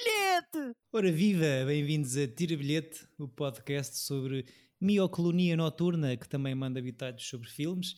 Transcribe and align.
bilhete! 0.00 0.76
Ora 0.92 1.12
viva, 1.12 1.64
bem-vindos 1.66 2.16
a 2.16 2.26
Tira 2.26 2.56
Bilhete, 2.56 3.06
o 3.18 3.28
podcast 3.28 3.98
sobre 3.98 4.46
mioclonia 4.80 5.56
noturna, 5.56 6.16
que 6.16 6.28
também 6.28 6.54
manda 6.54 6.78
habitados 6.78 7.28
sobre 7.28 7.48
filmes. 7.48 7.94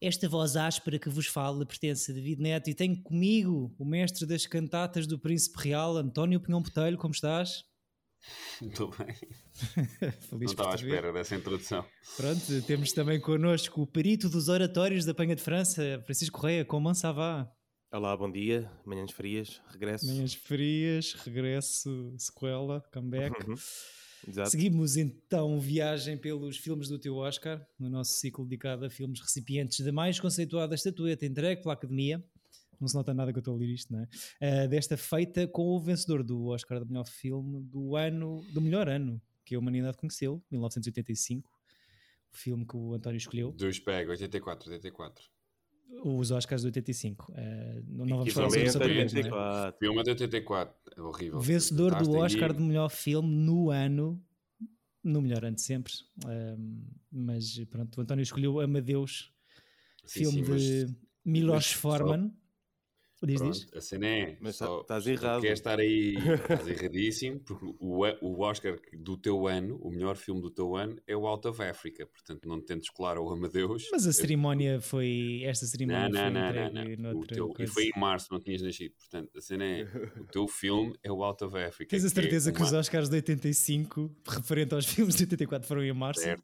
Esta 0.00 0.28
voz 0.28 0.54
áspera 0.54 0.98
que 0.98 1.08
vos 1.08 1.26
fala 1.26 1.64
pertence 1.64 2.12
a 2.12 2.14
David 2.14 2.42
Neto 2.42 2.68
e 2.68 2.74
tenho 2.74 3.02
comigo 3.02 3.74
o 3.78 3.84
mestre 3.86 4.26
das 4.26 4.46
cantatas 4.46 5.06
do 5.06 5.18
Príncipe 5.18 5.58
Real, 5.62 5.96
António 5.96 6.40
Pinhão 6.40 6.60
Botelho, 6.60 6.98
como 6.98 7.14
estás? 7.14 7.64
Muito 8.60 8.90
bem. 8.98 9.14
Feliz 10.28 10.30
Não 10.30 10.44
estava 10.44 10.72
à 10.72 10.74
espera 10.74 11.12
dessa 11.12 11.36
introdução. 11.36 11.86
Pronto, 12.16 12.62
temos 12.66 12.92
também 12.92 13.18
connosco 13.18 13.80
o 13.80 13.86
perito 13.86 14.28
dos 14.28 14.48
oratórios 14.48 15.06
da 15.06 15.14
Penha 15.14 15.34
de 15.34 15.42
França, 15.42 16.02
Francisco 16.04 16.38
Correia, 16.38 16.64
com 16.66 16.78
Mansavá. 16.80 17.50
Olá, 17.94 18.16
bom 18.16 18.28
dia, 18.28 18.68
manhãs 18.84 19.12
frias, 19.12 19.62
regresso. 19.68 20.04
Manhãs 20.08 20.34
frias, 20.34 21.12
regresso, 21.12 22.12
sequela, 22.18 22.80
comeback. 22.92 23.48
Uhum. 23.48 23.54
Exato. 24.26 24.50
Seguimos 24.50 24.96
então 24.96 25.60
viagem 25.60 26.18
pelos 26.18 26.56
filmes 26.56 26.88
do 26.88 26.98
teu 26.98 27.14
Oscar, 27.14 27.64
no 27.78 27.88
nosso 27.88 28.14
ciclo 28.14 28.44
dedicado 28.44 28.84
a 28.84 28.90
filmes 28.90 29.20
recipientes 29.20 29.78
da 29.78 29.92
mais 29.92 30.18
conceituada 30.18 30.74
estatueta 30.74 31.24
entregue 31.24 31.62
pela 31.62 31.74
Academia. 31.74 32.20
Não 32.80 32.88
se 32.88 32.96
nota 32.96 33.14
nada 33.14 33.32
que 33.32 33.38
eu 33.38 33.42
estou 33.42 33.54
a 33.54 33.58
ler 33.58 33.68
isto, 33.68 33.92
não 33.92 34.00
é? 34.00 34.08
Ah, 34.40 34.66
desta 34.66 34.96
feita 34.96 35.46
com 35.46 35.62
o 35.62 35.78
vencedor 35.80 36.24
do 36.24 36.46
Oscar 36.46 36.80
do 36.80 36.86
melhor 36.86 37.06
filme 37.06 37.62
do 37.62 37.94
ano, 37.94 38.44
do 38.52 38.60
melhor 38.60 38.88
ano 38.88 39.22
que 39.44 39.54
a 39.54 39.58
humanidade 39.60 39.96
conheceu, 39.96 40.42
1985. 40.50 41.48
O 42.32 42.36
filme 42.36 42.66
que 42.66 42.76
o 42.76 42.92
António 42.92 43.18
escolheu. 43.18 43.52
Dois 43.52 43.78
pega, 43.78 44.10
84, 44.10 44.68
84. 44.68 45.33
Os 46.04 46.30
Oscars 46.30 46.60
de 46.62 46.66
85. 46.68 47.32
Ah, 47.36 47.82
não, 47.88 48.04
não 48.04 48.18
vamos 48.18 48.32
falar 48.34 48.50
sobre 48.50 48.64
isso 48.64 48.78
outra 48.78 48.92
vez, 48.92 49.12
não 49.12 49.20
é? 49.20 49.22
84. 49.24 49.78
Filme 49.78 50.02
de 50.02 50.10
84. 50.10 50.74
É 50.96 51.00
horrível. 51.00 51.40
Vencedor 51.40 51.94
do 52.02 52.12
Oscar 52.12 52.52
de 52.52 52.62
melhor 52.62 52.90
filme 52.90 53.28
no 53.34 53.70
ano, 53.70 54.22
no 55.02 55.22
melhor 55.22 55.44
ano 55.44 55.56
de 55.56 55.62
sempre. 55.62 55.92
Ahm, 56.26 56.82
mas 57.10 57.58
pronto, 57.70 57.96
o 57.98 58.00
António 58.02 58.22
escolheu 58.22 58.60
Amadeus, 58.60 59.32
Sim, 60.04 60.20
filme 60.24 60.44
sim, 60.44 60.50
mas- 60.50 60.62
de 60.62 60.96
Milos 61.24 61.54
mas 61.54 61.66
só- 61.66 61.78
Forman. 61.78 62.32
Diz, 63.26 63.40
diz. 63.42 63.66
A 63.74 63.80
cena 63.80 64.06
é. 64.06 64.36
Mas 64.40 64.56
só- 64.56 64.76
tá- 64.82 64.98
estás 64.98 65.04
só 65.04 65.10
errado. 65.10 65.40
Quer 65.42 65.52
estar 65.52 65.78
aí. 65.78 66.14
Estás 66.64 66.68
erradíssimo, 66.68 67.40
porque 67.40 67.64
o, 67.80 68.04
o 68.20 68.40
Oscar 68.42 68.78
do 68.92 69.16
teu 69.16 69.46
ano, 69.46 69.76
o 69.82 69.90
melhor 69.90 70.16
filme 70.16 70.40
do 70.40 70.50
teu 70.50 70.76
ano, 70.76 71.00
é 71.06 71.16
o 71.16 71.26
Out 71.26 71.48
of 71.48 71.62
Africa. 71.62 72.06
Portanto, 72.06 72.48
não 72.48 72.60
te 72.60 72.66
tentes 72.66 72.90
colar 72.90 73.16
ao 73.16 73.30
Amadeus. 73.32 73.88
Mas 73.92 74.06
a 74.06 74.10
Eu- 74.10 74.12
cerimónia 74.12 74.80
foi. 74.80 75.42
Esta 75.44 75.66
cerimónia 75.66 76.08
Não, 76.08 76.30
não, 76.30 76.52
foi 76.52 76.60
não, 76.70 76.72
não, 76.84 77.12
não. 77.12 77.20
O 77.20 77.26
teu- 77.26 77.54
e 77.58 77.66
foi 77.66 77.84
em 77.94 77.98
março, 78.00 78.28
não 78.32 78.40
tinhas 78.40 78.62
nascido. 78.62 78.94
Portanto, 78.96 79.36
a 79.36 79.40
cena 79.40 79.64
é. 79.64 79.82
O 80.20 80.24
teu 80.26 80.46
filme 80.48 80.94
é 81.02 81.10
o 81.10 81.22
Out 81.22 81.44
of 81.44 81.56
Africa. 81.56 81.90
Tens 81.90 82.04
a 82.04 82.06
é 82.06 82.10
certeza 82.10 82.52
que 82.52 82.58
uma- 82.58 82.66
os 82.66 82.72
Oscars 82.72 83.08
de 83.08 83.16
85, 83.16 84.14
referente 84.28 84.74
aos 84.74 84.86
filmes 84.86 85.14
de 85.16 85.22
84, 85.24 85.66
foram 85.66 85.82
em 85.82 85.92
março? 85.92 86.20
Certo. 86.22 86.42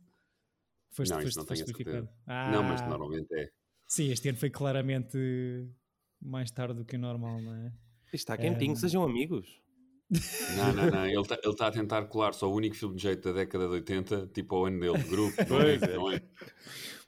Foste, 0.92 1.12
Não, 1.12 1.20
foste, 1.20 1.36
não 1.36 1.44
foste 1.46 1.64
tenho 1.64 1.70
a 1.70 1.78
verificado. 1.78 2.06
certeza. 2.26 2.50
Não, 2.50 2.62
mas 2.64 2.80
Ah, 2.82 2.88
normalmente 2.88 3.32
é. 3.34 3.48
Sim, 3.86 4.10
este 4.10 4.28
ano 4.28 4.38
foi 4.38 4.50
claramente 4.50 5.16
mais 6.20 6.50
tarde 6.50 6.74
do 6.74 6.84
que 6.84 6.96
o 6.96 6.98
normal, 6.98 7.40
não 7.40 7.54
é? 7.54 7.72
Está 8.12 8.36
quentinho, 8.36 8.72
Ehm. 8.72 8.76
sejam 8.76 9.02
amigos. 9.02 9.60
Não, 10.56 10.72
não, 10.74 10.90
não. 10.90 11.06
Ele 11.06 11.20
está 11.20 11.68
a 11.68 11.70
tentar 11.70 12.04
colar 12.06 12.32
só 12.34 12.50
o 12.50 12.54
único 12.54 12.74
filme 12.74 12.96
de 12.96 13.02
jeito 13.02 13.22
da 13.28 13.32
década 13.40 13.66
de 13.68 13.74
80, 13.74 14.26
tipo 14.34 14.56
ao 14.56 14.66
ano 14.66 14.80
dele, 14.80 14.98
de 14.98 15.08
grupo. 15.08 15.36
Não 15.48 15.60
é, 15.60 15.74
é. 15.74 15.96
não 15.96 16.10
é? 16.12 16.20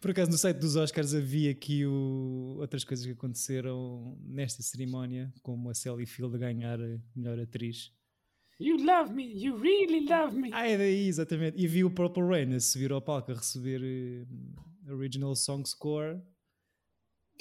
Por 0.00 0.10
acaso 0.12 0.30
no 0.30 0.38
site 0.38 0.58
dos 0.58 0.77
Oscars 0.77 1.12
havia 1.14 1.50
aqui 1.50 1.84
o- 1.84 2.56
outras 2.60 2.84
coisas 2.84 3.04
que 3.04 3.12
aconteceram 3.12 4.16
nesta 4.25 4.62
cerimónia, 4.62 5.32
como 5.42 5.69
a 5.70 5.75
Sally 5.75 6.06
Field 6.06 6.38
ganhar 6.38 6.81
a 6.81 6.98
melhor 7.16 7.41
atriz. 7.41 7.92
You 8.60 8.76
love 8.84 9.12
me, 9.12 9.25
you 9.44 9.56
really 9.56 10.06
love 10.06 10.37
me. 10.37 10.50
Ah, 10.53 10.69
é 10.69 10.76
daí, 10.76 11.08
exatamente. 11.08 11.58
E 11.60 11.66
vi 11.66 11.82
o 11.82 11.91
Purple 11.91 12.22
Rain 12.22 12.54
a 12.54 12.60
subir 12.60 12.92
ao 12.92 13.03
palco 13.03 13.32
a 13.32 13.34
receber 13.34 13.81
eh, 13.82 14.92
Original 14.92 15.34
Song 15.34 15.64
Score. 15.69 16.20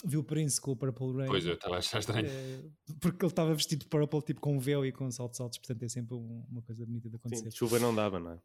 Vi 0.03 0.17
o 0.17 0.23
Prince 0.23 0.59
com 0.59 0.72
o 0.72 0.75
Purple 0.75 1.13
Rain. 1.13 1.28
Pois 1.28 1.45
eu 1.45 1.53
estava 1.53 1.75
a 1.75 1.78
achar 1.79 2.00
estranho. 2.00 2.25
Eh, 2.28 2.63
porque 3.00 3.23
ele 3.25 3.31
estava 3.31 3.53
vestido 3.53 3.81
de 3.81 3.88
purple, 3.88 4.22
tipo 4.22 4.41
com 4.41 4.56
um 4.56 4.59
véu 4.59 4.85
e 4.85 4.91
com 4.91 5.09
saltos 5.12 5.39
altos, 5.39 5.57
portanto 5.59 5.84
é 5.84 5.88
sempre 5.89 6.16
um- 6.16 6.45
uma 6.50 6.62
coisa 6.62 6.85
bonita 6.85 7.07
de 7.09 7.16
Sim, 7.16 7.19
acontecer. 7.19 7.51
chuva 7.51 7.78
não 7.79 7.94
dava, 7.94 8.19
não 8.19 8.31
é? 8.31 8.40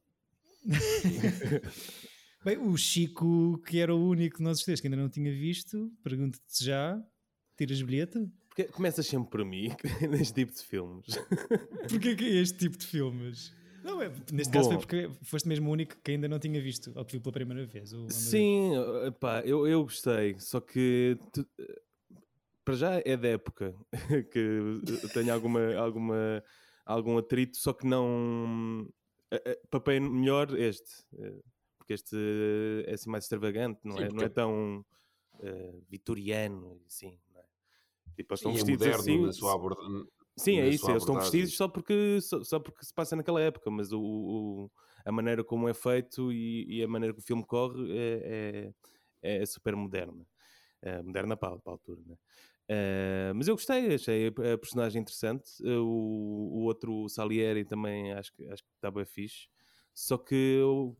Bem, 2.45 2.59
o 2.59 2.77
Chico, 2.77 3.59
que 3.67 3.79
era 3.81 3.95
o 3.95 4.09
único 4.09 4.39
de 4.39 4.43
nós 4.45 4.61
três 4.61 4.81
que 4.81 4.87
ainda 4.87 4.97
não 4.97 5.09
tinha 5.09 5.33
visto, 5.33 5.91
pergunto-te 6.03 6.65
já: 6.65 7.03
tiras 7.57 7.81
bilhete? 7.83 8.19
Porque 8.49 8.65
começas 8.65 9.07
sempre 9.07 9.31
por 9.31 9.45
mim, 9.45 9.69
neste 10.11 10.35
tipo 10.35 10.53
de 10.53 10.63
filmes. 10.63 11.07
Porquê 11.89 12.15
que 12.15 12.25
é 12.25 12.41
este 12.43 12.59
tipo 12.59 12.77
de 12.79 12.87
filmes? 12.87 13.53
Não, 13.87 14.03
é, 14.03 14.11
neste 14.33 14.53
caso 14.53 14.67
foi 14.69 14.75
Bom. 14.77 14.81
porque 14.81 15.09
foste 15.23 15.47
mesmo 15.47 15.69
o 15.69 15.73
único 15.73 15.97
que 16.03 16.11
ainda 16.11 16.27
não 16.27 16.41
tinha 16.41 16.61
visto, 16.61 16.93
ou 16.97 17.05
que 17.05 17.13
viu 17.13 17.21
pela 17.21 17.33
primeira 17.33 17.65
vez. 17.65 17.95
Sim, 18.09 18.73
pá, 19.21 19.43
eu, 19.45 19.65
eu 19.67 19.85
gostei, 19.85 20.37
só 20.41 20.61
que 20.61 21.17
tu- 21.33 21.47
para 22.65 22.75
já 22.75 23.01
é 23.05 23.17
da 23.17 23.29
época 23.29 23.73
que 24.33 25.09
tenho 25.15 25.33
alguma, 25.33 25.73
alguma, 25.77 26.43
algum 26.85 27.17
atrito, 27.17 27.57
só 27.59 27.73
que 27.73 27.87
não 27.87 28.89
a- 29.31 29.37
a- 29.37 29.57
papel 29.71 30.01
melhor 30.03 30.53
este, 30.59 31.05
eh, 31.21 31.39
porque 31.79 31.93
este 31.93 32.17
é 32.89 32.95
assim 32.95 33.09
mais 33.09 33.23
extravagante, 33.25 33.79
não, 33.85 33.97
Sim, 33.99 34.03
é, 34.03 34.07
não 34.07 34.11
porque- 34.15 34.25
é 34.25 34.29
tão 34.29 34.85
eh, 35.43 35.75
vitoriano, 35.89 36.81
assim, 36.89 37.17
não 37.33 37.41
é? 37.41 37.45
Tipo, 38.17 38.33
eles 38.35 38.41
estão 38.41 38.51
E 38.51 38.55
é 38.55 38.57
vestidos 38.57 38.87
moderno 38.87 39.01
assim. 39.01 39.27
na 39.27 39.33
sua 39.33 39.55
abordagem. 39.55 40.09
Sim, 40.39 40.59
é 40.59 40.69
isso, 40.69 40.91
eles 40.91 41.03
estão 41.03 41.17
vestidos 41.17 41.57
só 41.57 41.67
porque, 41.67 42.21
só, 42.21 42.45
só 42.45 42.61
porque 42.61 42.85
se 42.85 42.93
passa 42.93 43.17
naquela 43.17 43.41
época, 43.41 43.71
mas 43.71 43.91
o, 43.93 44.01
o- 44.03 44.71
a 45.05 45.11
maneira 45.13 45.43
como 45.45 45.69
é 45.69 45.73
feito 45.75 46.31
e, 46.33 46.67
e 46.79 46.83
a 46.83 46.89
maneira 46.89 47.15
que 47.15 47.21
o 47.21 47.23
filme 47.23 47.45
corre 47.47 47.91
é, 47.97 48.73
é, 49.23 49.43
é 49.43 49.47
super 49.47 49.75
moderna. 49.77 50.27
É 50.83 51.03
moderna 51.03 51.37
para, 51.37 51.59
para 51.59 51.73
a 51.73 51.75
altura, 51.75 52.03
né? 52.07 52.17
Eh, 52.69 53.33
mas 53.35 53.49
eu 53.49 53.55
gostei, 53.57 53.95
achei 53.95 54.29
a, 54.29 54.59
personagem 54.59 55.03
interessante. 55.03 55.51
Eh, 55.65 55.79
O, 55.79 55.85
o 55.87 56.65
outro, 56.65 57.05
o 57.05 57.09
Salieri, 57.09 57.65
também 57.67 58.13
acho 58.15 58.33
que, 58.35 58.47
acho 58.49 58.63
que 58.65 58.71
está 58.77 58.91
bem 58.91 59.07
fixe. 59.07 59.49
Só 59.95 60.19
que 60.19 60.35
eu, 60.35 60.97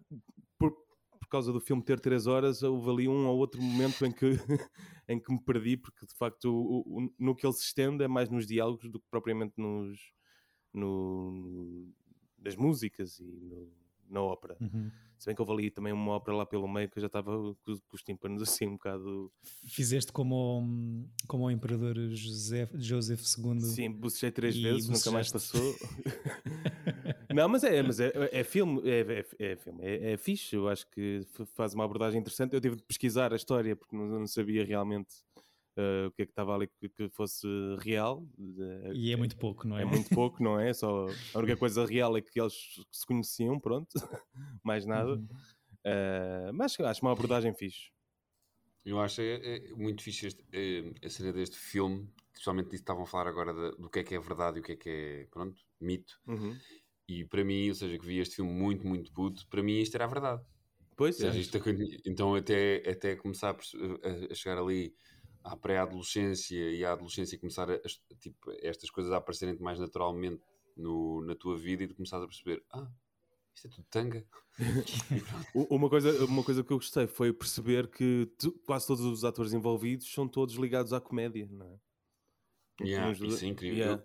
por, 1.27 1.31
causa 1.31 1.53
do 1.53 1.61
filme 1.61 1.83
ter 1.83 1.99
3 2.01 2.27
horas, 2.27 2.63
houve 2.63 2.89
ali 2.91 3.09
um 3.09 3.27
ou 3.27 3.37
outro 3.39 3.61
momento 3.61 4.07
em 4.07 4.13
que, 4.13 4.31
em 5.09 5.19
que 5.21 5.33
me 5.33 5.41
perdi, 5.41 5.77
porque 5.77 6.07
de 6.07 6.15
facto 6.15 6.45
o, 6.47 6.81
o- 7.07 7.13
no 7.19 7.35
que 7.35 7.47
ele 7.47 7.53
se 7.55 7.65
estende 7.65 8.03
é 8.05 8.09
mais 8.09 8.31
nos 8.31 8.47
diálogos 8.47 8.89
do 8.91 8.99
que 9.01 9.07
propriamente 9.11 9.55
nos, 9.57 9.99
no, 10.73 11.89
nas 12.39 12.57
músicas 12.57 13.19
e 13.19 13.25
no- 13.25 13.71
na 14.09 14.23
ópera. 14.23 14.57
Uhum. 14.61 14.89
Se 15.19 15.27
bem 15.27 15.35
que 15.35 15.41
houve 15.43 15.53
ali 15.53 15.71
também 15.71 15.93
uma 15.93 16.13
ópera 16.13 16.37
lá 16.37 16.47
pelo 16.47 16.69
meio 16.69 16.89
que 16.89 16.99
eu 16.99 17.01
já 17.01 17.07
estava 17.09 17.33
com, 17.65 17.73
os- 17.73 17.81
com 17.81 17.97
os 17.97 18.03
tímpanos 18.03 18.41
assim 18.43 18.67
um 18.69 18.73
bocado. 18.75 19.33
Fizeste 19.65 20.13
como 20.13 20.61
o, 20.61 21.27
como 21.27 21.45
o 21.47 21.51
Imperador 21.51 21.97
José, 22.11 22.69
Joseph 22.75 23.23
II. 23.39 23.61
Sim, 23.63 23.91
bucejei 23.91 24.31
três 24.31 24.57
vezes, 24.57 24.89
nunca 24.89 25.11
mais 25.11 25.31
passou. 25.33 25.75
não, 27.37 27.49
mas 27.49 27.65
é, 27.65 27.83
mas 27.83 28.01
é, 28.01 28.13
é 28.33 28.45
filme, 28.45 28.81
é, 28.89 29.25
é, 29.41 29.53
é 29.53 29.57
filme, 29.57 29.85
é, 29.85 30.13
é 30.13 30.17
fixe, 30.17 30.57
eu 30.57 30.69
acho 30.69 30.87
que 30.91 31.21
faz 31.55 31.75
uma 31.75 31.85
abordagem 31.85 32.21
interessante. 32.21 32.55
Eu 32.55 32.61
tive 32.61 32.77
de 32.77 32.83
pesquisar 32.83 33.33
a 33.33 33.37
história 33.37 33.77
porque 33.77 33.97
não, 33.97 34.07
não 34.07 34.27
sabia 34.27 34.65
realmente 34.65 35.15
eh, 35.77 36.07
o 36.09 36.13
que 36.13 36.23
é 36.23 36.27
que 36.27 36.33
estava 36.33 36.55
ali 36.55 36.69
que, 36.69 36.89
que 36.89 37.09
fosse 37.11 37.47
real. 37.81 38.27
Eh, 38.87 38.93
E 38.95 39.13
é 39.13 39.17
muito 39.17 39.37
pouco, 39.37 39.67
não 39.69 39.79
é? 39.79 39.83
É 39.83 39.85
muito 39.85 40.11
pouco, 40.11 40.43
não 40.43 40.59
é? 40.59 40.73
Só 40.75 41.07
a 41.35 41.39
única 41.39 41.57
coisa 41.57 41.85
real 41.87 42.17
é 42.17 42.23
que 42.23 42.41
eles 42.41 42.55
se 42.93 43.07
conheciam, 43.07 43.61
pronto, 43.61 43.89
mais 44.65 44.87
nada. 44.87 45.13
Uhum. 45.13 45.29
Eh, 45.85 46.51
mas 46.53 46.79
acho 46.81 47.03
uma 47.03 47.13
abordagem 47.13 47.55
fixe. 47.55 47.91
Eu 48.85 49.01
acho 49.01 49.21
é, 49.21 49.57
é 49.57 49.73
muito 49.75 50.03
fixe 50.03 50.29
este, 50.29 50.45
é, 50.53 51.07
a 51.07 51.11
cena 51.11 51.33
deste 51.33 51.57
filme, 51.57 52.09
especialmente 52.33 52.67
disso 52.71 52.83
que 52.83 52.83
estavam 52.85 53.03
a 53.03 53.07
falar 53.07 53.27
agora 53.27 53.53
da- 53.53 53.71
do 53.73 53.91
que 53.91 53.99
é 53.99 54.05
que 54.05 54.15
é 54.15 54.19
verdade 54.21 54.59
e 54.59 54.61
o 54.61 54.65
que 54.65 54.73
é 54.73 54.77
que 54.77 54.89
é, 54.89 55.27
pronto, 55.27 55.61
mito. 55.81 56.21
Uhum. 56.27 56.57
E 57.09 57.25
para 57.25 57.45
mim, 57.45 57.69
ou 57.69 57.75
seja, 57.75 57.99
que 57.99 58.07
vi 58.07 58.19
este 58.19 58.37
filme 58.37 58.53
muito, 58.53 58.87
muito 58.87 59.13
puto, 59.13 59.47
para 59.49 59.63
mim 59.63 59.79
isto 59.81 59.95
era 59.95 60.05
a 60.05 60.09
verdade. 60.09 60.43
Pois 60.97 61.21
é. 61.21 61.29
isto 61.39 61.59
então 62.07 62.35
até, 62.35 62.83
até 62.89 63.15
começar 63.17 63.55
a, 63.55 64.33
a- 64.33 64.35
chegar 64.35 64.59
ali 64.59 64.95
à 65.45 65.57
pré-adolescência 65.57 66.71
e 66.71 66.85
à 66.85 66.93
adolescência 66.93 67.39
começar 67.39 67.71
a, 67.71 67.79
tipo, 68.19 68.51
estas 68.61 68.91
coisas 68.91 69.13
a 69.13 69.19
aparecerem 69.19 69.57
mais 69.61 69.79
naturalmente 69.79 70.43
no, 70.77 71.23
na 71.23 71.35
tua 71.37 71.57
vida 71.57 71.85
e 71.85 71.87
tu 71.89 71.95
começares 71.95 72.25
a 72.25 72.29
perceber, 72.29 72.65
ah, 72.73 72.91
isto 73.55 73.69
é 73.69 73.71
tudo 73.71 73.87
tanga. 73.91 74.27
Uma 75.55 75.89
coisa, 75.91 76.25
uma 76.25 76.43
coisa 76.43 76.65
que 76.65 76.73
eu 76.73 76.79
gostei 76.79 77.07
foi 77.07 77.33
perceber 77.33 77.89
que 77.91 78.27
tu- 78.39 78.53
quase 78.65 78.87
todos 78.87 79.05
os 79.05 79.23
atores 79.25 79.53
envolvidos 79.53 80.11
são 80.13 80.27
todos 80.27 80.55
ligados 80.55 80.93
à 80.95 81.01
comédia, 81.01 81.47
não 81.51 81.67
é? 81.67 81.79
Yeah, 82.87 83.13
isso 83.13 83.45
é 83.45 83.49
incrível. 83.49 83.79
yeah. 83.79 84.05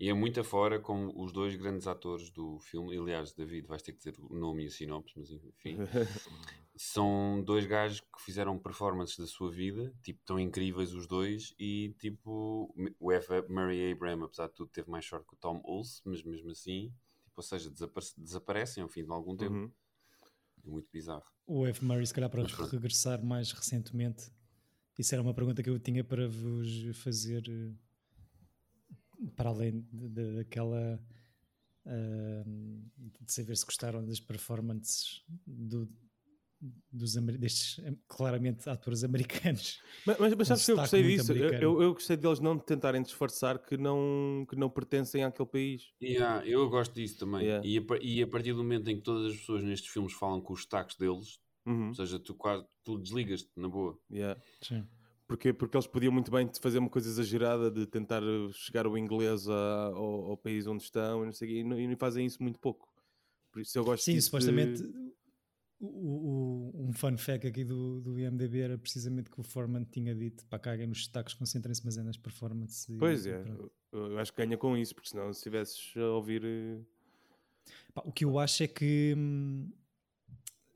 E 0.00 0.08
é 0.08 0.14
muito 0.14 0.40
afora 0.40 0.80
com 0.80 1.12
os 1.14 1.30
dois 1.30 1.54
grandes 1.54 1.86
atores 1.86 2.30
do 2.30 2.58
filme. 2.58 2.96
Aliás, 2.96 3.34
David, 3.34 3.66
vais 3.66 3.82
ter 3.82 3.92
que 3.92 3.98
dizer 3.98 4.16
o 4.18 4.34
nome 4.34 4.64
e 4.64 4.66
a 4.66 4.70
sinopse, 4.70 5.12
mas 5.14 5.30
enfim. 5.30 5.76
São 6.74 7.42
dois 7.44 7.66
gajos 7.66 8.00
que 8.00 8.22
fizeram 8.22 8.58
performances 8.58 9.18
da 9.18 9.26
sua 9.26 9.50
vida, 9.50 9.92
tipo, 10.02 10.18
tão 10.24 10.40
incríveis 10.40 10.94
os 10.94 11.06
dois. 11.06 11.54
E 11.58 11.94
tipo, 11.98 12.74
o 12.98 13.12
F. 13.12 13.42
Murray 13.50 13.92
Abraham, 13.92 14.24
apesar 14.24 14.46
de 14.46 14.54
tudo, 14.54 14.70
teve 14.70 14.90
mais 14.90 15.04
sorte 15.04 15.26
que 15.26 15.34
o 15.34 15.36
Tom 15.36 15.60
Hulse, 15.62 16.00
mas 16.06 16.22
mesmo 16.22 16.50
assim, 16.50 16.90
tipo, 17.22 17.34
ou 17.36 17.42
seja, 17.42 17.70
desapare 17.70 18.06
desaparecem 18.16 18.82
ao 18.82 18.88
fim 18.88 19.04
de 19.04 19.12
algum 19.12 19.36
tempo. 19.36 19.52
Uhum. 19.52 19.70
É 20.64 20.70
muito 20.70 20.88
bizarro. 20.90 21.26
O 21.46 21.66
F. 21.66 21.84
Murray, 21.84 22.06
se 22.06 22.14
calhar, 22.14 22.30
para 22.30 22.42
Mas 22.42 22.52
regressar 22.52 23.22
mais 23.22 23.52
recentemente, 23.52 24.32
isso 24.98 25.14
era 25.14 25.20
uma 25.20 25.34
pergunta 25.34 25.62
que 25.62 25.68
eu 25.68 25.78
tinha 25.78 26.02
para 26.02 26.26
vos 26.26 26.96
fazer, 27.02 27.42
eh, 27.48 27.74
para 29.36 29.50
além 29.50 29.80
de- 29.92 30.08
de- 30.08 30.34
daquela 30.36 31.00
ah, 31.86 32.44
de 33.20 33.32
saber 33.32 33.56
se 33.56 33.64
gostaram 33.64 34.04
das 34.04 34.20
performances 34.20 35.22
do- 35.46 35.88
dos, 36.92 37.14
destes 37.38 37.80
claramente 38.06 38.68
atores 38.68 39.02
americanos. 39.02 39.80
Mas, 40.04 40.18
mas, 40.18 40.34
mas 40.34 40.40
Um 40.40 40.44
sabes 40.56 40.66
que 40.66 40.72
eu 40.72 40.76
gostei 40.76 41.02
disso? 41.02 41.32
Eu, 41.32 41.52
eu, 41.54 41.82
eu 41.82 41.94
gostei 41.94 42.16
deles 42.18 42.38
não 42.38 42.58
tentarem 42.58 43.00
disfarçar 43.02 43.58
que 43.58 43.78
não, 43.78 44.44
que 44.48 44.56
não 44.56 44.68
pertencem 44.68 45.24
àquele 45.24 45.48
país. 45.48 45.84
Yeah, 46.02 46.46
eu 46.46 46.68
gosto 46.68 46.94
disso 46.94 47.18
também. 47.18 47.46
Yeah. 47.46 47.66
E, 47.66 47.78
a, 47.78 47.82
e 48.02 48.22
a 48.22 48.26
partir 48.26 48.52
do 48.52 48.58
momento 48.58 48.88
em 48.90 48.96
que 48.96 49.02
todas 49.02 49.32
as 49.32 49.38
pessoas 49.38 49.64
nestes 49.64 49.90
filmes 49.90 50.12
falam 50.12 50.40
com 50.40 50.52
os 50.52 50.62
sotaques 50.62 50.96
deles, 50.96 51.40
Uhum, 51.66 51.88
ou 51.88 51.94
seja, 51.94 52.18
tu 52.18 52.34
quase 52.34 52.66
tu 52.82 52.98
desligas-te 52.98 53.50
na 53.56 53.68
boa. 53.68 53.98
yeah. 54.10 54.40
Sim. 54.62 54.86
Porque, 55.30 55.52
porque 55.52 55.76
eles 55.76 55.86
podiam 55.86 56.12
muito 56.12 56.28
bem 56.28 56.50
fazer 56.60 56.78
uma 56.80 56.90
coisa 56.90 57.08
exagerada 57.08 57.70
de 57.70 57.86
tentar 57.86 58.20
chegar 58.52 58.84
o 58.84 58.98
inglês 58.98 59.48
a- 59.48 59.84
ao, 59.94 60.30
ao 60.32 60.36
país 60.36 60.66
onde 60.66 60.82
estão 60.82 61.22
e 61.22 61.26
não 61.26 61.32
sei 61.32 61.60
e 61.60 61.62
não, 61.62 61.78
e 61.78 61.94
fazem 61.94 62.26
isso 62.26 62.42
muito 62.42 62.58
pouco. 62.58 62.92
Por 63.52 63.62
isso 63.62 63.78
eu 63.78 63.84
gosto 63.84 64.02
Sim, 64.04 64.14
disso 64.14 64.24
supostamente 64.26 64.82
de- 64.82 65.12
o, 65.78 65.86
o- 65.86 66.88
um 66.88 66.92
fun 66.92 67.16
fact 67.16 67.46
aqui 67.46 67.64
do, 67.64 68.00
do 68.00 68.18
IMDB 68.18 68.58
era 68.58 68.76
precisamente 68.76 69.30
que 69.30 69.40
o 69.40 69.44
Foreman 69.44 69.84
tinha 69.84 70.16
dito 70.16 70.44
para 70.46 70.58
caguem 70.58 70.88
nos 70.88 70.98
destaques, 70.98 71.32
concentrem-se 71.34 71.84
mais 71.84 71.96
é 71.96 72.02
nas 72.02 72.16
performances. 72.16 72.88
Pois 72.98 73.24
e 73.24 73.30
é, 73.30 73.38
pronto. 73.38 73.70
eu, 73.92 74.18
acho 74.18 74.32
que 74.32 74.44
ganha 74.44 74.58
com 74.58 74.76
isso, 74.76 74.96
porque 74.96 75.10
senão 75.10 75.32
se 75.32 75.38
estivesses 75.38 75.96
a 75.96 76.06
ouvir. 76.10 76.42
uh, 76.44 76.84
Pá, 77.94 78.02
o 78.04 78.10
que 78.10 78.24
eu 78.24 78.36
acho 78.36 78.64
é 78.64 78.66
que 78.66 79.14
hum, 79.16 79.70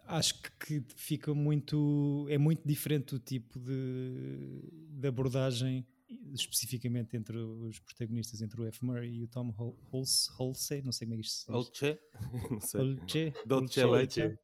acho 0.06 0.34
que, 0.58 0.82
fica 0.96 1.34
muito 1.34 2.26
é 2.28 2.38
muito 2.38 2.66
diferente 2.66 3.14
o 3.14 3.18
tipo 3.18 3.58
de, 3.58 4.60
de 4.90 5.08
abordagem 5.08 5.86
especificamente 6.32 7.16
entre 7.16 7.36
os 7.36 7.78
protagonistas 7.80 8.40
entre 8.42 8.60
o 8.60 8.66
F. 8.66 8.84
Murray 8.84 9.14
e 9.20 9.24
o 9.24 9.28
Tom 9.28 9.52
Hol- 9.56 9.76
Holse, 9.90 10.30
Holsey, 10.32 10.82
não 10.82 10.92
sei 10.92 11.06
como 11.06 11.14
é 11.14 11.20
que 11.20 11.26
isto 11.26 11.34
se 11.38 11.46
diz. 11.46 11.52
Dolce? 11.52 11.98
não 12.50 12.60
sei. 12.60 13.32
Dolce. 13.46 13.84
Leite. 13.84 14.38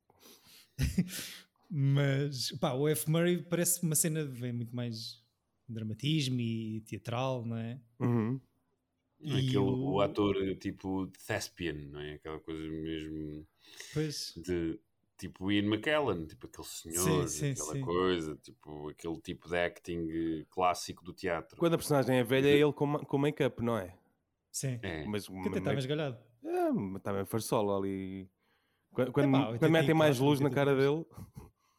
Mas 1.70 2.50
pá, 2.52 2.72
o 2.72 2.88
F. 2.88 3.08
Murray 3.08 3.42
parece 3.42 3.82
uma 3.82 3.94
cena 3.94 4.24
de 4.26 4.52
muito 4.52 4.74
mais 4.74 5.22
dramatismo 5.68 6.40
e 6.40 6.80
teatral, 6.80 7.44
não 7.44 7.56
é? 7.56 7.80
Uhum. 8.00 8.40
E 9.20 9.32
Aquele, 9.32 9.58
o... 9.58 9.92
o- 9.92 10.00
ator 10.00 10.34
tipo 10.56 11.06
thespian, 11.26 11.74
não 11.90 12.00
é? 12.00 12.14
Aquela 12.14 12.40
coisa 12.40 12.60
mesmo 12.68 13.46
Pois, 13.92 14.32
de 14.36 14.80
tipo 15.20 15.52
Ian 15.52 15.66
McKellen, 15.66 16.26
tipo 16.26 16.46
aquele 16.46 16.66
senhor, 16.66 17.28
Sim, 17.28 17.28
sim, 17.28 17.50
aquela 17.52 17.72
sim. 17.72 17.80
coisa, 17.82 18.36
tipo 18.36 18.88
aquele 18.88 19.20
tipo 19.20 19.48
de 19.48 19.56
acting 19.56 20.08
eh, 20.10 20.46
clássico 20.48 21.04
do 21.04 21.12
teatro. 21.12 21.58
Quando 21.58 21.74
a 21.74 21.78
personagem 21.78 22.16
é 22.16 22.24
velha, 22.24 22.48
é 22.48 22.54
ele 22.58 22.72
com, 22.72 22.98
com 22.98 23.18
make-up, 23.18 23.62
não 23.62 23.76
é? 23.76 23.94
sim. 24.50 24.78
É, 24.82 25.04
Mas 25.04 25.28
Que 25.28 25.48
até 25.48 25.58
está 25.58 25.72
mais 25.72 25.86
galhado. 25.86 26.18
É, 26.42 26.98
também 27.00 27.24
farsola 27.26 27.78
ali. 27.78 28.28
Quando, 28.92 29.12
quando, 29.12 29.28
Epá, 29.28 29.58
quando 29.58 29.70
metem 29.70 29.94
mais 29.94 30.20
84, 30.20 30.24
luz 30.24 30.40
na 30.40 30.50
cara 30.50 30.74
dele, 30.74 31.04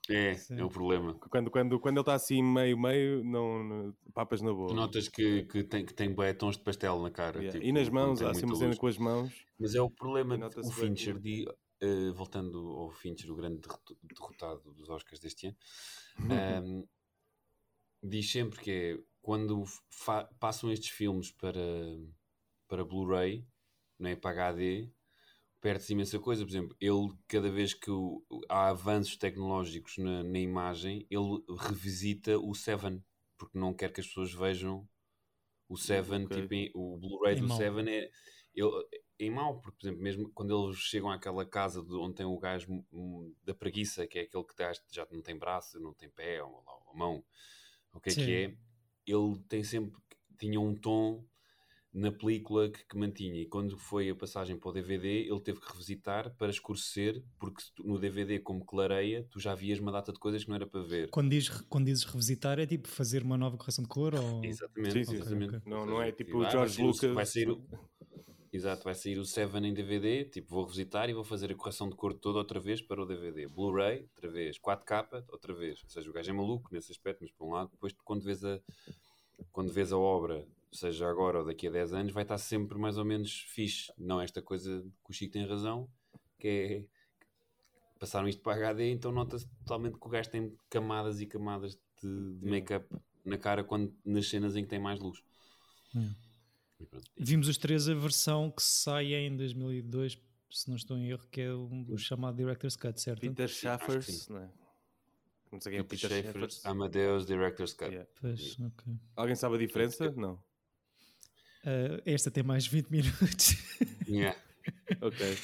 é, 0.10 0.34
Sim. 0.34 0.60
é 0.60 0.64
o 0.64 0.70
problema. 0.70 1.14
quando, 1.30 1.52
quando, 1.52 1.80
quando 1.80 1.98
ele 1.98 2.02
está 2.02 2.14
assim 2.14 2.42
meio-meio, 2.42 3.24
não, 3.24 3.64
não- 3.64 3.96
papas 4.14 4.42
na 4.42 4.54
boa. 4.54 4.70
Tu 4.70 4.74
notas 4.74 5.08
que, 5.08 5.44
que 5.44 5.64
tem, 5.64 5.86
que 5.86 5.94
tem 5.94 6.14
tons 6.38 6.58
de 6.58 6.64
pastel 6.64 7.02
na 7.02 7.12
cara. 7.12 7.40
Yeah. 7.40 7.52
tipo, 7.60 7.66
e 7.66 7.72
nas 7.72 7.90
mãos, 7.90 8.22
há 8.22 8.32
assim 8.32 8.46
uma 8.46 8.56
cena 8.56 8.76
com 8.76 8.88
as 8.88 8.98
mãos. 8.98 9.46
Mas 9.60 9.76
é 9.76 9.82
o 9.82 9.90
problema 9.90 10.38
o 10.58 10.72
Fincher, 10.72 11.20
de, 11.20 11.46
eh, 11.82 12.12
voltando 12.12 12.60
ao 12.72 12.92
Fincher, 12.92 13.32
o 13.32 13.36
grande 13.36 13.60
derrot- 13.62 13.98
derrotado 14.04 14.74
dos 14.74 14.90
Oscars 14.90 15.20
deste 15.20 15.48
ano, 15.48 15.58
Uhum. 16.20 16.64
ehm, 16.64 16.84
diz 18.04 18.32
sempre 18.32 18.60
que 18.60 18.72
é 18.72 19.00
quando 19.22 19.64
passam 20.40 20.72
estes 20.72 20.90
filmes 20.90 21.32
para, 21.32 21.62
para 22.68 22.84
Blu-ray, 22.84 23.46
não 24.00 24.10
é, 24.10 24.16
para 24.16 24.32
HD, 24.32 24.90
perde-se 25.62 25.94
imensa 25.94 26.18
coisa. 26.20 26.44
Por 26.44 26.50
exemplo, 26.52 26.76
ele, 26.80 27.14
cada 27.28 27.52
vez 27.52 27.74
que 27.74 27.92
o- 27.92 28.24
há 28.50 28.70
avanços 28.70 29.16
tecnológicos 29.18 29.98
na, 29.98 30.24
na 30.24 30.40
imagem, 30.40 31.06
ele 31.10 31.44
revisita 31.60 32.40
o 32.40 32.56
Seven, 32.56 33.04
porque 33.38 33.60
não 33.60 33.74
quer 33.76 33.94
que 33.94 34.02
as 34.02 34.08
pessoas 34.08 34.34
vejam 34.34 34.88
o 35.70 35.78
Seven, 35.78 36.26
Ok. 36.26 36.30
tipo, 36.30 36.54
o 36.74 36.98
Blu-ray 36.98 37.36
do. 37.36 37.48
Seven 37.50 37.88
é, 37.90 38.12
ele, 38.56 38.72
é 39.28 39.30
mau, 39.30 39.60
porque, 39.62 39.78
por 39.80 39.86
exemplo, 39.88 40.04
mesmo 40.04 40.32
quando 40.34 40.68
eles 40.68 40.78
chegam 40.80 41.12
àquela 41.12 41.46
casa 41.46 41.84
de 41.84 41.94
onde 41.96 42.16
tem 42.16 42.26
o 42.26 42.38
gajo 42.40 42.84
hum, 42.92 43.34
da 43.44 43.54
preguiça, 43.54 44.08
que 44.08 44.20
é 44.20 44.22
aquele 44.24 44.44
que 44.44 44.56
já 44.96 45.08
não 45.12 45.22
tem 45.22 45.38
braço, 45.38 45.80
não 45.80 45.94
tem 45.94 46.10
pé, 46.10 46.44
ou, 46.44 46.52
ou- 46.52 46.84
ou 46.88 46.96
mão, 46.98 47.24
o 47.94 48.00
que 48.00 48.10
é 48.10 48.14
Sim. 48.14 48.26
que 48.26 48.34
é, 48.34 48.58
ele 49.06 49.40
tem 49.48 49.64
sempre, 49.64 50.00
tinha 50.38 50.60
um 50.60 50.76
tom 50.76 51.24
na 51.94 52.12
película 52.12 52.70
que, 52.70 52.86
que 52.86 52.98
mantinha, 52.98 53.42
e 53.42 53.46
quando 53.46 53.78
foi 53.78 54.10
a 54.10 54.16
passagem 54.16 54.58
para 54.58 54.70
o 54.70 54.72
DVD, 54.72 55.28
ele 55.28 55.40
teve 55.42 55.60
que 55.60 55.68
revisitar 55.70 56.34
para 56.38 56.50
escurecer, 56.50 57.22
porque 57.38 57.62
no 57.80 58.00
DVD, 58.00 58.40
como 58.40 58.64
clareia, 58.64 59.28
tu 59.30 59.40
já 59.40 59.54
vias 59.54 59.80
uma 59.80 59.92
data 59.92 60.14
de 60.14 60.20
coisas 60.20 60.44
que 60.44 60.50
não 60.50 60.56
era 60.56 60.66
para 60.66 60.82
ver. 60.82 61.10
Quando, 61.10 61.30
diz, 61.30 61.50
quando 61.70 61.86
dizes 61.86 62.06
revisitar, 62.06 62.60
é 62.60 62.66
tipo 62.66 62.88
fazer 62.88 63.24
uma 63.24 63.38
nova 63.38 63.58
correção 63.58 63.84
de 63.84 63.90
cor? 63.90 64.16
Ou... 64.16 64.46
Exatamente, 64.46 64.94
Sim, 64.94 65.04
sim, 65.04 65.16
exatamente. 65.16 65.56
ok. 65.56 65.62
Não, 65.70 65.86
não 65.86 66.02
é 66.02 66.12
tipo 66.14 66.38
o 66.38 66.46
ah, 66.46 66.50
George 66.50 66.82
Lucas. 66.82 67.14
Vai 67.14 67.26
sair 67.26 67.50
o, 67.50 67.62
exato, 68.52 68.84
vai 68.84 68.96
sair 68.96 69.18
o 69.18 69.26
Seven 69.26 69.66
em 69.66 69.74
DVD, 69.74 70.26
tipo, 70.26 70.50
vou 70.50 70.64
revisitar 70.64 71.10
e 71.10 71.14
vou 71.14 71.24
fazer 71.24 71.52
a 71.52 71.56
correção 71.56 71.90
de 71.90 71.96
cor 71.96 72.14
toda 72.14 72.40
outra 72.40 72.60
vez 72.60 72.82
para 72.82 73.02
o 73.02 73.06
DVD. 73.06 73.48
Blu-ray, 73.48 74.02
outra 74.16 74.30
vez. 74.30 74.60
4K, 74.60 75.26
outra 75.30 75.54
vez. 75.54 75.84
Ou 75.84 75.90
seja, 75.90 76.10
o 76.10 76.14
gajo 76.14 76.30
é 76.30 76.34
maluco 76.34 76.70
nesse 76.72 76.92
aspecto, 76.92 77.20
mas 77.22 77.32
por 77.32 77.48
um 77.48 77.52
lado, 77.52 77.72
depois 77.72 77.94
quando 78.04 78.24
vês 78.24 78.44
a, 78.44 78.60
quando 79.52 79.72
vês 79.72 79.92
a 79.92 79.98
obra, 79.98 80.46
seja 80.72 81.10
agora 81.10 81.40
ou 81.40 81.46
daqui 81.46 81.68
a 81.68 81.72
10 81.72 81.94
anos, 81.94 82.14
vai 82.14 82.24
estar 82.24 82.38
sempre 82.38 82.78
mais 82.78 82.98
ou 82.98 83.06
menos 83.06 83.46
fixe. 83.48 83.92
Não 83.98 84.22
esta 84.22 84.42
coisa 84.42 84.82
que 85.04 85.12
o 85.12 85.14
Chico 85.14 85.34
tem 85.34 85.46
razão, 85.46 85.90
que 86.40 86.48
é 86.48 87.02
passaram 88.02 88.28
isto 88.28 88.42
para 88.42 88.56
HD, 88.56 88.90
então 88.90 89.12
nota-se 89.12 89.48
totalmente 89.60 90.00
que 90.00 90.08
o 90.08 90.10
gajo 90.10 90.28
tem 90.28 90.58
camadas 90.72 91.22
e 91.22 91.28
camadas 91.28 91.78
de, 92.02 92.34
de 92.40 92.50
make-up 92.50 92.88
na 93.24 93.38
cara 93.38 93.64
quando, 93.64 93.94
nas 94.04 94.28
cenas 94.28 94.56
em 94.56 94.64
que 94.64 94.70
tem 94.70 94.80
mais 94.80 95.00
luz. 95.00 95.24
Hum. 95.96 96.12
Vimos 97.18 97.48
os 97.48 97.58
três 97.58 97.88
a 97.88 97.94
versão 97.94 98.50
que 98.52 98.62
sai 98.64 99.14
em 99.14 99.36
2002, 99.36 100.18
se 100.52 100.68
não 100.70 100.76
estou 100.76 100.98
em 100.98 101.10
erro, 101.10 101.28
que 101.32 101.42
é 101.42 101.52
o, 101.52 101.86
o 101.90 101.98
chamado 101.98 102.36
Director's 102.38 102.76
Cut, 102.76 103.00
certo? 103.00 103.22
Peter 103.22 103.48
Schaffers, 103.48 104.28
não 104.28 104.40
é? 104.40 104.50
Não 105.52 105.60
sei 105.60 105.72
quem 105.72 105.80
é 105.80 105.82
o 105.82 105.86
Peter 105.86 106.10
Schaffers. 106.10 106.66
Amadeus 106.66 107.26
Director's 107.26 107.74
Cut. 107.74 107.92
Yeah. 107.92 108.10
Pois, 108.20 108.58
ok. 108.60 108.94
Alguém 109.16 109.36
sabe 109.36 109.56
a 109.56 109.58
diferença? 109.60 110.10
Não. 110.12 110.42
Ah, 111.66 112.02
esta 112.06 112.32
tem 112.32 112.44
mais 112.44 112.66
20 112.68 112.90
minutos. 112.90 113.56
Yeah. 114.08 114.38
Ok. 115.00 115.38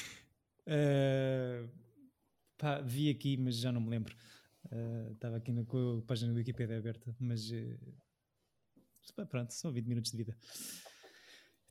Ah, 0.66 1.66
pá, 2.58 2.80
vi 2.82 3.08
aqui, 3.08 3.36
mas 3.36 3.56
já 3.56 3.72
não 3.72 3.80
me 3.80 3.88
lembro. 3.88 4.14
Ah, 4.70 5.10
Estava 5.12 5.36
aqui 5.36 5.52
na 5.52 5.64
com 5.64 5.98
a 5.98 6.06
página 6.06 6.32
do 6.32 6.36
Wikipedia 6.36 6.76
aberta, 6.76 7.14
mas 7.18 7.50
pronto, 9.30 9.52
são 9.54 9.72
20 9.72 9.86
minutos 9.86 10.10
de 10.10 10.16
vida. 10.18 10.36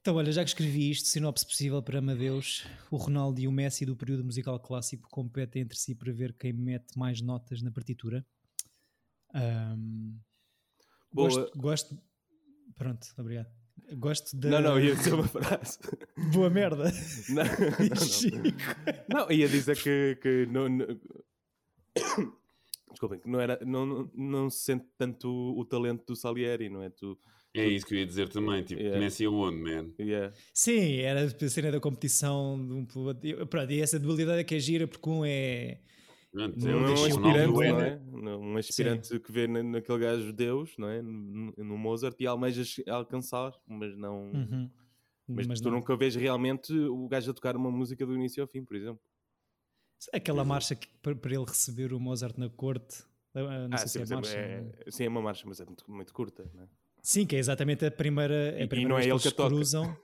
Então, 0.07 0.15
olha, 0.15 0.31
já 0.31 0.41
que 0.41 0.49
escrevi 0.49 0.89
isto, 0.89 1.05
sinopse 1.09 1.45
possível 1.45 1.83
para 1.83 1.99
Amadeus, 1.99 2.65
o 2.89 2.95
Ronaldo 2.95 3.41
e 3.41 3.45
o 3.45 3.51
Messi 3.51 3.85
do 3.85 3.93
período 3.93 4.23
musical 4.23 4.57
clássico 4.57 5.09
competem 5.09 5.63
entre 5.63 5.77
si 5.77 5.93
para 5.93 6.13
ver 6.13 6.31
quem 6.31 6.53
mete 6.53 6.97
mais 6.97 7.19
notas 7.19 7.61
na 7.61 7.69
partitura. 7.69 8.25
Ahm, 9.33 10.13
Boa. 11.11 11.27
gosto, 11.27 11.59
gosto. 11.59 12.01
Pronto, 12.73 13.05
obrigado. 13.17 13.49
Gosto 13.97 14.37
da. 14.37 14.49
Não, 14.49 14.61
não, 14.61 14.79
ia 14.79 14.95
dizer 14.95 15.13
uma 15.13 15.27
frase. 15.27 15.77
Boa 16.31 16.49
merda. 16.49 16.85
Não, 17.27 17.43
não, 17.43 17.51
não. 19.11 19.25
Não, 19.27 19.29
ia 19.29 19.49
dizer 19.49 19.75
que, 19.75 20.17
que 20.21 20.45
não, 20.45 20.69
não... 20.69 20.85
Desculpem, 22.91 23.19
que 23.19 23.29
não, 23.29 23.41
era, 23.41 23.59
não, 23.65 23.85
não, 23.85 24.11
não 24.15 24.49
se 24.49 24.59
sente 24.59 24.85
tanto 24.97 25.27
o 25.29 25.65
talento 25.65 26.05
do 26.05 26.15
Salieri, 26.15 26.69
não 26.69 26.81
é? 26.81 26.89
Tu, 26.89 27.19
É 27.59 27.67
isso 27.67 27.85
que 27.85 27.95
eu 27.95 27.99
ia 27.99 28.05
dizer 28.05 28.29
também. 28.29 28.63
Tipo, 28.63 28.81
Yeah. 28.81 28.99
Messi 28.99 29.25
aonde, 29.25 29.57
man? 29.57 29.91
yeah. 29.99 30.33
Sim, 30.53 30.97
era 30.97 31.23
a 31.25 31.49
cena 31.49 31.71
da 31.71 31.79
competição 31.79 32.63
de 32.65 32.73
um 32.73 32.85
pelo 32.85 33.05
outro. 33.05 33.27
E, 33.27 33.45
pronto, 33.45 33.71
e 33.71 33.81
essa 33.81 33.99
dualidade 33.99 34.39
é 34.39 34.43
que 34.43 34.55
é 34.55 34.59
gira 34.59 34.87
porque 34.87 35.09
um 35.09 35.23
é. 35.25 35.81
Não 36.33 36.47
Não, 36.49 36.69
é 36.69 36.75
um 36.75 36.85
deixa 36.85 37.01
o 37.01 37.05
aspirante, 37.07 37.53
Ronaldo 37.53 37.61
não 37.61 37.81
é, 37.81 37.87
é? 37.89 37.99
Não, 37.99 38.41
Um 38.41 38.57
aspirante 38.57 39.19
que 39.19 39.31
vê 39.31 39.47
na- 39.47 39.63
naquele 39.63 39.97
gajo 39.99 40.31
Deus, 40.33 40.75
não 40.77 40.87
é? 40.89 41.01
No, 41.01 41.53
no 41.57 41.77
Mozart 41.77 42.15
e 42.19 42.27
almeja 42.27 42.63
alcançar, 42.87 43.53
mas 43.65 43.97
não, 43.97 44.31
Uhum. 44.31 44.69
Mas, 45.29 45.45
Mas 45.47 45.59
tu 45.59 45.69
não. 45.69 45.77
nunca 45.79 45.95
vês 45.97 46.15
realmente 46.15 46.71
o 46.73 47.05
gajo 47.07 47.31
a 47.31 47.33
tocar 47.33 47.55
uma 47.57 47.69
música 47.69 48.05
do 48.05 48.13
início 48.15 48.41
ao 48.41 48.47
fim, 48.47 48.63
por 48.63 48.77
exemplo. 48.77 49.01
Aquela 50.13 50.45
marcha 50.45 50.73
que, 50.75 50.87
para, 51.01 51.11
ele 51.33 51.43
receber 51.45 51.91
o 51.91 51.99
Mozart 51.99 52.37
na 52.37 52.49
corte. 52.49 53.03
ah, 53.33 53.67
Não 53.67 53.69
Ah, 53.73 53.77
sei 53.77 53.87
sim, 54.01 54.05
se 54.05 54.13
é 54.13 54.15
marcha. 54.15 54.37
é, 54.37 54.73
é- 54.85 54.91
sim, 54.91 55.03
é 55.03 55.09
uma 55.09 55.21
marcha, 55.21 55.43
mas 55.45 55.59
é 55.59 55.65
muito, 55.65 55.83
muito 55.91 56.13
curta. 56.13 56.49
Não 56.53 56.63
é? 56.63 56.67
Sim, 57.09 57.25
que 57.25 57.37
é 57.37 57.39
exatamente 57.39 57.85
a 57.85 57.89
primeira, 57.91 58.33
E- 58.57 58.61
a 58.61 58.65
e 58.65 58.67
primeira 58.67 58.89
não 58.89 58.97
é 58.97 59.03
vez 59.03 59.13
ele 59.13 59.21
que 59.21 59.29
que 59.29 59.47
cruzam. 59.47 59.97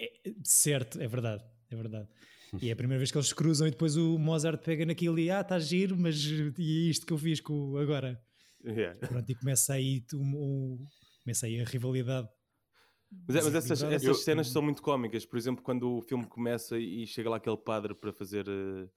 É- 0.00 0.32
certo, 0.42 1.00
é 1.00 1.06
verdade, 1.06 1.44
é 1.70 1.76
verdade. 1.76 2.08
E 2.60 2.68
é 2.70 2.72
a 2.72 2.76
primeira 2.76 2.98
vez 2.98 3.12
que 3.12 3.16
eles 3.16 3.32
cruzam 3.32 3.68
e 3.68 3.70
depois 3.70 3.96
o 3.96 4.18
Mozart 4.18 4.60
pega 4.64 4.84
naquilo 4.84 5.16
e 5.20 5.30
ah, 5.30 5.42
está 5.42 5.60
giro, 5.60 5.96
mas 5.96 6.16
e 6.24 6.88
é 6.88 6.90
isto 6.90 7.06
que 7.06 7.12
eu 7.12 7.18
fiz 7.18 7.40
com 7.40 7.52
o 7.70 7.78
agora. 7.78 8.20
Yeah. 8.64 8.98
Pronto, 9.06 9.30
e 9.30 9.34
começa 9.36 9.74
aí, 9.74 10.04
um, 10.12 10.84
começa 11.22 11.46
aí 11.46 11.60
a 11.60 11.64
rivalidade. 11.64 12.28
Mas, 13.28 13.36
é- 13.36 13.42
mas 13.42 13.54
essas, 13.54 13.82
essas 13.84 14.02
Eu- 14.02 14.14
cenas 14.14 14.48
são 14.48 14.60
muito 14.60 14.82
cómicas. 14.82 15.24
Por 15.24 15.38
exemplo, 15.38 15.62
quando 15.62 15.98
o 15.98 16.02
filme 16.02 16.26
começa 16.26 16.76
e 16.80 17.06
chega 17.06 17.30
lá 17.30 17.36
aquele 17.36 17.56
padre 17.58 17.94
para 17.94 18.12
fazer 18.12 18.44
eh, 18.48 18.88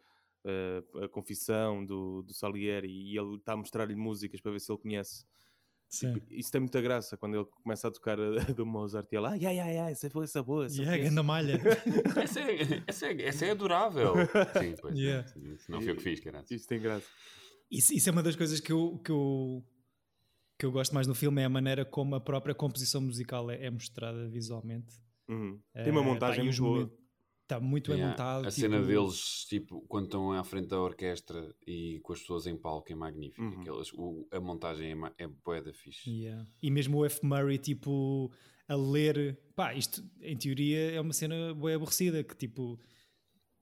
eh, 0.46 1.04
a 1.06 1.08
confissão 1.08 1.86
do, 1.86 2.24
do 2.24 2.34
Salieri 2.34 2.88
e 2.90 3.16
ele 3.16 3.36
está 3.36 3.54
a 3.54 3.58
mostrar-lhe 3.58 3.96
músicas 3.96 4.42
para 4.42 4.52
ver 4.54 4.60
se 4.60 4.72
ele 4.72 4.80
conhece. 4.82 5.24
Sim. 5.96 6.22
Isso 6.30 6.52
tem 6.52 6.60
muita 6.60 6.82
graça 6.82 7.16
quando 7.16 7.36
ele 7.36 7.46
começa 7.64 7.88
a 7.88 7.92
tocar 7.92 8.20
a, 8.20 8.42
a 8.42 8.44
do 8.54 8.66
Mozart 8.66 9.08
e 9.12 9.16
ele, 9.16 9.26
ai, 9.28 9.46
ai, 9.46 9.60
ai, 9.60 9.78
ai, 9.78 9.92
essa 9.94 10.10
foi 10.10 10.26
essa 10.26 10.44
boa. 10.44 10.66
Essa 10.66 10.82
E 10.82 10.86
foi 10.86 10.94
é 10.94 11.00
essa." 11.00 11.10
ganda 11.10 11.24
malha. 11.24 11.60
Essa 12.22 12.40
é, 12.42 12.84
essa, 12.88 13.06
é, 13.08 13.22
essa 13.24 13.46
é 13.46 13.52
adorável. 13.52 14.14
Sim, 14.60 14.76
pois. 14.82 14.98
Yeah. 14.98 15.28
Isso 15.54 15.72
não 15.72 15.82
foi 15.82 15.94
o 15.94 15.96
que 15.96 16.04
fiz, 16.04 16.20
caralho. 16.20 16.46
Isso 16.50 16.68
tem 16.68 16.80
graça. 16.80 17.06
Isso, 17.72 17.94
isso 17.94 18.10
é 18.10 18.12
uma 18.12 18.24
das 18.24 18.36
coisas 18.36 18.60
que 18.60 18.72
eu, 18.72 19.00
que, 19.04 19.12
eu, 19.12 19.64
que 20.60 20.66
eu 20.66 20.72
gosto 20.72 20.94
mais 20.94 21.08
no 21.08 21.16
filme, 21.16 21.42
é 21.42 21.46
a 21.46 21.50
maneira 21.50 21.86
como 21.86 22.16
a 22.16 22.20
própria 22.20 22.54
composição 22.54 23.02
musical 23.02 23.50
é, 23.50 23.66
é 23.66 23.70
mostrada 23.70 24.28
visualmente. 24.30 24.94
Uhum. 25.28 25.60
Tem 25.74 25.92
uma 25.92 26.04
montagem 26.04 26.42
e 26.42 26.44
muito 26.46 26.62
boa. 26.62 26.92
Está 27.46 27.60
muito 27.60 27.92
bem 27.92 28.00
Yeah. 28.00 28.12
montado. 28.12 28.48
A 28.48 28.50
tipo, 28.50 28.62
cena 28.62 28.82
deles, 28.82 29.46
tipo, 29.48 29.82
quando 29.88 30.06
estão 30.06 30.32
à 30.32 30.44
frente 30.44 30.68
da 30.68 30.82
orquestra 30.82 31.56
e 31.68 32.00
com 32.02 32.12
as 32.14 32.20
pessoas 32.22 32.48
em 32.48 32.58
palco 32.58 32.92
é 32.92 32.96
magnífica. 32.96 33.44
Uhum. 33.44 33.62
Aquelas, 33.62 33.94
o- 33.94 34.28
a 34.32 34.40
montagem 34.40 34.94
é, 34.94 35.24
é 35.24 35.28
bué 35.28 35.62
da 35.62 35.72
fixe. 35.72 36.10
Yeah. 36.10 36.44
E 36.60 36.72
mesmo 36.72 36.98
o 36.98 37.06
F. 37.06 37.24
Murray, 37.24 37.60
tipo, 37.60 38.32
a 38.68 38.76
ler. 38.76 39.40
Pá, 39.56 39.76
isto 39.76 40.04
em 40.22 40.36
teoria 40.36 40.94
é 40.94 41.00
uma 41.00 41.14
cena 41.14 41.54
bem 41.54 41.76
aborrecida. 41.76 42.24
Que 42.24 42.36
tipo, 42.36 42.80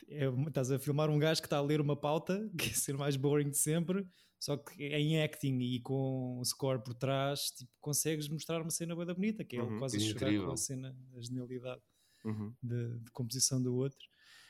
é 0.08 0.28
estás 0.48 0.72
a 0.72 0.80
filmar 0.80 1.10
um 1.10 1.20
gajo 1.20 1.42
que 1.42 1.48
está 1.48 1.58
a 1.58 1.62
ler 1.62 1.82
uma 1.82 1.98
pauta, 1.98 2.50
que 2.58 2.70
é 2.70 2.74
ser 2.74 2.96
mais 2.98 3.18
boring 3.18 3.50
de 3.50 3.58
sempre, 3.58 4.08
só 4.40 4.56
que 4.56 4.82
em 4.82 5.22
acting 5.22 5.60
e 5.60 5.82
com 5.82 6.40
o 6.40 6.46
score 6.46 6.82
por 6.82 6.94
trás, 6.94 7.40
tipo, 7.58 7.70
consegues 7.82 8.30
mostrar 8.30 8.62
uma 8.62 8.70
cena 8.72 8.96
bem 8.96 9.06
bonita, 9.14 9.44
que 9.44 9.58
é 9.58 9.60
ele 9.60 9.72
Uhum. 9.72 9.80
quase 9.80 9.98
a 9.98 10.00
chorar 10.00 10.46
com 10.46 10.52
a 10.54 10.58
cena, 10.58 10.96
a 11.18 11.22
genialidade 11.22 11.82
Uhum. 12.24 12.54
de, 12.62 13.00
de 13.00 13.12
composição 13.12 13.62
do 13.62 13.76
outro. 13.76 14.00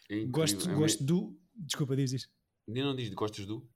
É 0.10 0.16
incrível. 0.16 0.32
Gosto, 0.32 0.70
É 0.70 0.74
gosto 0.76 1.04
do. 1.04 1.40
Desculpa, 1.56 1.96
diz 1.96 2.12
isto. 2.14 2.30
Nem 2.68 2.84
não 2.84 2.96
diz, 2.96 3.10
gostas 3.14 3.46
do? 3.46 3.68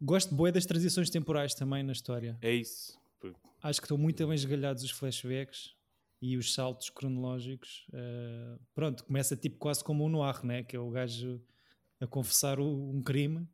Gosto 0.00 0.34
bué 0.34 0.50
das 0.52 0.66
transições 0.66 1.08
temporais 1.10 1.54
também 1.54 1.82
na 1.82 1.92
história. 1.92 2.36
É 2.42 2.52
isso. 2.52 2.98
Porque- 3.20 3.36
acho 3.62 3.80
que 3.80 3.84
estão 3.86 3.96
muito 3.98 4.24
bem 4.26 4.34
esgalhados 4.34 4.82
os 4.82 4.90
flashbacks 4.90 5.74
e 6.20 6.36
os 6.36 6.52
saltos 6.54 6.90
cronológicos. 6.90 7.86
Uh, 7.88 8.60
pronto, 8.74 9.04
começa 9.04 9.36
tipo 9.36 9.56
quase 9.58 9.82
como 9.84 10.04
um 10.04 10.08
noir, 10.08 10.44
né? 10.44 10.62
que 10.62 10.74
é 10.76 10.78
o 10.78 10.90
gajo 10.90 11.40
a 12.00 12.06
confessar 12.06 12.58
o- 12.60 12.90
um 12.90 13.02
crime, 13.02 13.48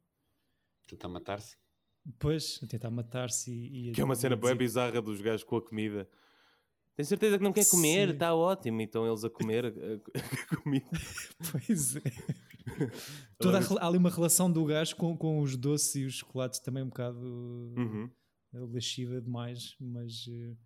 Tentar 0.87 1.08
matar-se? 1.08 1.56
depois 2.04 2.58
a 2.62 2.66
tentar 2.66 2.90
matar-se 2.90 3.52
e, 3.52 3.90
e 3.90 3.92
Que 3.92 4.00
é 4.00 4.04
uma 4.04 4.14
cena 4.14 4.35
bem 4.37 4.54
bizarra 4.56 5.02
dos 5.02 5.20
gajos 5.20 5.44
com 5.44 5.56
a 5.56 5.62
comida. 5.62 6.08
Tem 6.98 7.04
certeza 7.04 7.38
que 7.38 7.44
não 7.44 7.52
quer 7.52 7.64
comer? 7.70 8.08
Está 8.08 8.34
ótimo. 8.34 8.80
Então 8.80 9.06
eles 9.06 9.22
a 9.22 9.30
comer 9.30 9.66
a, 9.66 9.68
a 9.68 10.56
comida. 10.56 10.84
Pois 11.52 11.94
é. 11.94 12.02
Toda 13.38 13.58
a 13.60 13.62
há 13.80 13.86
ali 13.86 13.96
uma 13.98 14.10
relação 14.10 14.50
do 14.50 14.64
gajo 14.64 14.96
com, 14.96 15.16
com 15.16 15.38
os 15.40 15.56
doces 15.56 15.94
e 15.94 16.04
os 16.04 16.14
chocolates 16.14 16.58
também 16.58 16.82
um 16.82 16.88
bocado 16.88 17.20
Uhum. 17.76 18.10
lasciva 18.52 19.20
demais, 19.20 19.76
mas, 19.78 20.26
eh, 20.28 20.56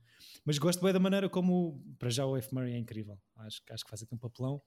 mas 0.42 0.56
gosto 0.56 0.82
bem 0.82 0.90
da 0.90 0.98
maneira 0.98 1.28
como 1.28 1.84
para 1.98 2.08
já 2.08 2.24
o 2.24 2.34
F. 2.34 2.54
Murray 2.54 2.72
é 2.72 2.78
incrível. 2.78 3.18
Acho, 3.36 3.60
acho 3.70 3.84
que 3.84 3.90
faz 3.90 4.02
aqui 4.02 4.14
um 4.14 4.18
papelão. 4.18 4.62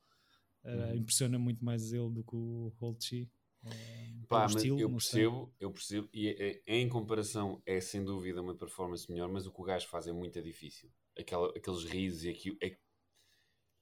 Eh, 0.63 0.75
Uhum. 0.91 0.95
Impressiona 0.97 1.39
muito 1.39 1.65
mais 1.65 1.91
ele 1.91 2.11
do 2.11 2.23
que 2.23 2.35
o 2.35 2.71
Holtzy. 2.77 3.27
Pá, 3.63 4.41
pelo 4.41 4.53
mas 4.53 4.55
estilo, 4.57 4.79
eu 4.79 4.89
não 4.89 4.99
sei. 4.99 5.23
percebo, 5.23 5.53
eu 5.59 5.71
percebo, 5.71 6.09
e 6.13 6.27
é- 6.27 6.61
é- 6.67 6.77
em 6.77 6.87
comparação 6.87 7.59
é 7.65 7.81
sem 7.81 8.03
dúvida 8.05 8.39
uma 8.39 8.53
performance 8.53 9.09
melhor, 9.11 9.27
mas 9.29 9.47
o 9.47 9.51
que 9.51 9.59
o 9.59 9.63
gajo 9.63 9.87
faz 9.87 10.05
é 10.05 10.11
muito 10.13 10.39
difícil. 10.43 10.91
Aquela, 11.17 11.49
aqueles 11.49 11.83
risos 11.83 12.23
e 12.25 12.29
aquilo. 12.29 12.57
É, 12.61 12.77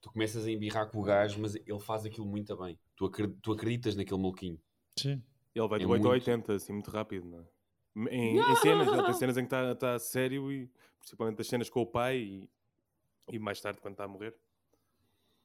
tu 0.00 0.10
começas 0.12 0.46
a 0.46 0.50
embirrar 0.50 0.90
com 0.90 0.98
o 1.00 1.02
gajo, 1.02 1.40
mas 1.40 1.54
ele 1.56 1.80
faz 1.80 2.04
aquilo 2.04 2.26
muito 2.26 2.56
bem. 2.56 2.78
Tu, 2.96 3.04
acre- 3.06 3.36
tu 3.42 3.52
acreditas 3.52 3.96
naquele 3.96 4.20
maluquinho. 4.20 4.60
Sim. 4.98 5.22
Ele 5.54 5.68
vai 5.68 5.78
de 5.78 5.84
É 5.84 5.88
8 5.88 6.00
a 6.06 6.08
muito. 6.10 6.12
80, 6.12 6.52
assim, 6.54 6.72
muito 6.72 6.90
rápido, 6.90 7.26
não 7.26 7.40
é? 7.40 7.48
Em, 8.10 8.38
em 8.38 8.56
cenas, 8.56 8.88
ele 8.88 9.02
tem 9.04 9.14
cenas 9.14 9.36
em 9.36 9.40
que 9.42 9.46
está 9.54 9.74
tá 9.74 9.98
sério 9.98 10.50
e 10.50 10.68
principalmente 10.98 11.40
as 11.40 11.46
cenas 11.46 11.70
com 11.70 11.80
o 11.80 11.86
pai 11.86 12.18
e, 12.18 12.50
e 13.30 13.38
mais 13.38 13.60
tarde 13.60 13.80
quando 13.80 13.94
está 13.94 14.04
a 14.04 14.08
morrer. 14.08 14.34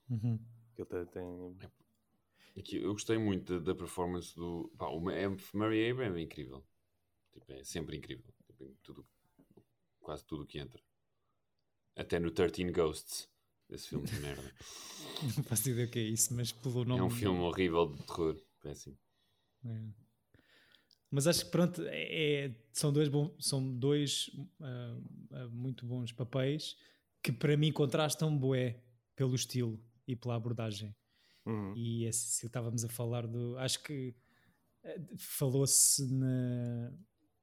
Uhum. 0.09 0.39
Ele 0.77 0.85
tem, 0.85 1.05
tem- 1.05 1.57
Aqui, 2.57 2.77
eu 2.77 2.91
gostei 2.93 3.17
muito 3.17 3.59
da, 3.59 3.71
da 3.71 3.75
performance 3.75 4.35
do. 4.35 4.69
Pá, 4.77 4.87
o. 4.87 4.99
Murray 4.99 5.91
Abraham 5.91 6.17
é 6.17 6.21
incrível. 6.21 6.63
Tipo, 7.31 7.53
é 7.53 7.63
sempre 7.63 7.95
incrível. 7.95 8.33
Tipo, 8.47 8.75
tudo, 8.83 9.05
quase 10.01 10.25
tudo 10.25 10.43
o 10.43 10.45
que 10.47 10.57
entra. 10.59 10.81
Até 11.99 12.19
no 12.19 12.31
13 12.31 12.71
Ghosts. 12.71 13.29
Esse 13.69 13.89
filme 13.89 14.07
de 14.07 14.19
merda. 14.19 14.53
Não 15.35 15.43
faço 15.43 15.69
ideia 15.69 15.85
o 15.85 15.89
que 15.89 15.99
é 15.99 16.03
isso, 16.03 16.33
mas 16.33 16.51
pelo 16.51 16.85
nome. 16.85 17.01
É 17.01 17.03
um 17.03 17.09
filme 17.09 17.39
horrível 17.39 17.87
de 17.87 18.01
terror. 18.03 18.41
Péssimo. 18.61 18.97
É. 19.65 19.89
Mas 21.11 21.27
acho 21.27 21.45
que 21.45 21.51
pronto, 21.51 21.81
é, 21.87 22.45
é- 22.45 22.55
são 22.71 22.93
dois, 22.93 23.09
bom, 23.09 23.35
são 23.39 23.77
dois 23.77 24.29
ah, 24.61 24.97
ah, 25.31 25.47
muito 25.49 25.85
bons 25.85 26.11
papéis 26.11 26.75
que 27.21 27.31
para 27.31 27.57
mim 27.57 27.71
contrastam 27.71 28.37
bué 28.37 28.81
pelo 29.15 29.35
estilo 29.35 29.83
e 30.07 30.15
pela 30.15 30.35
abordagem. 30.35 30.95
Uhum. 31.45 31.73
E 31.75 32.05
esse, 32.05 32.45
estávamos 32.45 32.85
a 32.85 32.89
falar 32.89 33.27
do. 33.27 33.57
Acho 33.57 33.83
que 33.83 34.15
eh, 34.83 35.01
falou-se 35.17 36.05
na 36.13 36.93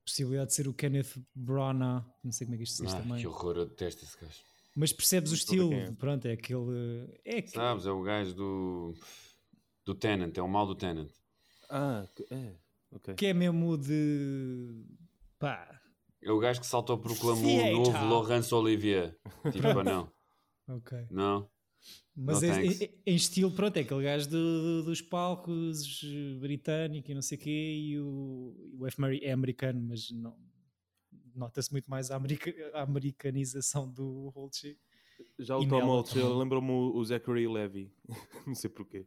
possibilidade 0.07 0.49
de 0.51 0.55
ser 0.55 0.69
o 0.69 0.73
Kenneth 0.73 1.15
Branagh, 1.35 2.05
não 2.25 2.33
sei 2.33 2.47
como 2.47 2.55
é 2.55 2.59
que 2.59 2.65
isto 2.65 2.77
se 2.77 2.83
diz 2.85 2.95
Ah, 2.95 3.01
também. 3.03 3.19
que 3.21 3.27
horror, 3.27 3.57
eu 3.59 3.67
detesto 3.67 4.05
esse 4.05 4.17
gajo. 4.19 4.39
Mas 4.75 4.93
percebes 4.93 5.33
o 5.33 5.35
estilo, 5.35 5.73
é. 5.73 5.91
pronto, 5.93 6.27
é 6.27 6.33
aquele. 6.33 7.11
É 7.25 7.43
que, 7.43 7.51
Sabes, 7.51 7.87
é 7.87 7.91
o 7.91 8.03
gajo 8.03 8.35
do. 8.35 8.95
do 9.85 9.95
Tenant, 9.95 10.37
é 10.37 10.43
o 10.43 10.49
mal 10.49 10.67
do 10.67 10.75
Tenant. 10.75 11.11
Ah, 11.69 12.07
que- 12.15 12.27
é. 12.33 12.55
Ok. 12.93 13.15
que 13.15 13.27
é 13.27 13.35
mesmo 13.35 13.77
de. 13.77 14.85
pá, 15.39 15.81
É 16.23 16.31
o 16.31 16.39
gajo 16.39 16.61
que 16.61 16.67
salta 16.67 16.93
ao 16.93 16.99
proclamou 16.99 17.59
o 17.59 17.73
novo 17.73 17.93
Laurence 18.09 18.55
Olivier. 18.55 19.19
Tipo, 19.53 19.69
ou 19.79 19.85
não? 19.85 20.13
ok. 20.69 21.07
Não? 21.11 21.49
Mas 22.19 22.41
No 22.41 22.49
é- 22.49 22.91
em 23.05 23.15
estilo, 23.15 23.51
pronto, 23.51 23.77
é 23.77 23.81
aquele 23.81 24.03
gajo 24.05 24.29
do- 24.31 24.63
do- 24.81 24.85
dos 24.85 25.03
palcos 25.03 26.03
britânico 26.41 27.11
e 27.11 27.15
não 27.15 27.21
sei 27.23 27.37
o 27.37 27.41
quê, 27.41 27.51
e 27.79 28.01
o, 28.01 28.57
o 28.79 28.87
F. 28.87 28.99
Murray 29.01 29.21
é 29.23 29.33
americano, 29.33 29.81
mas 29.87 30.11
não. 30.11 30.35
Nota-se 31.35 31.71
muito 31.71 31.91
mais 31.91 32.11
a, 32.11 32.17
america- 32.17 32.55
a 32.73 32.83
americanização 32.83 33.91
do 33.91 34.31
Holtzy. 34.31 34.79
Já 35.39 35.59
o 35.59 35.63
E 35.63 35.69
Tom 35.69 35.85
Holtz, 35.85 36.15
lembrou-me 36.15 36.71
o, 36.71 36.97
o 36.97 37.05
Zachary 37.05 37.47
Levy. 37.47 37.93
não 38.47 38.55
sei 38.55 38.71
porquê. 38.71 39.07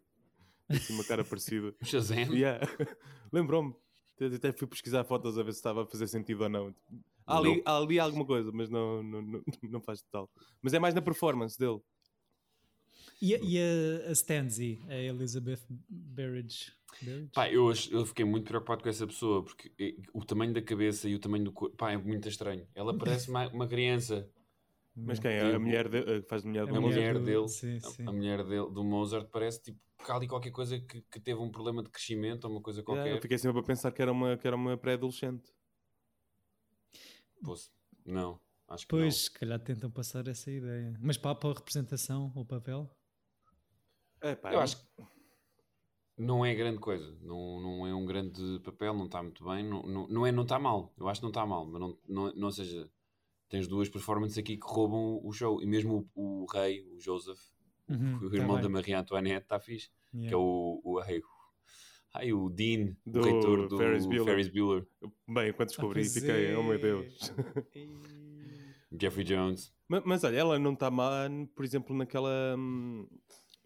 Tem 0.67 0.77
assim 0.77 0.93
uma 0.93 1.03
cara 1.03 1.23
parecida. 1.25 1.73
O 1.81 1.85
Shazam? 1.85 2.17
Yeah. 2.35 2.59
Lembrou-me. 3.33 3.73
Até- 4.15 4.35
Até 4.35 4.51
fui 4.51 4.67
pesquisar 4.67 5.03
fotos 5.03 5.37
a 5.37 5.43
ver 5.43 5.53
se 5.53 5.57
estava 5.59 5.81
a 5.83 5.87
fazer 5.87 6.05
sentido 6.07 6.41
ou 6.43 6.49
não. 6.49 6.75
Há 7.25 7.37
ali, 7.37 7.55
Não. 7.57 7.61
há 7.65 7.77
ali 7.77 7.99
alguma 7.99 8.25
coisa, 8.25 8.51
mas 8.51 8.69
não, 8.69 9.01
não, 9.01 9.21
não, 9.21 9.43
não 9.63 9.81
faz 9.81 10.01
total. 10.03 10.29
Mas 10.61 10.73
é 10.73 10.79
mais 10.79 10.93
na 10.93 11.01
performance 11.01 11.57
dele. 11.57 11.79
E, 13.21 13.35
a- 13.35 13.39
e 13.39 13.57
a, 13.59 14.09
a 14.09 14.11
Stanzi, 14.13 14.79
a 14.87 14.95
Elizabeth 14.95 15.59
Berridge. 15.89 16.71
Berridge? 17.01 17.31
Pá, 17.33 17.49
eu, 17.49 17.71
eu 17.91 18.05
fiquei 18.05 18.25
muito 18.25 18.47
preocupado 18.47 18.81
com 18.83 18.89
essa 18.89 19.05
pessoa 19.05 19.43
porque 19.43 19.71
o 20.13 20.23
tamanho 20.25 20.53
da 20.53 20.61
cabeça 20.61 21.07
e 21.07 21.15
o 21.15 21.19
tamanho 21.19 21.43
do 21.45 21.51
corpo, 21.51 21.75
pá, 21.75 21.91
é 21.91 21.97
muito 21.97 22.27
estranho. 22.27 22.67
Ela 22.73 22.97
parece 22.97 23.29
uma, 23.31 23.47
uma 23.49 23.67
criança. 23.67 24.29
Mas 24.95 25.19
quem 25.19 25.31
é? 25.31 25.55
A 25.55 25.59
mulher 25.59 25.87
de, 25.89 25.97
a 25.99 26.21
que 26.21 26.27
faz 26.29 26.41
de 26.43 26.47
mulher 26.49 26.65
do 26.65 26.75
A 26.75 26.77
A 26.77 26.81
Mozart? 26.81 26.97
mulher 26.97 27.13
do- 27.19 27.25
dele, 27.25 27.47
sim, 27.47 27.79
a- 27.79 27.87
sim. 27.89 28.07
a 28.07 28.11
mulher 28.11 28.43
dele, 28.43 28.69
do 28.71 28.83
Mozart, 28.83 29.29
parece 29.31 29.61
tipo 29.63 29.79
ali 30.09 30.27
qualquer 30.27 30.51
coisa 30.51 30.79
que, 30.79 31.01
que 31.01 31.19
teve 31.19 31.39
um 31.39 31.51
problema 31.51 31.83
de 31.83 31.89
crescimento 31.89 32.45
ou 32.45 32.51
uma 32.51 32.61
coisa 32.61 32.81
qualquer. 32.83 33.17
eu 33.17 33.21
fiquei 33.21 33.37
sempre 33.37 33.59
a 33.59 33.63
pensar 33.63 33.91
que 33.91 34.01
era 34.01 34.11
uma, 34.11 34.37
que 34.37 34.47
era 34.47 34.55
uma 34.55 34.77
pré-adolescente. 34.77 35.51
Não, 38.05 38.39
acho 38.67 38.85
que 38.85 38.89
Pois, 38.91 39.15
se 39.25 39.31
calhar 39.31 39.59
tentam 39.59 39.89
passar 39.91 40.27
essa 40.27 40.49
ideia. 40.51 40.93
Mas 41.01 41.17
para 41.17 41.31
a 41.31 41.53
representação, 41.53 42.31
o 42.35 42.45
papel? 42.45 42.89
É, 44.21 44.35
pá. 44.35 44.53
Eu 44.53 44.59
acho 44.59 44.77
que 44.77 44.83
não 46.17 46.45
é 46.45 46.53
grande 46.53 46.79
coisa. 46.79 47.17
Não, 47.21 47.59
não 47.61 47.87
é 47.87 47.93
um 47.95 48.05
grande 48.05 48.59
papel, 48.59 48.93
não 48.93 49.05
está 49.05 49.23
muito 49.23 49.43
bem. 49.45 49.63
Não, 49.63 49.81
não, 49.83 50.07
não 50.07 50.27
é, 50.27 50.31
não 50.31 50.43
está 50.43 50.59
mal. 50.59 50.93
Eu 50.97 51.07
acho 51.07 51.21
que 51.21 51.23
não 51.23 51.29
está 51.29 51.45
mal, 51.45 51.65
mas 51.65 51.79
não, 51.79 51.97
não, 52.07 52.33
não 52.35 52.51
seja. 52.51 52.89
Tens 53.47 53.67
duas 53.67 53.89
performances 53.89 54.37
aqui 54.37 54.57
que 54.57 54.67
roubam 54.67 55.19
o 55.23 55.31
show. 55.31 55.61
E 55.61 55.65
mesmo 55.65 56.07
o, 56.13 56.43
o 56.43 56.45
rei, 56.45 56.81
o 56.83 56.99
Joseph, 56.99 57.39
Uhum, 57.89 58.19
o 58.21 58.35
irmão 58.35 58.61
da 58.61 58.69
Maria 58.69 58.99
Antoinette 58.99 59.45
está 59.45 59.59
fixe, 59.59 59.89
que 60.11 60.17
é 60.17 60.21
Yeah. 60.21 60.37
o, 60.37 60.79
o, 60.83 60.99
ai, 60.99 61.17
o, 61.17 61.23
ai, 62.13 62.33
o 62.33 62.47
Dean, 62.49 62.95
Do 63.03 63.19
o 63.21 63.23
reitor 63.23 63.67
do 63.67 63.77
Ferris 63.77 64.05
Ferris 64.05 64.47
Bueller. 64.49 64.51
Bueller, 64.51 64.87
Bem, 65.27 65.53
quando 65.53 65.61
Ah, 65.61 65.65
descobri, 65.65 66.01
pois 66.01 66.13
fiquei, 66.13 66.53
oh 66.55 66.61
meu 66.61 66.73
é. 66.73 66.77
Deus. 66.77 67.33
Jeffrey 68.99 69.23
Jones. 69.25 69.73
mas, 69.87 70.03
mas 70.05 70.23
olha, 70.23 70.37
ela 70.37 70.59
não 70.59 70.73
está 70.73 70.91
má, 70.91 71.27
por 71.55 71.65
exemplo, 71.65 71.95
naquela. 71.95 72.55
hum, 72.57 73.07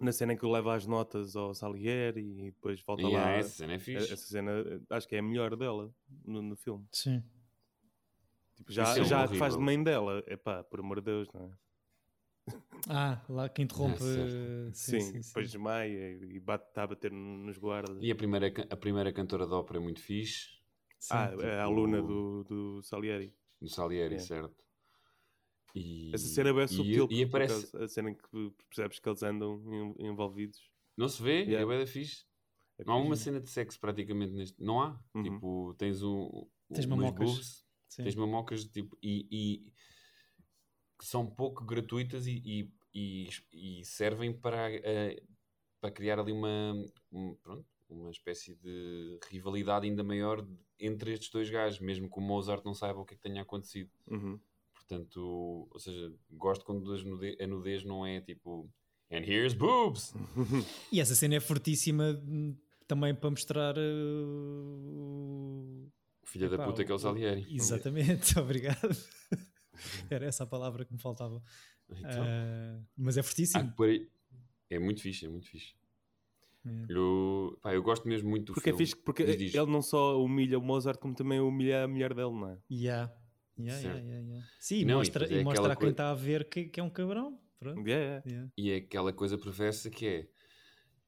Na 0.04 0.12
cena 0.12 0.34
em 0.34 0.38
que 0.38 0.46
leva 0.46 0.76
as 0.76 0.86
notas 0.86 1.34
ao 1.36 1.54
Salieri 1.56 2.20
e 2.22 2.52
depois 2.52 2.82
volta 2.82 3.04
Yeah, 3.04 3.32
lá. 3.32 3.38
essa 3.38 3.50
cena 3.50 3.74
é 3.74 3.80
fixe. 3.80 4.12
Essa 4.12 4.28
cena, 4.28 4.52
acho 4.90 5.08
que 5.08 5.16
é 5.16 5.20
a 5.20 5.24
melhor 5.24 5.56
dela 5.56 5.94
no, 6.26 6.42
no 6.42 6.56
filme. 6.58 6.86
Sim. 6.92 7.24
Tipo, 8.56 8.72
já, 8.72 8.84
é 8.98 9.04
já 9.06 9.28
faz 9.30 9.54
de 9.56 9.62
mãe 9.62 9.82
dela. 9.82 10.22
Epá, 10.28 10.62
por 10.64 10.82
amor 10.82 10.98
de 11.00 11.06
Deus, 11.06 11.30
não 11.34 11.46
é? 11.46 11.52
Ah, 12.90 13.22
lá 13.30 13.48
que 13.48 13.62
interrompe. 13.62 13.96
É 14.04 14.72
sim, 14.74 14.74
Sim, 14.74 15.00
sim, 15.00 15.22
sim. 15.24 15.28
depois 15.30 15.50
desmaia 15.52 16.12
e 16.22 16.38
bate, 16.40 16.68
está 16.68 16.84
a 16.84 16.88
bater 16.88 17.10
nos 17.12 17.58
guardas. 17.58 17.98
E 18.02 18.12
a 18.12 18.16
primeira, 18.16 18.48
a 18.70 18.76
primeira 18.76 19.14
cantora 19.14 19.48
de 19.48 19.54
ópera 19.54 19.80
é 19.80 19.82
muito 19.82 20.02
fixe, 20.02 20.50
Sim. 21.00 21.14
ah, 21.14 21.30
tipo- 21.30 21.44
é 21.44 21.60
a 21.60 21.64
aluna 21.64 22.02
do, 22.02 22.44
do 22.44 22.84
Salieri. 22.84 23.34
do 23.62 23.70
Salieri, 23.70 24.16
É. 24.16 24.20
certo? 24.20 24.63
E, 25.76 26.12
Essa 26.14 26.28
cena 26.28 26.50
é 26.50 26.54
bem 26.54 26.66
e- 26.66 26.68
subtil, 26.68 27.08
E, 27.10 27.26
por 27.26 27.42
aparece, 27.42 27.76
a 27.78 27.88
cena 27.88 28.12
em 28.12 28.16
que 28.16 28.52
percebes 28.70 29.00
que 29.00 29.10
eles 29.10 29.24
andam 29.24 29.62
en- 30.00 30.08
envolvidos. 30.08 30.70
não 30.96 31.10
se 31.10 31.22
vê, 31.22 31.40
Yeah. 31.44 31.62
é 31.62 31.66
bem 31.66 31.80
da 31.80 31.88
fixe. 31.92 32.26
É 32.78 32.84
Não 32.86 32.94
há 32.94 32.98
uma 32.98 33.16
cena 33.16 33.40
de 33.40 33.50
sexo 33.50 33.80
praticamente 33.80 34.34
neste. 34.34 34.62
Não 34.62 34.80
há. 34.82 35.00
Uhum. 35.16 35.24
Tipo, 35.24 35.76
tens 35.78 36.02
um. 36.04 36.48
Tens 36.74 36.86
mamocas. 36.86 37.30
boobs, 37.32 37.66
tens 37.96 38.16
mamocas 38.16 38.66
tipo, 38.66 38.98
e, 39.02 39.28
e 39.32 39.74
que 41.00 41.06
são 41.06 41.26
pouco 41.26 41.64
gratuitas 41.66 42.26
e, 42.28 42.42
e, 42.46 42.72
e- 42.94 43.80
e 43.80 43.86
servem 43.86 44.32
para, 44.34 44.72
eh, 44.72 45.22
para 45.82 45.92
criar 45.92 46.20
ali 46.20 46.32
uma, 46.32 46.74
um- 47.12 47.36
pronto, 47.36 47.66
uma 47.90 48.10
espécie 48.12 48.56
de 48.56 49.20
rivalidade 49.30 49.86
ainda 49.88 50.04
maior 50.04 50.46
entre 50.80 51.14
estes 51.14 51.30
dois 51.30 51.50
gajos, 51.50 51.80
mesmo 51.80 52.10
que 52.10 52.18
o 52.18 52.22
Mozart 52.22 52.64
não 52.66 52.74
saiba 52.74 53.00
o 53.00 53.06
que 53.06 53.14
é 53.14 53.18
que 53.18 53.24
tenha 53.24 53.42
acontecido. 53.42 53.92
Uhum. 54.08 54.40
Portanto, 54.94 55.68
ou 55.72 55.80
seja, 55.80 56.12
gosto 56.32 56.66
quando 56.66 56.94
a 57.40 57.48
nudez 57.48 57.84
não 57.84 58.06
é 58.06 58.22
tipo 58.22 58.70
And 59.12 59.24
here's 59.26 59.54
boobs! 59.54 60.14
E 60.92 61.00
essa 61.00 61.16
cena 61.16 61.36
é 61.36 61.40
fortíssima 61.40 62.20
hum, 62.26 62.56
também 62.88 63.14
para 63.14 63.30
mostrar 63.30 63.76
uh, 63.78 65.92
Filha 66.26 66.50
da 66.50 66.56
Epá, 66.56 66.66
puta 66.66 66.84
que 66.84 66.92
é 66.92 66.96
o 66.96 67.00
Salieri. 67.00 67.46
Exatamente, 67.50 68.38
obrigado. 68.40 68.90
Era 70.10 70.26
essa 70.26 70.44
a 70.44 70.48
palavra 70.48 70.86
que 70.86 70.94
me 70.94 71.00
faltava. 71.00 71.42
Então, 71.90 72.24
Ah, 72.24 72.80
mas 72.98 73.18
é 73.18 73.24
fortíssimo. 73.24 73.74
É 74.70 74.80
muito 74.80 75.02
fixe, 75.02 75.26
é 75.26 75.30
muito 75.30 75.48
fixe. 75.48 75.74
É. 76.66 76.86
Eu, 76.90 77.60
pá, 77.62 77.74
eu 77.74 77.84
gosto 77.84 78.08
mesmo 78.08 78.30
muito 78.30 78.48
do 78.48 78.54
Porque 78.54 78.70
é 78.70 78.74
filme. 78.74 78.86
fixe, 78.86 78.96
porque 79.04 79.26
Diz, 79.26 79.38
diz. 79.38 79.54
ele 79.54 79.70
não 79.70 79.82
só 79.82 80.20
humilha 80.24 80.58
o 80.58 80.62
Mozart, 80.62 80.98
como 81.00 81.14
também 81.14 81.40
humilha 81.40 81.84
a 81.84 81.88
mulher 81.88 82.14
dele, 82.14 82.32
não 82.32 82.50
é? 82.50 82.58
Yeah. 82.72 83.14
Yeah, 83.60 83.80
yeah, 83.82 84.00
yeah, 84.00 84.28
yeah. 84.28 84.48
Sim, 84.60 84.76
e 84.80 84.86
Não, 84.86 84.94
e 84.96 84.98
mostra, 84.98 85.26
é 85.34 85.40
e 85.40 85.44
mostra 85.44 85.74
a 85.74 85.76
quem 85.76 85.90
está 85.90 86.10
a 86.10 86.14
ver 86.16 86.50
que, 86.50 86.66
que 86.66 86.80
é 86.80 86.84
um 86.84 86.90
cabrão. 86.90 87.40
Pronto. 87.60 87.88
Yeah, 87.88 88.04
yeah. 88.06 88.24
Yeah. 88.28 88.52
E 88.58 88.72
é 88.72 88.76
aquela 88.78 89.14
coisa 89.14 89.38
perversa 89.38 89.90
que 89.90 90.08
é 90.08 90.28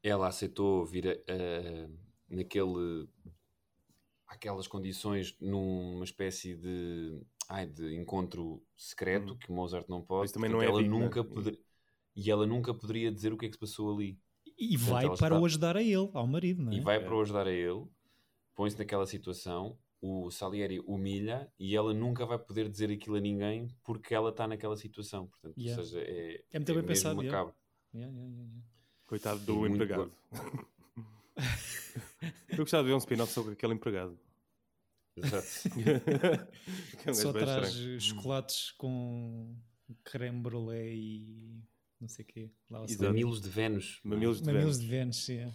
ela 0.03 0.27
aceitou 0.27 0.85
vir 0.85 1.07
a, 1.07 1.11
a- 1.11 1.89
naquele 2.29 3.07
aquelas 4.27 4.67
condições 4.67 5.35
numa 5.39 6.03
espécie 6.03 6.55
de 6.55 7.21
ai, 7.49 7.67
de 7.67 7.95
encontro 7.95 8.61
secreto 8.75 9.33
Hum. 9.33 9.37
que 9.37 9.51
Mozart 9.51 9.87
não 9.89 10.01
pode 10.01 10.23
Mas 10.23 10.31
também 10.31 10.49
não 10.49 10.61
é 10.61 10.65
ela 10.65 10.81
digna. 10.81 10.97
nunca 10.99 11.23
poder- 11.23 11.59
e 12.15 12.31
ela 12.31 12.45
nunca 12.47 12.73
poderia 12.73 13.11
dizer 13.11 13.33
o 13.33 13.37
que 13.37 13.45
é 13.45 13.49
que 13.49 13.55
se 13.55 13.59
passou 13.59 13.93
ali 13.93 14.19
E 14.57 14.77
Portanto, 14.77 14.89
vai 14.91 15.03
para 15.05 15.13
está- 15.13 15.39
o 15.39 15.45
ajudar 15.45 15.77
a 15.77 15.81
ele, 15.83 16.09
ao 16.13 16.27
marido, 16.27 16.63
não 16.63 16.71
é? 16.71 16.75
e 16.75 16.79
vai 16.79 16.97
É. 16.97 16.99
para 16.99 17.15
o 17.15 17.21
ajudar 17.21 17.47
a 17.47 17.51
ele 17.51 17.85
põe-se 18.55 18.77
naquela 18.79 19.05
situação 19.05 19.77
o 20.01 20.29
Salieri 20.29 20.79
humilha 20.81 21.51
e 21.59 21.75
ela 21.75 21.93
nunca 21.93 22.25
vai 22.25 22.37
poder 22.37 22.69
dizer 22.69 22.91
aquilo 22.91 23.15
a 23.15 23.19
ninguém 23.19 23.67
porque 23.83 24.13
ela 24.13 24.29
está 24.29 24.47
naquela 24.47 24.75
situação 24.77 25.27
portanto 25.27 25.57
Yeah. 25.57 25.81
ou 25.81 25.87
seja 25.87 26.01
é, 26.01 26.43
É 26.51 26.59
muito 26.59 26.67
bem 26.67 26.75
mesmo 26.75 26.87
pensado, 26.87 27.21
yeah. 27.23 27.53
Yeah, 27.93 28.13
yeah, 28.13 28.29
yeah, 28.35 28.43
yeah. 28.53 28.67
Coitado 29.07 29.41
É 29.41 29.45
do 29.45 29.67
empregado. 29.67 30.11
Eu 32.49 32.57
gostava 32.57 32.83
de 32.83 32.89
ver 32.89 32.95
um 32.95 32.99
spin-off 32.99 33.31
sobre 33.33 33.53
aquele 33.53 33.73
empregado. 33.73 34.17
Exato. 35.15 35.47
É 37.05 37.11
um 37.11 37.13
Só 37.13 37.31
bem 37.31 37.43
traz 37.43 37.67
estranho. 37.69 38.01
chocolates 38.01 38.71
com 38.71 39.55
creme 40.03 40.39
brulee 40.41 40.95
e 40.95 41.63
não 42.01 42.07
sei 42.07 42.23
o 42.25 42.27
quê. 42.27 42.51
Lá 42.69 42.87
sabor. 42.87 43.07
Mamilos 43.07 43.41
de 43.41 43.49
Vênus. 43.49 43.99
Mamilos 44.03 44.39
de 44.41 44.45
Mamilos 44.47 44.77
Vênus. 44.77 44.79
de 44.81 44.87
Vênus, 44.87 45.25
sim. 45.25 45.37
é. 45.37 45.51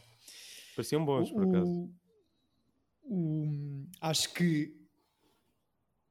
Pareciam 0.76 1.05
bons, 1.05 1.31
por 1.31 1.42
acaso. 1.48 1.68
O- 1.68 1.94
o- 3.05 3.39
acho 4.01 4.33
que 4.33 4.77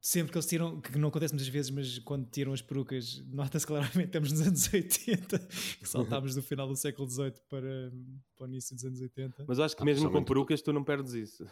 sempre 0.00 0.32
que 0.32 0.38
eles 0.38 0.46
tiram, 0.46 0.80
que 0.80 0.96
não 0.98 1.08
acontece 1.08 1.34
muitas 1.34 1.48
vezes, 1.48 1.70
mas 1.70 1.98
quando 1.98 2.28
tiram 2.30 2.52
as 2.52 2.62
perucas, 2.62 3.22
nota-se 3.28 3.66
claramente 3.66 3.94
que 3.94 4.06
estamos 4.06 4.32
nos 4.32 4.40
anos 4.46 4.72
80, 4.72 5.38
que 5.38 5.88
saltámos 5.88 6.34
do 6.34 6.42
final 6.42 6.66
do 6.66 6.76
século 6.76 7.08
XVIII 7.08 7.34
para, 7.48 7.92
para 8.36 8.44
o 8.44 8.48
início 8.48 8.74
dos 8.74 8.84
anos 8.84 9.00
80. 9.00 9.44
Mas 9.46 9.58
acho 9.58 9.76
que 9.76 9.82
Ah, 9.82 9.84
mesmo 9.84 10.10
com 10.10 10.24
perucas 10.24 10.62
tu 10.62 10.72
não 10.72 10.82
perdes 10.82 11.12
isso. 11.12 11.44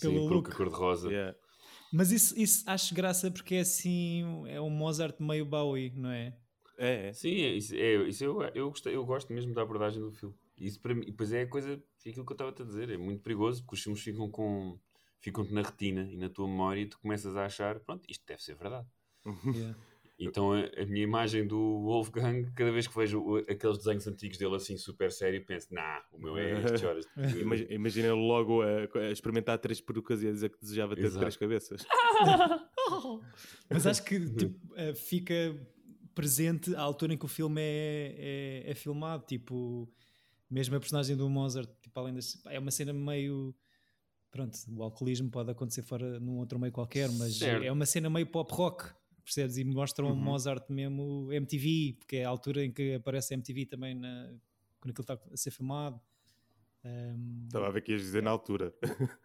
pelo 0.00 0.20
Sim, 0.20 0.28
peruca 0.28 0.56
cor-de-rosa. 0.56 1.10
Yeah. 1.10 1.36
Mas 1.92 2.10
isso, 2.10 2.38
isso 2.40 2.64
acho 2.66 2.94
graça 2.94 3.30
porque 3.30 3.56
é 3.56 3.60
assim, 3.60 4.48
é 4.48 4.58
um 4.58 4.70
Mozart 4.70 5.20
meio 5.20 5.44
Bowie, 5.44 5.92
não 5.94 6.10
é? 6.10 6.34
É, 6.78 7.08
é. 7.08 7.12
Sim, 7.12 7.42
é, 7.42 7.54
isso, 7.54 7.74
é, 7.74 8.08
isso 8.08 8.24
eu, 8.24 8.42
eu, 8.54 8.70
gostei, 8.70 8.96
eu 8.96 9.04
gosto 9.04 9.30
mesmo 9.32 9.52
da 9.52 9.60
abordagem 9.60 10.00
do 10.00 10.10
filme. 10.10 10.34
Isso 10.56 10.80
para 10.80 10.94
mim, 10.94 11.02
e 11.02 11.10
depois 11.10 11.32
é 11.32 11.42
a 11.42 11.46
coisa, 11.46 11.72
é 11.74 12.10
aquilo 12.10 12.24
que 12.24 12.32
eu 12.32 12.34
estava 12.34 12.50
a 12.50 12.64
dizer, 12.64 12.88
é 12.88 12.96
muito 12.96 13.22
perigoso 13.22 13.62
porque 13.62 13.74
os 13.74 13.82
filmes 13.82 14.00
ficam 14.00 14.30
com 14.30 14.78
ficam-te 15.22 15.54
na 15.54 15.62
retina 15.62 16.02
e 16.10 16.16
na 16.16 16.28
tua 16.28 16.46
memória 16.46 16.82
e 16.82 16.86
tu 16.86 16.98
começas 16.98 17.34
a 17.36 17.46
achar, 17.46 17.80
pronto, 17.80 18.04
isto 18.08 18.24
deve 18.26 18.42
ser 18.42 18.54
verdade. 18.56 18.86
Yeah. 19.56 19.74
Então 20.18 20.52
a, 20.52 20.60
a 20.80 20.86
minha 20.86 21.02
imagem 21.02 21.46
do 21.46 21.58
Wolfgang, 21.58 22.44
cada 22.54 22.70
vez 22.70 22.86
que 22.86 22.94
vejo 22.94 23.38
aqueles 23.48 23.78
desenhos 23.78 24.06
antigos 24.06 24.38
dele 24.38 24.54
assim 24.54 24.76
super 24.76 25.10
sério, 25.10 25.44
penso, 25.44 25.74
nah, 25.74 26.00
o 26.12 26.18
meu 26.18 26.36
é 26.36 26.52
estas 26.52 26.82
horas. 26.84 27.06
Imag- 27.16 27.66
Imagina 27.70 28.08
ele 28.08 28.20
logo 28.20 28.62
a, 28.62 28.88
a 29.00 29.10
experimentar 29.10 29.58
três 29.58 29.80
perucas 29.80 30.22
e 30.22 30.28
a 30.28 30.30
dizer 30.30 30.50
que 30.50 30.60
desejava 30.60 30.94
ter 30.94 31.06
Exato. 31.06 31.20
três 31.20 31.36
cabeças. 31.36 31.84
Mas 33.68 33.86
acho 33.86 34.04
que 34.04 34.20
tipo, 34.34 34.74
eh, 34.76 34.94
fica 34.94 35.56
presente 36.14 36.74
à 36.76 36.80
altura 36.82 37.14
em 37.14 37.18
que 37.18 37.24
o 37.24 37.28
filme 37.28 37.60
é, 37.60 38.14
é, 38.66 38.70
é 38.70 38.74
filmado, 38.74 39.24
tipo, 39.26 39.90
mesmo 40.48 40.76
a 40.76 40.80
personagem 40.80 41.16
do 41.16 41.28
Mozart, 41.28 41.68
tipo, 41.80 41.98
além 41.98 42.14
das, 42.14 42.40
é 42.46 42.58
uma 42.58 42.70
cena 42.70 42.92
meio 42.92 43.54
pronto, 44.32 44.58
o 44.74 44.82
alcoolismo 44.82 45.30
pode 45.30 45.50
acontecer 45.52 45.82
fora 45.82 46.18
num 46.18 46.38
outro 46.38 46.58
meio 46.58 46.72
qualquer, 46.72 47.08
mas 47.12 47.36
Certo. 47.36 47.62
é 47.64 47.70
uma 47.70 47.86
cena 47.86 48.08
meio 48.10 48.26
pop 48.26 48.52
rock, 48.52 48.90
percebes? 49.22 49.58
E 49.58 49.62
mostram 49.64 50.08
Uhum. 50.08 50.16
Mozart 50.16 50.68
mesmo 50.70 51.30
MTV, 51.32 51.96
porque 51.98 52.16
é 52.16 52.24
a 52.24 52.28
altura 52.28 52.64
em 52.64 52.72
que 52.72 52.94
aparece 52.94 53.34
MTV 53.34 53.66
também 53.66 53.94
na, 53.94 54.34
quando 54.80 54.90
aquilo 54.90 55.02
está 55.02 55.20
a 55.32 55.36
ser 55.36 55.50
filmado. 55.52 56.00
Um, 56.84 57.44
Estava 57.46 57.68
a 57.68 57.70
ver 57.70 57.82
que 57.82 57.92
ias 57.92 58.00
dizer 58.00 58.22
na 58.22 58.30
altura. 58.30 58.74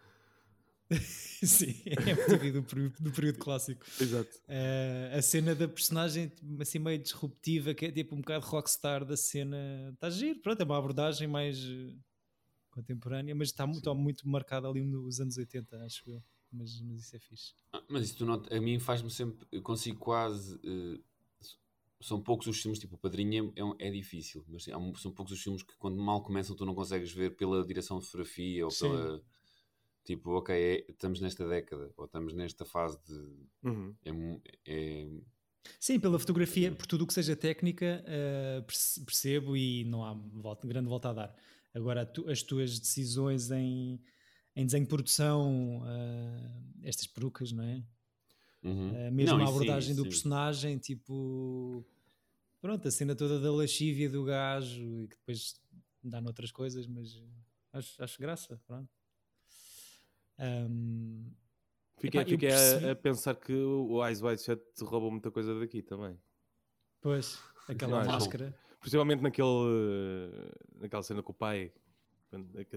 sim, 0.92 1.82
é 1.86 2.12
MTV 2.12 2.52
do 2.52 2.64
período, 2.64 2.96
do 3.02 3.12
período 3.12 3.40
clássico. 3.40 3.86
Exato. 4.00 4.30
Eh, 4.48 5.12
a 5.18 5.22
cena 5.22 5.54
da 5.56 5.68
personagem 5.68 6.32
assim 6.60 6.80
meio 6.80 7.00
disruptiva, 7.00 7.74
que 7.74 7.86
é 7.86 7.92
tipo 7.92 8.16
um 8.16 8.20
bocado 8.20 8.46
rockstar 8.46 9.04
da 9.04 9.18
cena, 9.18 9.92
está 9.94 10.08
a 10.08 10.10
giro, 10.10 10.40
pronto, 10.40 10.62
é 10.62 10.64
uma 10.64 10.78
abordagem 10.78 11.28
mais 11.28 11.58
contemporânea, 12.82 13.34
mas 13.36 13.50
está 13.50 13.66
muito, 13.66 13.94
muito 13.96 14.28
marcada 14.28 14.68
ali 14.68 14.84
nos 14.84 15.20
anos 15.20 15.38
80, 15.38 15.84
acho 15.84 16.04
eu. 16.10 16.22
Mas, 16.52 16.80
mas 16.82 17.00
isso 17.02 17.16
é 17.16 17.20
fixe. 17.20 17.54
Ah, 17.74 17.84
Mas 17.90 18.04
isso 18.10 18.24
a 18.52 18.62
mim 18.62 18.80
faz-me 18.80 19.10
sempre, 19.12 19.46
eu 19.52 19.62
consigo 19.62 20.00
quase. 20.00 20.58
s- 21.42 21.58
são 22.00 22.22
poucos 22.22 22.48
os 22.48 22.62
filmes, 22.62 22.80
tipo, 22.80 22.96
o 22.96 22.98
Padrinho 22.98 23.52
é, 23.56 23.64
um- 23.64 23.76
é 23.80 23.90
difícil, 23.92 24.46
mas 24.48 24.66
um- 24.70 24.96
são 24.96 25.12
poucos 25.12 25.34
os 25.34 25.42
filmes 25.44 25.62
que 25.64 25.76
quando 25.78 25.98
mal 26.02 26.24
começam 26.24 26.56
tu 26.56 26.66
não 26.66 26.74
consegues 26.76 27.12
ver 27.12 27.36
pela 27.36 27.66
direção 27.66 28.00
de 28.00 28.06
fotografia 28.06 28.64
ou 28.64 28.72
Sim. 28.72 28.90
pela. 28.90 29.22
Tipo, 30.06 30.32
ok, 30.38 30.56
é- 30.56 30.86
estamos 30.90 31.20
nesta 31.20 31.46
década 31.50 31.92
ou 31.98 32.06
estamos 32.06 32.34
nesta 32.34 32.64
fase 32.64 32.98
de. 33.06 33.14
Uhum. 33.64 33.94
É, 34.06 34.12
é- 34.66 35.10
Sim, 35.82 36.00
pela 36.00 36.18
fotografia, 36.18 36.72
por 36.74 36.86
tudo 36.88 37.04
o 37.04 37.08
que 37.08 37.14
seja 37.14 37.36
técnica, 37.36 38.02
perce- 38.66 39.04
percebo 39.04 39.58
e 39.58 39.84
não 39.84 40.02
há 40.06 40.14
volta- 40.14 40.66
grande 40.66 40.88
volta 40.88 41.10
a 41.10 41.14
dar. 41.14 41.36
Agora, 41.74 42.06
tu- 42.06 42.28
as 42.30 42.42
tuas 42.42 42.80
decisões 42.80 43.52
em, 43.52 44.02
em 44.56 44.66
desenho 44.66 44.84
de 44.84 44.90
produção, 44.90 45.84
eh, 45.86 46.62
estas 46.88 47.08
perucas, 47.08 47.52
não 47.52 47.64
é? 47.64 47.84
Uhum. 48.64 48.90
Uh, 49.08 49.12
mesmo 49.12 49.36
Não, 49.38 49.42
a 49.42 49.44
isso 49.44 49.54
sim, 49.54 49.58
abordagem 49.58 49.96
do 49.96 50.04
sim. 50.04 50.10
personagem, 50.10 50.78
tipo, 50.80 51.86
pronto, 52.60 52.88
a 52.88 52.92
cena 52.92 53.16
toda 53.16 53.40
da 53.40 53.52
lascívia 53.52 54.10
do 54.10 54.24
gajo 54.26 54.82
e 55.04 55.08
que 55.08 55.16
depois 55.16 55.62
dá 56.04 56.20
noutras 56.20 56.52
coisas, 56.52 56.88
mas 56.88 57.22
acho, 57.72 58.04
acho 58.04 58.20
graça, 58.20 58.60
pronto. 58.66 58.90
Um, 60.40 61.32
Fiquei, 62.00 62.22
Epá, 62.22 62.30
fiquei 62.30 62.50
percebi- 62.50 62.86
a, 62.86 62.92
a 62.92 62.96
pensar 62.96 63.36
que 63.36 63.54
o 63.54 64.06
Eyes 64.06 64.22
Wide 64.22 64.42
Shut 64.44 64.62
roubou 64.82 65.10
muita 65.10 65.32
coisa 65.32 65.60
daqui 65.60 65.82
também. 65.82 66.16
pois, 67.02 67.40
aquela 67.68 68.00
Não, 68.00 68.06
não. 68.06 68.12
máscara. 68.14 68.56
Principalmente 68.80 69.22
naquele, 69.22 69.48
naquela 70.80 71.04
cena 71.04 71.22
com 71.24 71.32
o 71.32 71.36
pai. 71.36 71.72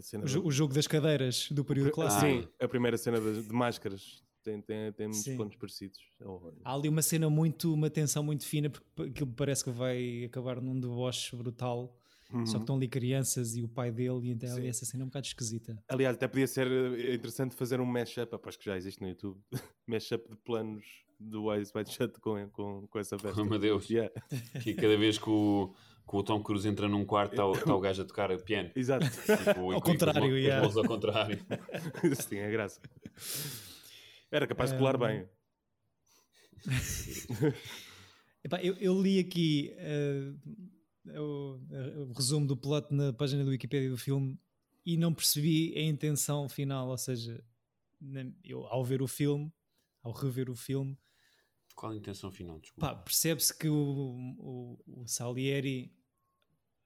cena 0.00 0.24
O, 0.24 0.46
o 0.46 0.50
jogo 0.50 0.72
das 0.74 0.86
cadeiras 0.86 1.48
do 1.50 1.64
período 1.64 1.90
clássico. 1.90 2.26
Sim, 2.26 2.48
a 2.60 2.68
primeira 2.68 2.96
cena 2.96 3.20
de, 3.20 3.42
de 3.42 3.52
máscaras. 3.52 4.22
Tem, 4.42 4.58
tem, 4.62 4.90
tem 4.92 5.06
muitos 5.06 5.24
Sim. 5.24 5.36
pontos 5.36 5.56
parecidos. 5.56 5.98
É 6.18 6.24
horror. 6.26 6.54
Há 6.64 6.74
ali 6.74 6.88
uma 6.88 7.02
cena 7.02 7.28
muito, 7.28 7.74
uma 7.74 7.90
tensão 7.90 8.22
muito 8.22 8.46
fina, 8.46 8.70
porque 8.70 9.10
aquilo 9.10 9.30
parece 9.34 9.62
que 9.62 9.70
vai 9.70 10.24
acabar 10.24 10.60
num 10.62 10.78
deboche 10.80 11.36
brutal. 11.36 11.94
Só 12.30 12.36
que 12.36 12.36
Uhum. 12.36 12.60
estão 12.60 12.76
ali 12.76 12.86
crianças 12.88 13.56
e 13.56 13.62
o 13.62 13.68
pai 13.68 13.90
dele, 13.90 14.28
e 14.28 14.30
então 14.30 14.54
Sim. 14.54 14.66
essa 14.68 14.84
cena 14.84 15.02
é 15.02 15.04
um 15.04 15.08
bocado 15.08 15.26
esquisita. 15.26 15.76
Aliás, 15.88 16.14
até 16.14 16.28
podia 16.28 16.46
ser 16.46 16.68
eh, 16.70 17.12
interessante 17.14 17.56
fazer 17.56 17.80
um 17.80 17.84
mashup, 17.84 18.32
aposto 18.32 18.60
que 18.60 18.66
já 18.66 18.76
existe 18.76 19.02
no 19.02 19.08
YouTube, 19.08 19.38
mashup 19.84 20.28
de 20.30 20.36
planos 20.36 20.84
do 21.18 21.52
Eyes 21.52 21.72
Wide 21.74 21.90
Shut 21.90 22.20
com, 22.20 22.48
com, 22.50 22.86
com 22.86 22.98
essa 23.00 23.18
festa. 23.18 23.42
Oh, 23.42 23.44
meu 23.44 23.58
Deus. 23.58 23.90
Yeah. 23.90 24.10
Que 24.62 24.74
cada 24.74 24.96
vez 24.96 25.18
que 25.18 25.28
o, 25.28 25.74
que 26.10 26.16
o 26.16 26.24
Tom 26.24 26.42
Cruise 26.42 26.66
entra 26.66 26.88
num 26.88 27.04
quarto, 27.04 27.34
está 27.34 27.46
o, 27.46 27.52
está 27.52 27.72
o 27.72 27.80
gajo 27.80 28.02
a 28.02 28.04
tocar 28.04 28.36
piano. 28.42 28.68
Exato. 28.74 29.06
Tipo, 29.08 29.72
e 29.72 29.76
com- 29.76 29.92
contrário, 29.92 30.20
com 30.22 30.26
yeah. 30.36 30.60
mãos 30.60 30.76
ao 30.76 30.84
contrário. 30.84 31.38
Sim, 32.28 32.38
é 32.38 32.50
graça. 32.50 32.80
Era 34.28 34.44
capaz 34.48 34.72
de 34.72 34.78
colar 34.78 34.96
Um, 34.96 34.98
bem. 34.98 35.28
Epá, 38.42 38.60
eu, 38.60 38.74
eu 38.78 39.00
li 39.00 39.20
aqui 39.20 39.72
eh, 39.76 40.32
o, 41.16 41.60
o 42.08 42.12
resumo 42.12 42.44
do 42.46 42.56
plot 42.56 42.92
na 42.92 43.12
página 43.12 43.44
do 43.44 43.50
Wikipedia 43.50 43.88
do 43.90 43.96
filme 43.98 44.36
e 44.84 44.96
não 44.96 45.14
percebi 45.14 45.72
a 45.76 45.82
intenção 45.82 46.48
final, 46.48 46.88
ou 46.88 46.98
seja, 46.98 47.40
na- 48.00 48.32
eu, 48.42 48.66
ao 48.66 48.84
ver 48.84 49.00
o 49.00 49.06
filme, 49.06 49.52
ao 50.02 50.10
rever 50.12 50.50
o 50.50 50.56
filme, 50.56 50.98
Qual 51.76 51.92
a 51.92 51.96
intenção 51.96 52.32
final? 52.32 52.58
Desculpa. 52.58 52.96
percebe-se 52.96 53.56
que 53.56 53.68
o, 53.68 53.76
o, 54.38 55.02
o 55.02 55.06
Salieri 55.06 55.94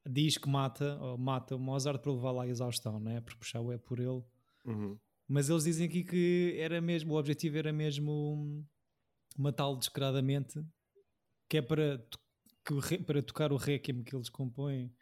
diz 0.06 0.38
que 0.38 0.48
mata, 0.48 0.98
ou 1.00 1.18
mata 1.18 1.56
o 1.56 1.58
Mozart 1.58 2.00
para 2.02 2.12
levá-lo 2.12 2.40
à 2.40 2.48
exaustão, 2.48 2.98
não 3.00 3.10
é? 3.10 3.20
Porque 3.20 3.38
puxar 3.38 3.60
o 3.60 3.72
é 3.72 3.78
por 3.78 3.98
ele. 3.98 4.22
Uhum. 4.64 4.98
Mas 5.26 5.48
eles 5.48 5.64
dizem 5.64 5.86
aqui 5.86 6.04
que 6.04 6.54
era 6.58 6.80
mesmo, 6.80 7.14
o 7.14 7.18
objetivo 7.18 7.56
era 7.56 7.72
mesmo 7.72 8.66
matá-lo 9.36 9.76
descaradamente, 9.78 10.62
que 11.48 11.58
é 11.58 11.62
para, 11.62 12.06
que 12.64 12.98
para 12.98 13.22
tocar 13.22 13.52
o 13.52 13.56
requiem 13.56 14.02
que 14.02 14.14
eles 14.14 14.28
compõem 14.28 14.94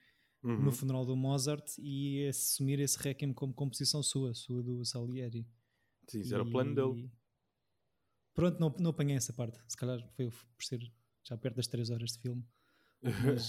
Uhum. 0.45 0.61
no 0.61 0.73
funeral 0.73 1.07
do 1.07 1.15
Mozart 1.15 1.65
e 1.79 2.27
assumir 2.27 2.81
esse 2.81 2.99
requiem 2.99 3.33
como 3.33 3.55
composição 3.55 4.03
sua, 4.03 4.35
sua 4.35 4.61
do 4.61 4.85
Salieri. 4.85 5.47
Sim, 6.09 6.35
era 6.35 6.43
o 6.43 6.51
plano 6.51 6.75
dele. 6.75 7.09
Pronto, 8.35 8.59
não, 8.59 8.75
não 8.81 8.91
apanhei 8.91 9.17
essa 9.17 9.33
parte. 9.33 9.61
Se 9.69 9.77
calhar 9.77 10.05
foi 10.17 10.29
por 10.31 10.65
ser 10.65 10.81
já 11.23 11.37
perto 11.37 11.57
das 11.57 11.69
3 11.69 11.91
horas 11.91 12.11
de 12.13 12.19
filme. 12.19 12.45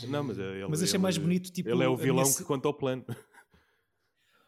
Não, 0.09 0.23
mas, 0.23 0.37
ele, 0.39 0.67
Mas 0.67 0.81
achei 0.83 0.95
ele- 0.95 1.03
mais 1.03 1.17
bonito, 1.17 1.51
tipo, 1.51 1.69
Ele 1.69 1.83
é 1.83 1.87
o 1.87 1.95
vilão 1.95 2.23
minha 2.23 2.35
que 2.35 2.43
conta 2.43 2.67
o 2.69 2.73
plano. 2.73 3.05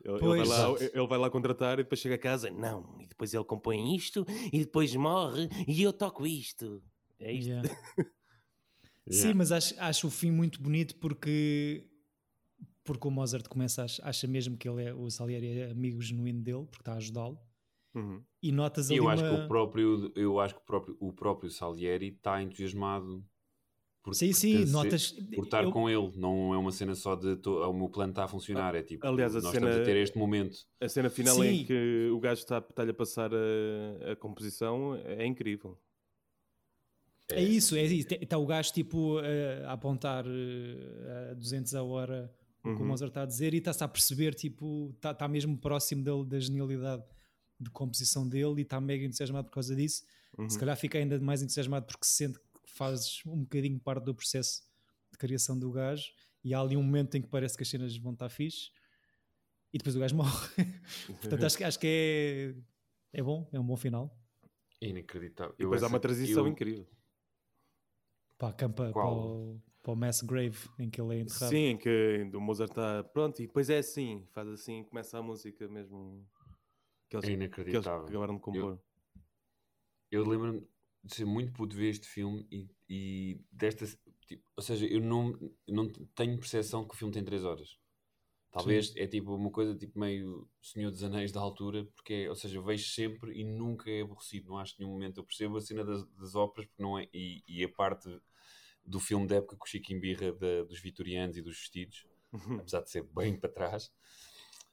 Ele, 0.04 0.14
ele 0.18 0.46
vai 0.46 0.46
lá, 0.46 0.70
ele 0.80 1.08
vai 1.08 1.18
lá 1.18 1.30
contratar 1.32 1.80
e 1.80 1.84
depois 1.84 2.00
chega 2.00 2.14
a 2.14 2.20
casa. 2.20 2.52
Não, 2.52 2.96
e 3.02 3.08
depois 3.08 3.34
ele 3.34 3.44
compõe 3.44 3.96
isto 3.96 4.24
e 4.54 4.60
depois 4.60 4.96
morre 4.96 5.50
e 5.68 5.82
eu 5.82 5.92
toco 5.92 6.28
isto. 6.28 6.84
É 7.20 7.32
isto. 7.34 7.48
Yeah. 7.50 7.70
Sim, 9.10 9.18
Yeah. 9.30 9.34
mas 9.36 9.52
acho, 9.52 9.74
acho 9.80 10.06
o 10.08 10.12
fim 10.12 10.30
muito 10.30 10.62
bonito 10.62 10.96
porque, 10.98 11.88
porque 12.84 13.08
o 13.08 13.10
Mozart 13.10 13.48
começa 13.48 13.82
a 13.82 13.86
ach- 13.86 14.00
acha 14.04 14.28
mesmo 14.28 14.56
que 14.58 14.70
ele 14.70 14.84
é, 14.84 14.94
o 14.94 15.10
Salieri 15.10 15.60
é 15.62 15.72
amigo 15.72 16.00
genuíno 16.00 16.44
dele, 16.44 16.66
porque 16.66 16.82
está 16.82 16.94
a 16.94 16.98
ajudá-lo. 16.98 17.40
Uhum. 17.96 18.24
E 18.44 18.52
notas 18.52 18.92
E 18.92 18.94
ali 18.94 19.00
eu 19.00 19.10
acho 19.10 19.24
que 19.24 19.30
uma... 19.30 19.46
o 19.46 19.48
próprio, 19.48 20.12
eu 20.16 20.40
acho 20.40 20.54
que 20.54 20.62
o 20.62 20.66
próprio, 20.66 20.98
o 21.00 21.14
próprio 21.14 21.50
Salieri 21.50 22.10
está 22.10 22.44
entusiasmado 22.44 23.26
por, 24.06 24.14
Sim, 24.14 24.32
sim, 24.34 24.66
notas... 24.66 25.12
por 25.34 25.44
estar 25.46 25.64
eu- 25.64 25.72
com 25.72 25.90
ele. 25.90 26.12
Não 26.16 26.54
é 26.54 26.58
uma 26.58 26.72
cena 26.72 26.94
só 26.94 27.16
de 27.16 27.36
to- 27.38 27.58
o 27.68 27.74
meu 27.74 27.90
plano 27.90 28.12
está 28.12 28.24
a 28.26 28.28
funcionar. 28.28 28.76
É 28.76 28.84
tipo, 28.84 29.06
Aliás, 29.06 29.36
a 29.36 29.42
nós 29.42 29.52
cena- 29.52 29.68
estamos 29.68 29.82
a 29.82 29.84
ter 29.92 29.98
este 29.98 30.18
momento. 30.18 30.58
A 30.80 30.88
cena 30.88 31.10
final 31.10 31.36
Sim. 31.38 31.48
em 31.48 31.66
que 31.66 32.10
o 32.14 32.20
gajo 32.20 32.40
está, 32.42 32.60
está-lhe 32.60 32.92
a 32.92 32.94
passar 32.94 33.32
a, 33.34 34.12
a 34.12 34.16
composição 34.16 34.96
é 34.96 35.26
incrível. 35.26 35.78
É 37.32 37.42
isso, 37.42 37.76
é 37.76 37.84
isso. 37.84 38.08
Está 38.22 38.38
o 38.38 38.46
gajo 38.46 38.72
tipo 38.72 39.18
a, 39.18 39.70
a 39.70 39.74
apontar 39.74 40.24
eh, 40.28 41.32
a 41.32 41.34
200 41.34 41.74
a 41.74 41.82
hora 41.84 42.32
o 42.64 42.70
que 42.70 42.70
o 42.70 42.80
Uhum. 42.82 42.86
Mozart 42.88 43.10
está 43.10 43.24
a 43.24 43.26
dizer 43.26 43.54
e 43.54 43.58
está-se 43.58 43.84
a 43.84 43.88
perceber, 43.88 44.34
tipo, 44.36 44.92
está 44.96 45.12
está 45.12 45.28
mesmo 45.28 45.58
próximo 45.58 46.04
dele, 46.04 46.26
da 46.26 46.40
genialidade 46.40 47.04
de 47.60 47.70
composição 47.72 48.28
dele 48.28 48.56
e 48.58 48.62
está 48.62 48.80
mega 48.82 49.04
entusiasmado 49.06 49.46
por 49.48 49.54
causa 49.54 49.76
disso. 49.76 50.04
Uhum. 50.38 50.50
Se 50.50 50.60
calhar 50.60 50.76
fica 50.78 50.98
ainda 50.98 51.20
mais 51.20 51.42
entusiasmado 51.42 51.86
porque 51.86 52.06
se 52.06 52.14
sente 52.14 52.40
fazes 52.76 53.22
um 53.26 53.42
bocadinho 53.42 53.80
parte 53.80 54.04
do 54.06 54.14
processo 54.14 54.62
de 55.12 55.18
criação 55.18 55.58
do 55.58 55.72
gajo 55.72 56.06
e 56.44 56.54
há 56.54 56.60
ali 56.60 56.76
um 56.78 56.84
momento 56.84 57.16
em 57.16 57.22
que 57.22 57.28
parece 57.28 57.56
que 57.58 57.64
as 57.64 57.70
cenas 57.70 57.96
vão 57.98 58.14
estar 58.14 58.30
fixe 58.30 58.70
e 59.74 59.78
depois 59.78 59.96
o 59.96 60.00
gajo 60.00 60.16
morre. 60.18 60.50
Portanto, 61.22 61.46
acho, 61.46 61.58
que- 61.58 61.64
acho 61.64 61.80
que 61.80 62.56
é, 63.14 63.20
é 63.20 63.24
bom, 63.24 63.50
é 63.54 63.60
um 63.60 63.66
bom 63.66 63.76
final. 63.78 64.16
É 64.82 64.88
inacreditável. 64.90 65.56
E 65.58 65.64
depois 65.64 65.82
há 65.82 65.86
essa- 65.86 65.94
uma 65.94 66.00
transição 66.00 66.46
eu- 66.46 66.52
incrível. 66.52 66.86
Para 68.38 68.50
a 68.50 68.54
campa, 68.54 68.92
para 68.92 69.08
o, 69.10 69.62
para 69.82 69.94
o 69.94 69.96
mass 69.96 70.22
grave 70.22 70.68
em 70.78 70.90
que 70.90 71.00
ele 71.00 71.16
é 71.16 71.20
enterrado. 71.22 71.50
Sim, 71.50 71.68
em 71.68 71.78
que 71.78 72.30
o 72.34 72.42
Mozart 72.42 72.72
está 72.72 73.02
pronto 73.06 73.42
e 73.42 73.48
depois 73.48 73.70
é 73.70 73.78
assim, 73.78 74.28
faz 74.34 74.48
assim, 74.50 74.84
começa 74.84 75.18
a 75.18 75.22
música 75.22 75.68
mesmo. 75.70 76.28
Que 77.10 77.16
eles, 77.16 77.24
É 77.26 77.28
que 77.28 77.34
eles 77.34 77.46
inacreditável. 77.46 78.06
acabaram 78.08 78.36
de 78.36 78.42
compor. 78.42 78.80
eu 80.12 80.28
lembro-me 80.28 80.60
de 80.60 80.68
ser 81.14 81.26
muito 81.26 81.54
puto 81.54 81.76
ver 81.76 81.90
este 81.90 82.08
filme 82.08 82.48
e, 82.52 82.68
e 82.90 83.42
desta. 83.52 83.86
tipo, 84.28 84.44
ou 84.56 84.64
seja, 84.64 84.86
eu 84.88 85.02
não, 85.02 85.34
não 85.68 85.88
tenho 86.16 86.38
percepção 86.40 86.88
que 86.88 86.94
o 86.94 86.98
filme 86.98 87.14
tem 87.14 87.24
3 87.24 87.44
horas. 87.44 87.78
Talvez 88.52 88.94
é 88.96 89.06
tipo 89.08 89.36
uma 89.36 89.52
coisa 89.52 89.76
tipo 89.76 90.00
meio 90.00 90.50
Senhor 90.62 90.90
dos 90.92 91.04
Anéis 91.04 91.32
da 91.32 91.42
altura, 91.42 91.86
porque 91.96 92.14
é, 92.14 92.30
ou 92.30 92.36
seja, 92.36 92.58
eu 92.58 92.64
vejo 92.64 92.88
sempre 92.90 93.34
e 93.40 93.44
nunca 93.44 93.90
é 93.92 94.02
aborrecido. 94.02 94.50
Não 94.50 94.58
acho 94.58 94.76
nenhum 94.80 94.92
momento. 94.94 95.20
Eu 95.20 95.26
percebo 95.26 95.58
a 95.58 95.62
cena 95.62 95.84
das, 95.84 96.06
das 96.12 96.36
óperas 96.36 96.68
porque 96.68 96.82
não 96.84 96.98
é, 96.98 97.08
e, 97.14 97.44
e 97.48 97.64
a 97.64 97.70
parte 97.70 98.10
do 98.86 99.00
filme 99.00 99.28
da 99.28 99.38
época 99.38 99.58
com 99.58 99.66
o 99.66 99.68
Chico 99.70 99.94
Embirra 99.94 100.32
da- 100.34 100.64
dos 100.64 100.80
vitorianos 100.80 101.38
e 101.38 101.42
dos 101.42 101.58
vestidos, 101.58 102.08
Uhum. 102.34 102.62
apesar 102.62 102.82
de 102.82 102.92
ser 102.92 103.04
bem 103.04 103.38
para 103.40 103.50
trás. 103.52 103.92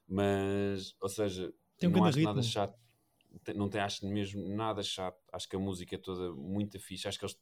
Mas, 0.07 0.95
ou 1.01 1.09
seja, 1.09 1.53
Tem 1.77 1.87
um 1.89 1.91
não 1.91 2.03
acho 2.03 2.21
nada 2.23 2.41
ritmo. 2.41 2.41
chato. 2.41 2.77
Não 3.55 3.69
tem, 3.69 3.81
acho 3.81 4.05
mesmo 4.07 4.47
nada 4.55 4.83
chato. 4.83 5.19
Acho 5.31 5.47
que 5.49 5.55
a 5.55 5.59
música 5.59 5.95
é 5.95 5.97
toda 5.97 6.33
muito 6.33 6.79
fixe. 6.79 7.07
Acho 7.07 7.19
que 7.19 7.25
eles 7.25 7.37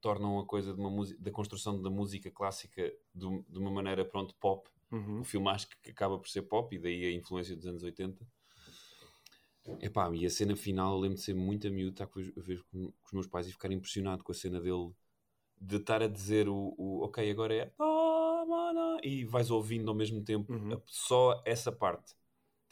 tornam 0.00 0.38
a 0.38 0.46
coisa 0.46 0.72
de 0.74 0.80
uma 0.80 0.90
música, 0.90 1.20
da 1.22 1.30
construção 1.30 1.80
da 1.80 1.90
música 1.90 2.30
clássica 2.30 2.82
de, 3.14 3.42
de 3.48 3.58
uma 3.58 3.70
maneira, 3.70 4.04
pronto, 4.04 4.34
pop. 4.36 4.68
Uhum. 4.92 5.20
O 5.20 5.24
filme 5.24 5.48
acho 5.50 5.68
que 5.82 5.90
acaba 5.90 6.18
por 6.18 6.28
ser 6.28 6.42
pop 6.42 6.74
e 6.74 6.78
daí 6.78 7.04
a 7.06 7.12
influência 7.12 7.56
dos 7.56 7.66
anos 7.66 7.82
80. 7.82 8.24
Epá, 9.80 10.10
e 10.14 10.24
a 10.26 10.30
cena 10.30 10.56
final, 10.56 10.94
eu 10.94 11.00
lembro 11.00 11.16
de 11.18 11.22
ser 11.24 11.34
muito 11.34 11.66
a 11.66 11.70
miúdo, 11.70 11.92
estar 11.92 12.08
os- 12.18 12.32
a 12.36 12.40
ver 12.40 12.62
com, 12.70 12.86
com 12.90 13.06
os 13.06 13.12
meus 13.12 13.26
pais 13.26 13.46
e 13.48 13.52
ficar 13.52 13.70
impressionado 13.72 14.24
com 14.24 14.32
a 14.32 14.34
cena 14.34 14.60
dele 14.60 14.90
de 15.60 15.76
estar 15.76 16.02
a 16.02 16.08
dizer 16.08 16.48
o, 16.48 16.74
o 16.78 17.04
ok, 17.04 17.30
agora 17.30 17.54
é 17.54 17.72
e 19.02 19.24
vais 19.24 19.50
ouvindo 19.50 19.90
ao 19.90 19.94
mesmo 19.96 20.22
tempo 20.24 20.52
Uhum. 20.52 20.80
só 20.86 21.42
essa 21.44 21.70
parte. 21.72 22.14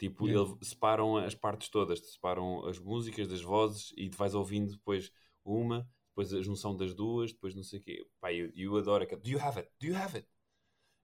Tipo, 0.01 0.27
Yeah. 0.27 0.49
eles 0.51 0.67
separam 0.69 1.15
as 1.17 1.35
partes 1.35 1.69
todas, 1.69 1.99
separam 2.13 2.65
as 2.65 2.79
músicas 2.79 3.27
das 3.27 3.41
vozes 3.43 3.93
e 3.95 4.09
vais 4.09 4.33
ouvindo 4.33 4.71
depois 4.71 5.11
uma, 5.45 5.87
depois 6.09 6.33
a 6.33 6.41
junção 6.41 6.75
das 6.75 6.95
duas, 6.95 7.31
depois 7.31 7.53
não 7.53 7.61
sei 7.61 7.77
o 7.79 7.83
quê. 7.83 8.03
Pá, 8.19 8.33
eu, 8.33 8.51
eu 8.55 8.75
adoro 8.77 9.03
aquele. 9.03 9.21
Do 9.21 9.29
you 9.29 9.39
have 9.39 9.59
it? 9.59 9.69
Do 9.79 9.85
you 9.85 9.95
have 9.95 10.17
it? 10.17 10.27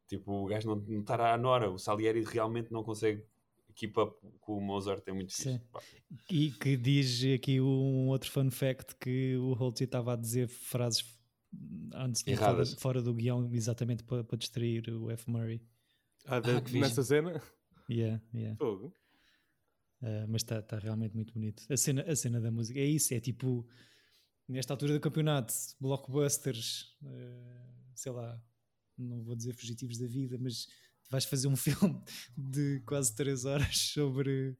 Tipo, 0.07 0.31
o 0.43 0.45
gajo 0.47 0.67
não, 0.69 0.75
não 0.77 1.01
estará 1.01 1.31
à 1.31 1.37
nora. 1.37 1.69
O 1.69 1.77
Salieri 1.77 2.23
realmente 2.23 2.71
não 2.71 2.83
consegue 2.83 3.23
keep 3.75 3.99
up 3.99 4.17
com 4.39 4.57
o 4.57 4.61
Mozart, 4.61 5.03
é 5.07 5.11
muito. 5.11 5.31
Sim. 5.31 5.59
Pá. 5.71 5.79
E 6.31 6.49
que 6.49 6.75
diz 6.75 7.23
aqui 7.35 7.61
um 7.61 8.07
outro 8.07 8.31
fun 8.31 8.49
fact 8.49 8.95
que 8.95 9.37
o 9.37 9.53
Holtzy 9.53 9.83
estava 9.83 10.13
a 10.13 10.15
dizer 10.15 10.47
frases 10.47 11.05
antes 11.93 12.23
de 12.23 12.35
fora, 12.35 12.49
Erradas. 12.51 12.73
fora 12.73 13.01
do 13.01 13.13
guião 13.13 13.47
exatamente 13.53 14.03
para, 14.03 14.23
para 14.23 14.37
distrair 14.39 14.89
o 14.89 15.11
F. 15.11 15.29
Murray. 15.29 15.61
Ah, 16.25 16.39
de- 16.39 16.49
Ah, 16.49 16.61
que 16.61 16.71
fixe. 16.71 16.79
nessa 16.79 17.03
cena? 17.03 17.39
Yeah, 17.89 18.21
yeah. 18.33 18.55
Fogo. 18.57 18.93
Uh, 20.01 20.27
mas 20.29 20.41
está 20.43 20.61
tá 20.61 20.77
realmente 20.77 21.15
muito 21.15 21.33
bonito. 21.33 21.63
A 21.71 21.75
cena, 21.77 22.03
a 22.03 22.15
cena 22.15 22.39
da 22.39 22.51
música 22.51 22.79
é 22.79 22.85
isso, 22.85 23.13
é 23.13 23.19
tipo 23.19 23.67
nesta 24.47 24.73
altura 24.73 24.93
do 24.93 24.99
campeonato, 24.99 25.53
blockbusters, 25.79 26.95
uh, 27.01 27.91
sei 27.95 28.11
lá, 28.11 28.39
não 28.97 29.23
vou 29.23 29.35
dizer 29.35 29.53
fugitivos 29.53 29.97
da 29.97 30.07
vida, 30.07 30.37
mas 30.39 30.67
vais 31.09 31.25
fazer 31.25 31.47
um 31.47 31.55
filme 31.95 31.99
de 32.37 32.81
quase 32.85 33.15
3 33.15 33.45
horas 33.45 33.75
sobre 33.91 34.55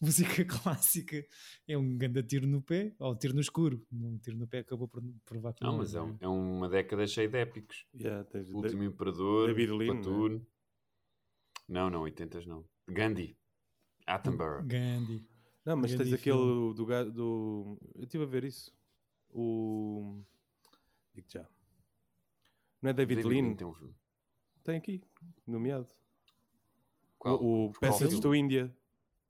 música 0.00 0.44
clássica. 0.44 1.24
É 1.66 1.76
um 1.76 1.96
grande 1.98 2.22
tiro 2.22 2.46
no 2.46 2.62
pé, 2.62 2.94
ou 3.00 3.16
tiro 3.16 3.34
no 3.34 3.40
escuro. 3.40 3.84
Um 3.92 4.18
tiro 4.18 4.36
no 4.36 4.46
pé 4.46 4.58
acabou 4.60 4.86
por 4.86 5.02
provar 5.24 5.52
que 5.52 5.64
Não, 5.64 5.78
mas 5.78 5.94
é, 5.94 6.00
um- 6.00 6.16
é 6.20 6.28
uma 6.28 6.68
década 6.68 7.06
cheia 7.08 7.28
de 7.28 7.38
épicos. 7.38 7.86
Yeah, 7.92 8.22
tens- 8.24 8.48
O 8.50 8.58
Último 8.58 8.84
Imperador, 8.84 9.48
David 9.48 9.72
Lean, 9.72 10.00
Platoon. 10.00 10.40
Não, 11.68 11.90
não, 11.90 12.02
80 12.02 12.40
não. 12.46 12.64
Gandhi. 12.88 13.36
Attenborough. 14.06 14.62
Gandhi. 14.66 15.26
Não, 15.64 15.76
mas 15.76 15.92
Grande 15.92 16.10
tens 16.10 16.20
aquele 16.20 16.36
filme. 16.36 16.74
do, 16.74 17.10
do. 17.12 17.78
Eu 17.96 18.04
estive 18.04 18.22
a 18.24 18.26
ver 18.26 18.44
isso. 18.44 18.72
O. 19.30 20.22
Digo 21.14 21.26
já. 21.28 21.48
Não 22.80 22.90
é 22.90 22.92
David, 22.92 23.22
Lean? 23.24 23.54
tem 23.54 23.66
um 23.66 23.74
filme. 23.74 23.94
tem 24.62 24.76
aqui, 24.76 25.02
nomeado. 25.46 25.88
Qual? 27.18 27.42
O, 27.42 27.66
o 27.66 27.72
Qual 27.72 27.92
filme? 27.98 28.20
to 28.20 28.34
India 28.34 28.72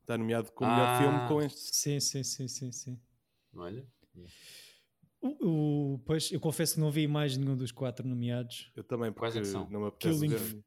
está 0.02 0.18
nomeado 0.18 0.52
como 0.52 0.70
melhor 0.70 0.86
Ah. 0.88 0.98
filme 1.00 1.28
com 1.28 1.40
este. 1.42 1.74
Sim, 1.74 2.00
sim, 2.00 2.22
sim, 2.22 2.48
sim, 2.48 2.70
sim. 2.72 3.00
Olha. 3.54 3.86
O, 5.20 5.94
o- 5.94 5.98
pois, 6.00 6.30
eu 6.30 6.38
confesso 6.40 6.74
que 6.74 6.80
não 6.80 6.90
vi 6.90 7.06
mais 7.08 7.36
nenhum 7.36 7.56
dos 7.56 7.72
quatro 7.72 8.06
nomeados. 8.06 8.70
Eu 8.76 8.84
também, 8.84 9.10
Quais 9.12 9.34
porque 9.34 9.38
é 9.38 9.40
que 9.42 9.48
são? 9.48 9.68
não 9.70 9.80
me 9.80 9.86
apetece 9.88 10.20
Killing 10.20 10.62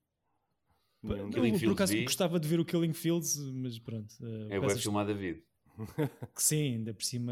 Eu, 1.01 1.29
por 1.59 1.71
acaso 1.73 1.93
vi. 1.93 2.03
gostava 2.03 2.39
de 2.39 2.47
ver 2.47 2.59
o 2.59 2.65
Killing 2.65 2.93
Fields, 2.93 3.37
mas 3.37 3.79
pronto. 3.79 4.13
eh, 4.21 4.55
É 4.55 4.59
o 4.59 4.61
peças- 4.63 4.81
filmado 4.81 5.13
David. 5.13 5.41
que 6.35 6.43
Sim, 6.43 6.73
ainda 6.75 6.93
por 6.93 7.03
cima. 7.03 7.31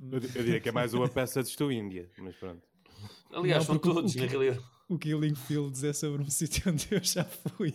Eu, 0.00 0.12
eu 0.12 0.20
diria 0.20 0.60
que 0.60 0.68
é 0.68 0.72
mais 0.72 0.94
uma 0.94 1.08
Passage 1.08 1.54
to 1.56 1.70
India, 1.70 2.10
mas 2.18 2.34
pronto. 2.36 2.62
Aliás, 3.30 3.66
Não, 3.68 3.74
são 3.74 3.78
todos, 3.78 4.14
o 4.14 4.18
na 4.18 4.24
que- 4.24 4.30
realidade. 4.30 4.64
O 4.88 4.98
Killing 4.98 5.34
Fields 5.34 5.84
é 5.84 5.92
sobre 5.92 6.22
um 6.22 6.28
sítio 6.30 6.70
onde 6.70 6.86
eu 6.90 7.02
já 7.02 7.24
fui. 7.24 7.74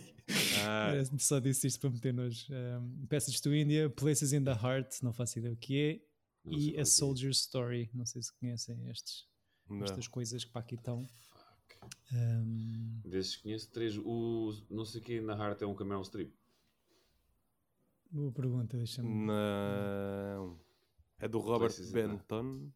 Ah, 0.66 0.90
Era- 0.94 1.04
Só 1.18 1.38
disse 1.40 1.66
isto 1.66 1.80
para 1.80 1.90
meter 1.90 2.12
nos 2.14 2.48
um, 2.50 3.06
Passage 3.06 3.40
to 3.42 3.54
India, 3.54 3.88
Places 3.90 4.32
in 4.32 4.42
the 4.44 4.52
Heart, 4.52 5.02
não 5.02 5.12
faço 5.12 5.38
ideia 5.38 5.52
o 5.52 5.56
que 5.56 5.76
é, 5.80 6.00
Não 6.44 6.56
e 6.58 6.68
é 6.68 6.70
A 6.70 6.74
que 6.74 6.80
é. 6.80 6.84
Soldier's 6.84 7.38
Story. 7.40 7.90
Não 7.94 8.04
sei 8.06 8.22
se 8.22 8.32
conhecem 8.38 8.88
estes, 8.88 9.24
não. 9.68 9.84
estas 9.84 10.06
coisas 10.08 10.44
que 10.44 10.50
para 10.52 10.60
aqui 10.60 10.74
estão. 10.76 11.06
Um, 12.12 13.00
Desses 13.04 13.36
conheço 13.36 13.70
três. 13.70 13.96
O 13.98 14.52
não 14.70 14.84
sei 14.84 15.00
quem 15.00 15.20
na 15.20 15.34
Heart 15.34 15.62
é 15.62 15.66
um 15.66 15.74
Cameron 15.74 16.02
Strip. 16.02 16.32
boa 18.10 18.32
pergunta, 18.32 18.76
deixa-me. 18.76 19.08
Não. 19.26 20.58
É 21.18 21.28
do 21.28 21.38
Robert 21.38 21.74
the- 21.74 21.90
Benton. 21.92 22.70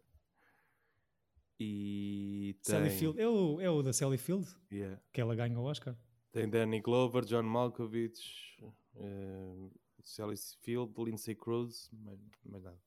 E 1.59 2.57
Sally 2.63 2.89
tem, 2.89 2.99
Field, 2.99 3.21
é 3.21 3.29
o, 3.29 3.61
é 3.61 3.71
o 3.71 3.83
da 3.83 3.93
Sally 3.93 4.19
Field, 4.19 4.49
yeah. 4.73 5.01
que 5.13 5.21
ela 5.21 5.35
ganha 5.37 5.57
o 5.59 5.63
Oscar. 5.63 5.97
tem 6.33 6.49
Danny 6.51 6.81
Glover, 6.81 7.25
John 7.25 7.45
Malkovich, 7.45 8.59
eh, 8.97 9.71
Sally 10.03 10.37
Field, 10.61 10.93
Lindsay 10.99 11.37
Cruz, 11.37 11.89
mais, 11.93 12.19
mais 12.45 12.65
nada. 12.65 12.81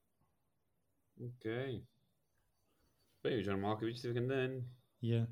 Ok. 1.17 1.85
Bem, 3.23 3.39
o 3.39 3.43
John 3.43 3.57
Malkovich 3.61 4.01
teve 4.01 4.15
grande 4.15 4.33
ano. 4.33 4.69
Yeah. 5.01 5.31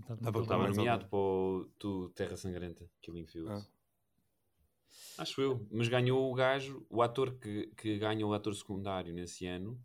Estava 0.00 0.58
mais 0.58 0.76
nomeado 0.76 1.06
para 1.08 1.18
o 1.18 1.70
tu, 1.78 2.10
Terra 2.10 2.36
Sangrenta, 2.36 2.88
Killing 3.00 3.26
Fields. 3.26 3.50
Ah. 3.66 5.22
Acho 5.22 5.40
eu. 5.40 5.66
Mas 5.70 5.88
ganhou 5.88 6.30
o 6.30 6.34
gajo, 6.34 6.86
o 6.90 7.02
ator 7.02 7.38
que, 7.38 7.68
que 7.76 7.98
ganha 7.98 8.26
o 8.26 8.32
ator 8.34 8.54
secundário 8.54 9.12
nesse 9.14 9.46
ano 9.46 9.80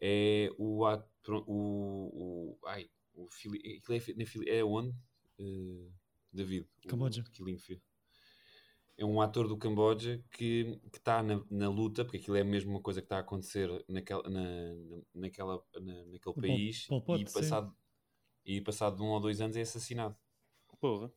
é 0.00 0.50
o 0.58 0.84
ator. 0.86 1.44
O, 1.46 2.56
o, 2.62 2.66
ai, 2.66 2.88
o 3.14 3.28
Fili, 3.30 3.60
é, 3.88 4.00
Fili- 4.26 4.48
é 4.48 4.64
onde? 4.64 4.94
Eh, 5.38 5.88
David. 6.32 6.66
o 6.84 6.88
Camboja. 6.88 7.22
Killing 7.32 7.58
Field. 7.58 7.82
É 8.96 9.04
um 9.04 9.20
ator 9.20 9.48
do 9.48 9.56
Camboja 9.56 10.22
que 10.30 10.80
está 10.92 11.20
na, 11.20 11.44
na 11.50 11.68
luta, 11.68 12.04
porque 12.04 12.18
aquilo 12.18 12.36
é 12.36 12.44
mesmo 12.44 12.70
uma 12.70 12.80
coisa 12.80 13.00
que 13.00 13.06
está 13.06 13.16
a 13.16 13.20
acontecer 13.20 13.68
naquela, 13.88 14.22
na, 14.30 14.40
na- 14.40 15.02
naquela, 15.14 15.64
na- 15.80 16.04
naquele 16.04 16.20
Pol- 16.22 16.34
país 16.34 16.86
Pol 16.86 17.02
Pot, 17.02 17.22
e, 17.24 17.28
sim. 17.28 17.38
E 18.44 18.60
passado 18.60 18.96
de 18.96 19.02
um 19.02 19.06
ou 19.06 19.20
dois 19.20 19.40
anos 19.40 19.56
é 19.56 19.60
assassinado 19.62 20.16
Porra. 20.80 21.10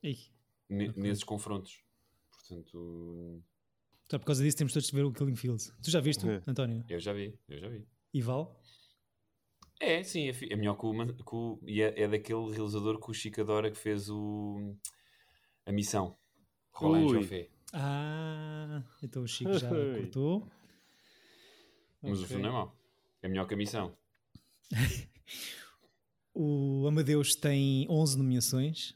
Ne- 0.69 0.89
Ok. 0.89 1.01
nesses 1.03 1.23
confrontos. 1.23 1.81
Portanto, 2.31 3.43
Só 4.09 4.17
por 4.17 4.25
causa 4.25 4.41
disso 4.43 4.55
temos 4.57 4.71
todos 4.73 4.87
de 4.89 4.95
ver 4.95 5.03
o 5.03 5.11
Killing 5.11 5.35
Fields. 5.35 5.73
Tu 5.83 5.91
já 5.91 5.99
viste, 5.99 6.27
É. 6.27 6.41
António? 6.47 6.85
eu 6.89 6.99
já 6.99 7.11
vi, 7.13 7.37
eu 7.49 7.59
já 7.59 7.67
vi. 7.67 7.85
E 8.13 8.21
Val? 8.21 8.57
É, 9.79 10.01
sim, 10.03 10.29
é, 10.29 10.31
é 10.51 10.55
melhor 10.55 10.75
que 10.75 10.85
o, 10.85 11.13
que 11.23 11.35
o- 11.35 11.59
e 11.67 11.81
é, 11.81 12.01
é 12.01 12.07
daquele 12.07 12.49
realizador 12.51 12.99
que 12.99 13.11
o 13.11 13.13
Chico 13.13 13.41
adora 13.41 13.69
que 13.69 13.77
fez 13.77 14.09
o 14.09 14.75
a 15.65 15.71
missão. 15.71 16.17
Roland. 16.71 17.09
Joffé. 17.21 17.49
Ah, 17.73 18.81
então 19.03 19.23
o 19.23 19.27
Chico 19.27 19.53
já 19.57 19.67
cortou. 20.13 20.47
Mas 22.01 22.19
o 22.19 22.23
Ok. 22.23 22.27
filme 22.27 22.43
não 22.43 22.49
é 22.49 22.53
mau. 22.53 22.77
É 23.21 23.27
melhor 23.27 23.45
que 23.47 23.53
a 23.53 23.57
missão. 23.57 23.95
O 26.39 26.85
Amadeus 26.87 27.33
tem 27.35 27.87
11 27.89 28.15
nomeações 28.15 28.95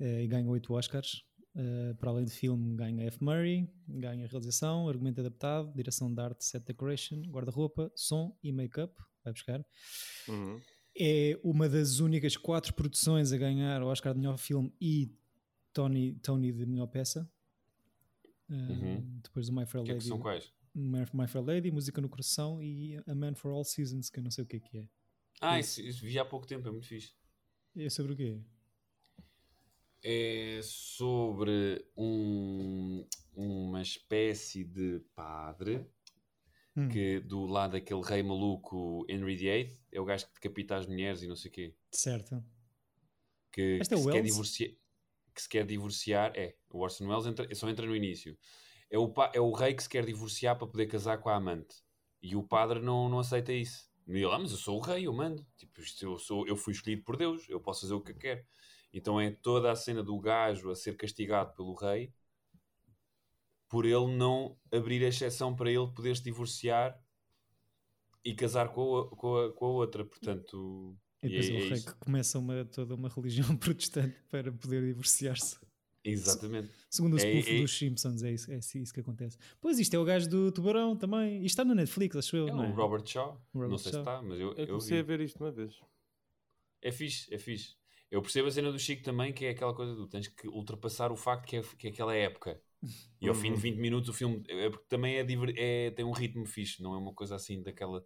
eh, 0.00 0.24
e 0.24 0.26
ganha 0.26 0.48
8 0.48 0.72
Oscars. 0.72 1.22
Eh, 1.54 1.94
para 1.98 2.08
além 2.10 2.24
de 2.24 2.30
filme, 2.32 2.74
ganha 2.74 3.04
F. 3.08 3.22
Murray, 3.22 3.68
ganha 3.86 4.26
realização, 4.26 4.88
argumento 4.88 5.20
adaptado, 5.20 5.70
direção 5.74 6.10
de 6.12 6.18
arte, 6.18 6.46
set 6.46 6.64
decoration, 6.64 7.20
guarda-roupa, 7.30 7.92
som 7.94 8.34
e 8.42 8.50
make-up. 8.52 8.94
Vai 9.22 9.34
buscar. 9.34 9.62
Uhum. 10.28 10.58
É 10.98 11.38
uma 11.44 11.68
das 11.68 12.00
únicas 12.00 12.38
quatro 12.38 12.72
produções 12.72 13.32
a 13.32 13.36
ganhar 13.36 13.82
o 13.82 13.88
Oscar 13.88 14.14
de 14.14 14.20
melhor 14.20 14.38
filme 14.38 14.72
e 14.80 15.14
Tony, 15.74 16.14
Tony 16.22 16.52
de 16.52 16.64
melhor 16.64 16.86
peça. 16.86 17.30
Eh, 18.48 18.54
Uhum. 18.54 19.20
Depois 19.22 19.46
do 19.48 19.52
My 19.54 19.66
Fair 19.66 19.84
que 19.84 19.90
é 19.90 19.94
que 19.94 19.98
Lady. 19.98 20.08
são 20.08 20.18
quais? 20.18 20.50
My 20.74 21.00
My 21.12 21.26
Fair 21.28 21.44
Lady, 21.44 21.70
Música 21.70 22.00
no 22.00 22.08
Coração 22.08 22.62
e 22.62 22.96
A 23.06 23.14
Man 23.14 23.34
for 23.34 23.50
All 23.52 23.64
Seasons, 23.64 24.08
que 24.08 24.20
eu 24.20 24.22
não 24.24 24.30
sei 24.30 24.44
o 24.44 24.46
que 24.46 24.56
é 24.56 24.60
que 24.60 24.78
é. 24.78 24.88
Ah, 25.40 25.58
Isso. 25.58 25.80
isso, 25.82 26.02
vi 26.04 26.18
há 26.18 26.24
pouco 26.24 26.46
tempo, 26.46 26.66
é 26.68 26.70
muito 26.70 26.86
fixe. 26.86 27.14
E 27.74 27.84
é 27.84 27.90
sobre 27.90 28.12
o 28.12 28.16
quê? 28.16 28.40
É 30.02 30.60
sobre 30.62 31.84
um, 31.96 33.04
uma 33.34 33.82
espécie 33.82 34.64
de 34.64 35.00
padre 35.14 35.84
Hum, 36.76 36.88
que 36.90 37.20
do 37.20 37.46
lado 37.46 37.72
daquele 37.72 38.02
rei 38.02 38.22
maluco 38.22 39.06
Henry 39.08 39.34
VIII 39.34 39.80
é 39.90 39.98
o 39.98 40.04
gajo 40.04 40.26
que 40.26 40.34
decapita 40.34 40.76
as 40.76 40.86
mulheres 40.86 41.22
e 41.22 41.26
não 41.26 41.34
sei 41.34 41.50
o 41.50 41.54
quê. 41.54 41.74
Certo. 41.90 42.44
que, 43.50 43.78
é 43.80 43.84
que 43.86 43.94
o 43.94 43.98
se 43.98 44.10
quer 44.10 44.22
divorciar, 44.22 44.70
que 45.34 45.42
se 45.42 45.48
quer 45.48 45.66
divorciar, 45.66 46.32
é, 46.36 46.54
o 46.70 46.80
Orson 46.80 47.06
Welles 47.08 47.26
entra- 47.26 47.54
só 47.54 47.68
entra 47.70 47.86
no 47.86 47.96
início. 47.96 48.36
É 48.90 48.98
o, 48.98 49.10
é 49.32 49.40
o 49.40 49.52
rei 49.52 49.72
que 49.74 49.82
se 49.82 49.88
quer 49.88 50.04
divorciar 50.04 50.56
para 50.58 50.66
poder 50.66 50.86
casar 50.86 51.16
com 51.18 51.30
a 51.30 51.36
amante. 51.36 51.82
E 52.22 52.36
o 52.36 52.42
padre 52.42 52.78
não, 52.80 53.08
não 53.08 53.20
aceita 53.20 53.52
isso. 53.54 53.90
E 54.06 54.12
ele, 54.12 54.26
ah, 54.26 54.38
mas 54.38 54.52
eu 54.52 54.56
sou 54.58 54.78
o 54.78 54.80
rei, 54.80 55.06
eu 55.06 55.12
mando. 55.12 55.44
Tipo, 55.56 55.80
eu, 56.02 56.18
sou, 56.18 56.46
eu 56.46 56.56
fui 56.56 56.72
escolhido 56.72 57.02
por 57.04 57.16
Deus, 57.16 57.48
eu 57.48 57.60
posso 57.60 57.82
fazer 57.82 57.94
o 57.94 58.00
que 58.00 58.12
eu 58.12 58.16
quero. 58.18 58.44
Então 58.92 59.20
é 59.20 59.30
toda 59.30 59.70
a 59.70 59.76
cena 59.76 60.02
do 60.02 60.18
gajo 60.20 60.70
a 60.70 60.74
ser 60.76 60.96
castigado 60.96 61.54
pelo 61.54 61.74
rei 61.74 62.12
por 63.68 63.84
ele 63.86 64.16
não 64.16 64.56
abrir 64.72 65.04
a 65.04 65.08
exceção 65.08 65.54
para 65.54 65.70
ele 65.70 65.86
poder 65.94 66.16
se 66.16 66.22
divorciar 66.24 66.98
e 68.24 68.34
casar 68.34 68.68
com 68.72 68.98
a, 68.98 69.08
com 69.16 69.36
a, 69.38 69.52
com 69.52 69.64
a 69.66 69.68
outra. 69.70 70.04
Portanto, 70.04 70.96
E 71.22 71.28
depois 71.28 71.48
é- 71.48 71.52
o 71.52 71.58
é 71.58 71.58
rei 71.58 71.80
isso. 71.80 71.86
que 71.86 71.94
começa 71.96 72.38
uma, 72.38 72.64
toda 72.64 72.94
uma 72.94 73.08
religião 73.14 73.56
protestante 73.56 74.16
para 74.30 74.50
poder 74.52 74.82
divorciar-se. 74.82 75.58
Exatamente. 76.10 76.70
Segundo 76.90 77.14
o 77.14 77.16
É- 77.18 77.20
spoof 77.20 77.56
é- 77.56 77.60
dos 77.60 77.78
Simpsons, 77.78 78.22
é 78.22 78.32
isso, 78.32 78.50
é 78.52 78.58
isso 78.58 78.94
que 78.94 79.00
acontece. 79.00 79.36
Pois 79.60 79.78
isto 79.78 79.94
é 79.94 79.98
o 79.98 80.04
gajo 80.04 80.28
do 80.28 80.52
Tubarão 80.52 80.96
também. 80.96 81.36
Isto 81.38 81.46
está 81.46 81.64
na 81.64 81.74
Netflix, 81.74 82.16
acho 82.16 82.36
eu, 82.36 82.48
É 82.48 82.52
não 82.52 82.64
é? 82.64 82.68
o 82.68 82.74
Robert 82.74 83.06
Shaw. 83.06 83.40
O 83.52 83.58
Robert 83.58 83.70
não 83.70 83.78
sei 83.78 83.92
Shaw. 83.92 84.04
se 84.04 84.08
está, 84.10 84.22
mas 84.22 84.38
eu, 84.40 84.52
Eu 84.52 84.56
eu 84.58 84.66
comecei 84.68 84.96
vi. 84.96 85.00
a 85.00 85.02
ver 85.02 85.20
isto 85.20 85.42
uma 85.42 85.50
vez. 85.50 85.74
É 86.82 86.92
fixe, 86.92 87.32
é 87.34 87.38
fixe. 87.38 87.74
Eu 88.10 88.22
percebo 88.22 88.46
a 88.48 88.50
cena 88.50 88.70
do 88.70 88.78
Chico 88.78 89.02
também, 89.02 89.32
que 89.32 89.44
é 89.44 89.50
aquela 89.50 89.74
coisa 89.74 89.94
do 89.94 90.06
tens 90.06 90.28
que 90.28 90.46
ultrapassar 90.48 91.10
o 91.10 91.16
facto 91.16 91.46
que 91.46 91.56
é, 91.56 91.62
que 91.62 91.88
é 91.88 91.90
aquela 91.90 92.14
época. 92.14 92.60
E 93.20 93.28
ao 93.28 93.34
fim 93.34 93.48
de 93.48 93.54
Uhum. 93.54 93.60
20 93.60 93.76
minutos 93.78 94.08
o 94.08 94.12
filme 94.12 94.44
é 94.48 94.70
porque 94.70 94.84
também 94.88 95.16
é, 95.16 95.24
diver- 95.24 95.54
é- 95.56 95.90
tem 95.90 96.04
um 96.04 96.12
ritmo 96.12 96.46
fixe, 96.46 96.80
não 96.82 96.94
é 96.94 96.98
uma 96.98 97.12
coisa 97.12 97.34
assim 97.34 97.60
daquela. 97.62 98.04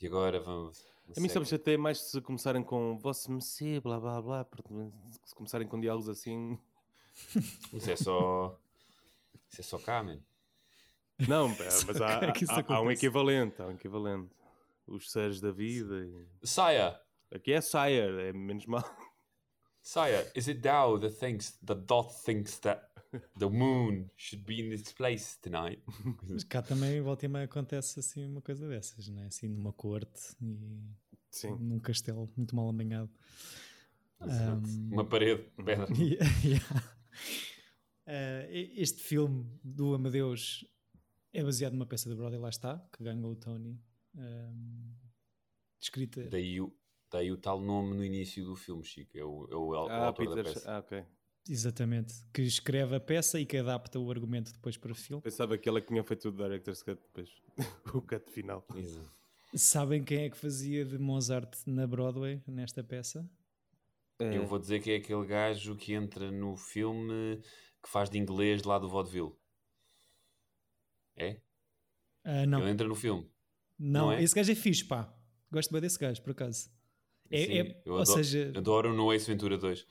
E 0.00 0.06
agora 0.06 0.38
vamos. 0.40 0.84
A 1.16 1.20
mim 1.20 1.28
sabes 1.28 1.52
até 1.52 1.76
mais 1.76 1.98
se 1.98 2.20
começarem 2.20 2.62
com 2.62 2.96
vosso 2.98 3.30
Messi, 3.32 3.80
blá 3.80 3.98
blá 3.98 4.22
blá, 4.22 4.44
porque 4.44 4.72
se 5.24 5.34
começarem 5.34 5.66
com 5.66 5.80
diálogos 5.80 6.08
assim. 6.08 6.56
Isso 7.72 7.90
é 7.90 7.96
só. 7.96 8.60
Isso 9.50 9.60
é 9.60 9.64
só 9.64 9.78
cá, 9.78 10.02
man. 10.02 10.18
Não, 11.28 11.48
mas 11.86 12.00
há, 12.00 12.10
é 12.24 12.26
há- 12.50 12.64
há 12.76 12.80
um 12.80 12.90
equivalente, 12.90 13.60
há 13.62 13.66
um 13.66 13.72
equivalente. 13.72 14.30
Os 14.86 15.10
seres 15.10 15.40
da 15.40 15.50
vida. 15.50 15.94
e- 16.04 16.46
Saya! 16.46 17.00
Aqui 17.32 17.52
é 17.52 17.60
Sire, 17.60 18.28
é 18.28 18.32
menos 18.32 18.66
mal. 18.66 18.84
Saya, 19.80 20.30
is 20.34 20.48
it 20.48 20.60
thou 20.60 20.98
that 20.98 21.14
thinks 21.18 21.52
that 21.64 21.82
Dot 21.86 22.10
thinks 22.24 22.58
that 22.60 22.82
the 23.38 23.46
moon 23.48 24.08
should 24.16 24.44
be 24.44 24.60
in 24.60 24.70
this 24.70 24.92
place 24.92 25.38
tonight? 25.40 25.82
Mas 26.28 26.44
cá 26.44 26.62
também, 26.62 27.00
volta 27.00 27.24
e 27.26 27.28
meia, 27.28 27.44
acontece 27.44 27.98
assim 28.00 28.24
uma 28.26 28.40
coisa 28.40 28.66
dessas, 28.68 29.08
não 29.08 29.22
é? 29.22 29.26
Assim 29.26 29.48
numa 29.48 29.72
corte 29.72 30.34
e 30.40 30.80
Sim. 31.30 31.56
num 31.60 31.78
castelo 31.80 32.30
muito 32.36 32.54
mal 32.56 32.68
amanhado. 32.68 33.10
Um, 34.20 34.92
Uma 34.92 35.04
parede, 35.04 35.42
pedra. 35.64 35.86
Yeah, 35.98 36.26
yeah. 36.44 36.93
E- 38.06 38.72
este 38.76 39.02
filme 39.02 39.46
do 39.62 39.94
Amadeus 39.94 40.64
é 41.32 41.42
baseado 41.42 41.72
numa 41.72 41.86
peça 41.86 42.08
de 42.08 42.14
Broadway, 42.14 42.40
lá 42.40 42.48
está, 42.48 42.78
que 42.92 43.02
ganhou 43.02 43.32
o 43.32 43.36
Tony. 43.36 43.80
Um, 44.14 44.94
escrita. 45.80 46.22
Daí, 46.28 46.60
o- 46.60 46.72
daí 47.10 47.32
o 47.32 47.36
tal 47.36 47.60
nome 47.60 47.94
no 47.96 48.04
início 48.04 48.44
do 48.44 48.54
filme, 48.54 48.84
Chico. 48.84 49.16
É 49.18 49.24
o, 49.24 49.48
é 49.50 49.56
o, 49.56 49.74
au- 49.74 49.86
o 49.86 49.90
Ah, 49.90 50.06
autor 50.06 50.28
da 50.28 50.34
Peter. 50.36 50.54
peça. 50.54 50.70
Ah, 50.70 50.78
ok. 50.78 51.04
Exatamente, 51.48 52.14
que 52.32 52.40
escreve 52.40 52.96
a 52.96 53.00
peça 53.00 53.38
e 53.38 53.44
que 53.44 53.58
adapta 53.58 53.98
o 53.98 54.10
argumento 54.10 54.50
depois 54.52 54.78
para 54.78 54.94
filme. 54.94 55.22
Pensava 55.22 55.58
que 55.58 55.68
ela 55.68 55.78
que 55.80 55.88
tinha 55.88 56.02
feito 56.02 56.28
o 56.28 56.32
Director's 56.32 56.82
Cut 56.82 56.98
depois. 57.02 57.30
o 57.94 58.00
cut 58.00 58.30
final. 58.30 58.64
Exato. 58.74 59.12
Sabem 59.54 60.02
quem 60.02 60.24
é 60.24 60.30
que 60.30 60.36
fazia 60.38 60.84
de 60.86 60.96
Mozart 60.98 61.54
na 61.66 61.86
Broadway 61.86 62.42
nesta 62.46 62.82
peça? 62.82 63.28
É. 64.18 64.36
Eu 64.36 64.46
vou 64.46 64.58
dizer 64.58 64.80
que 64.80 64.90
é 64.92 64.96
aquele 64.96 65.26
gajo 65.26 65.76
que 65.76 65.92
entra 65.92 66.30
no 66.30 66.56
filme 66.56 67.40
que 67.82 67.88
faz 67.88 68.08
de 68.08 68.18
inglês 68.18 68.62
lá 68.62 68.78
do 68.78 68.88
vaudeville. 68.88 69.32
É? 71.16 71.40
Ah, 72.24 72.46
não, 72.46 72.60
Ele 72.60 72.70
entra 72.70 72.86
no 72.88 72.94
filme. 72.94 73.30
não, 73.78 74.06
não 74.06 74.12
é? 74.12 74.22
esse 74.22 74.34
gajo 74.34 74.50
é 74.50 74.54
fixe, 74.54 74.84
pá. 74.84 75.12
Gosto 75.50 75.70
bem 75.72 75.80
desse 75.80 75.98
gajo, 75.98 76.22
por 76.22 76.30
acaso. 76.30 76.70
É, 77.30 77.44
Sim, 77.44 77.58
é- 77.60 77.82
eu 77.84 77.94
ou 77.94 78.00
adoro, 78.00 78.24
seja, 78.24 78.52
adoro 78.56 78.92
no 78.94 79.12
Ace 79.12 79.26
Ventura 79.26 79.56
2. 79.58 79.86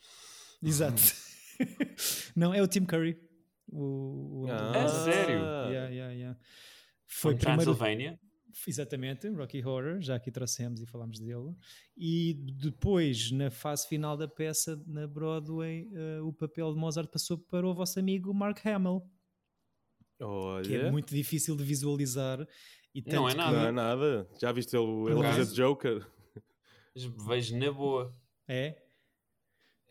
exato. 0.62 1.02
não, 2.36 2.54
é 2.54 2.62
o 2.62 2.68
Tim 2.68 2.86
Curry. 2.86 3.18
O, 3.72 4.44
o 4.44 4.48
Ah, 4.50 4.78
É 4.78 4.88
sério? 4.88 5.40
Yeah, 5.40 5.90
yeah, 5.90 6.14
yeah. 6.14 6.40
Foi 7.08 7.34
From 7.34 7.40
primeiro 7.40 7.64
Transylvania. 7.76 8.20
Exatamente, 8.68 9.28
Rocky 9.30 9.66
Horror, 9.66 10.00
já 10.02 10.16
aqui 10.16 10.32
trouxemos 10.32 10.82
e 10.82 10.86
falámos 10.86 11.20
dele. 11.20 11.56
E 11.98 12.34
depois, 12.62 13.32
na 13.32 13.50
fase 13.50 13.88
final 13.88 14.16
da 14.16 14.28
peça, 14.28 14.82
na 14.86 15.08
Broadway, 15.08 15.90
eh, 15.94 16.22
o 16.22 16.32
papel 16.32 16.72
de 16.74 16.80
Mozart 16.80 17.10
passou 17.10 17.38
para 17.38 17.68
o 17.68 17.74
vosso 17.74 18.00
amigo 18.00 18.34
Mark 18.34 18.64
Hamill, 18.66 19.02
Olha. 20.22 20.64
que 20.64 20.76
é 20.76 20.92
muito 20.92 21.14
difícil 21.14 21.56
de 21.56 21.64
visualizar. 21.64 22.48
E 22.94 23.02
Não 23.12 23.28
é 23.28 23.32
que- 23.32 23.38
nada. 23.38 23.58
Não 23.58 23.66
é 23.68 23.72
nada. 23.72 24.30
Já 24.40 24.52
viste 24.52 24.76
ele, 24.76 24.86
ele 24.86 25.16
Por 25.16 25.26
fazer 25.26 25.56
Joker? 25.56 26.08
Vejo 27.26 27.58
na 27.58 27.72
boa. 27.72 28.16
É? 28.48 28.80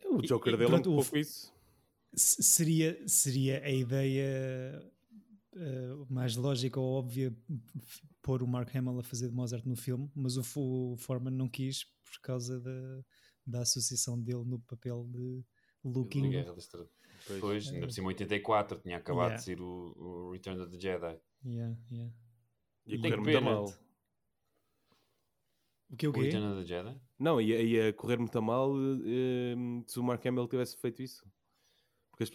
O 0.05 0.21
Joker 0.21 0.53
e 0.53 0.57
dele 0.57 0.63
é 0.63 0.67
um 0.67 0.81
pronto, 0.81 0.91
o- 0.93 0.95
pouco 1.01 1.17
isso. 1.17 1.53
S- 2.15 2.41
Seria, 2.43 2.97
seria 3.07 3.61
a 3.63 3.69
ideia 3.71 4.81
eh, 5.55 6.05
mais 6.09 6.35
lógica 6.35 6.79
ou 6.79 6.93
óbvia 6.99 7.35
pôr 8.21 8.41
o 8.43 8.47
Mark 8.47 8.73
Hamill 8.75 8.99
a 8.99 9.03
fazer 9.03 9.29
de 9.29 9.35
Mozart 9.35 9.65
no 9.65 9.75
filme, 9.75 10.09
mas 10.15 10.37
o, 10.37 10.43
o 10.93 10.97
Foreman 10.97 11.31
não 11.31 11.47
quis 11.49 11.83
por 12.03 12.21
causa 12.21 12.59
da, 12.59 13.03
da 13.45 13.61
associação 13.61 14.19
dele 14.21 14.43
no 14.45 14.59
papel 14.59 15.05
de 15.11 15.43
Da 15.83 15.89
Looking. 15.99 16.29
Guerra 16.29 16.53
das. 16.53 16.67
Pois. 16.67 17.39
Pois, 17.39 17.67
ainda 17.69 17.87
por 17.87 17.91
cima 17.93 18.07
84, 18.07 18.79
tinha 18.79 18.97
acabado 18.97 19.27
Yeah. 19.29 19.37
de 19.37 19.43
sair 19.43 19.61
o, 19.61 19.95
o 19.97 20.31
Return 20.31 20.61
of 20.61 20.71
the 20.71 20.79
Jedi. 20.79 21.19
Yeah, 21.45 21.77
yeah. 21.91 22.13
Ia 22.85 23.01
Tem 23.01 23.11
correr 23.11 23.17
muito 23.21 23.41
mal. 23.41 23.65
O 25.89 25.95
que 25.95 26.07
o 26.07 26.09
O 26.09 26.13
quê? 26.13 26.21
Return 26.21 26.45
of 26.47 26.61
the 26.61 26.65
Jedi? 26.67 27.01
Não, 27.19 27.39
ia, 27.39 27.61
ia 27.61 27.93
correr 27.93 28.17
muito 28.17 28.41
mal 28.41 28.73
eh, 29.05 29.55
se 29.87 29.99
o 29.99 30.03
Mark 30.03 30.25
Hamill 30.25 30.47
tivesse 30.47 30.75
feito 30.77 31.01
isso. 31.01 31.25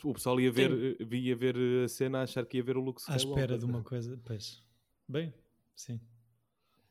O 0.04 0.12
pessoal 0.12 0.40
ia 0.40 0.50
ver, 0.50 0.96
eh, 1.00 1.16
ia 1.16 1.36
ver 1.36 1.56
a 1.84 1.88
cena 1.88 2.18
a 2.20 2.22
achar 2.22 2.44
que 2.46 2.56
ia 2.56 2.62
ver 2.62 2.76
o 2.76 2.80
Luke 2.80 3.00
À 3.06 3.16
espera 3.16 3.58
de 3.58 3.64
uma 3.64 3.82
coisa. 3.82 4.20
Pois. 4.24 4.62
Bem, 5.08 5.32
sim. 5.74 6.00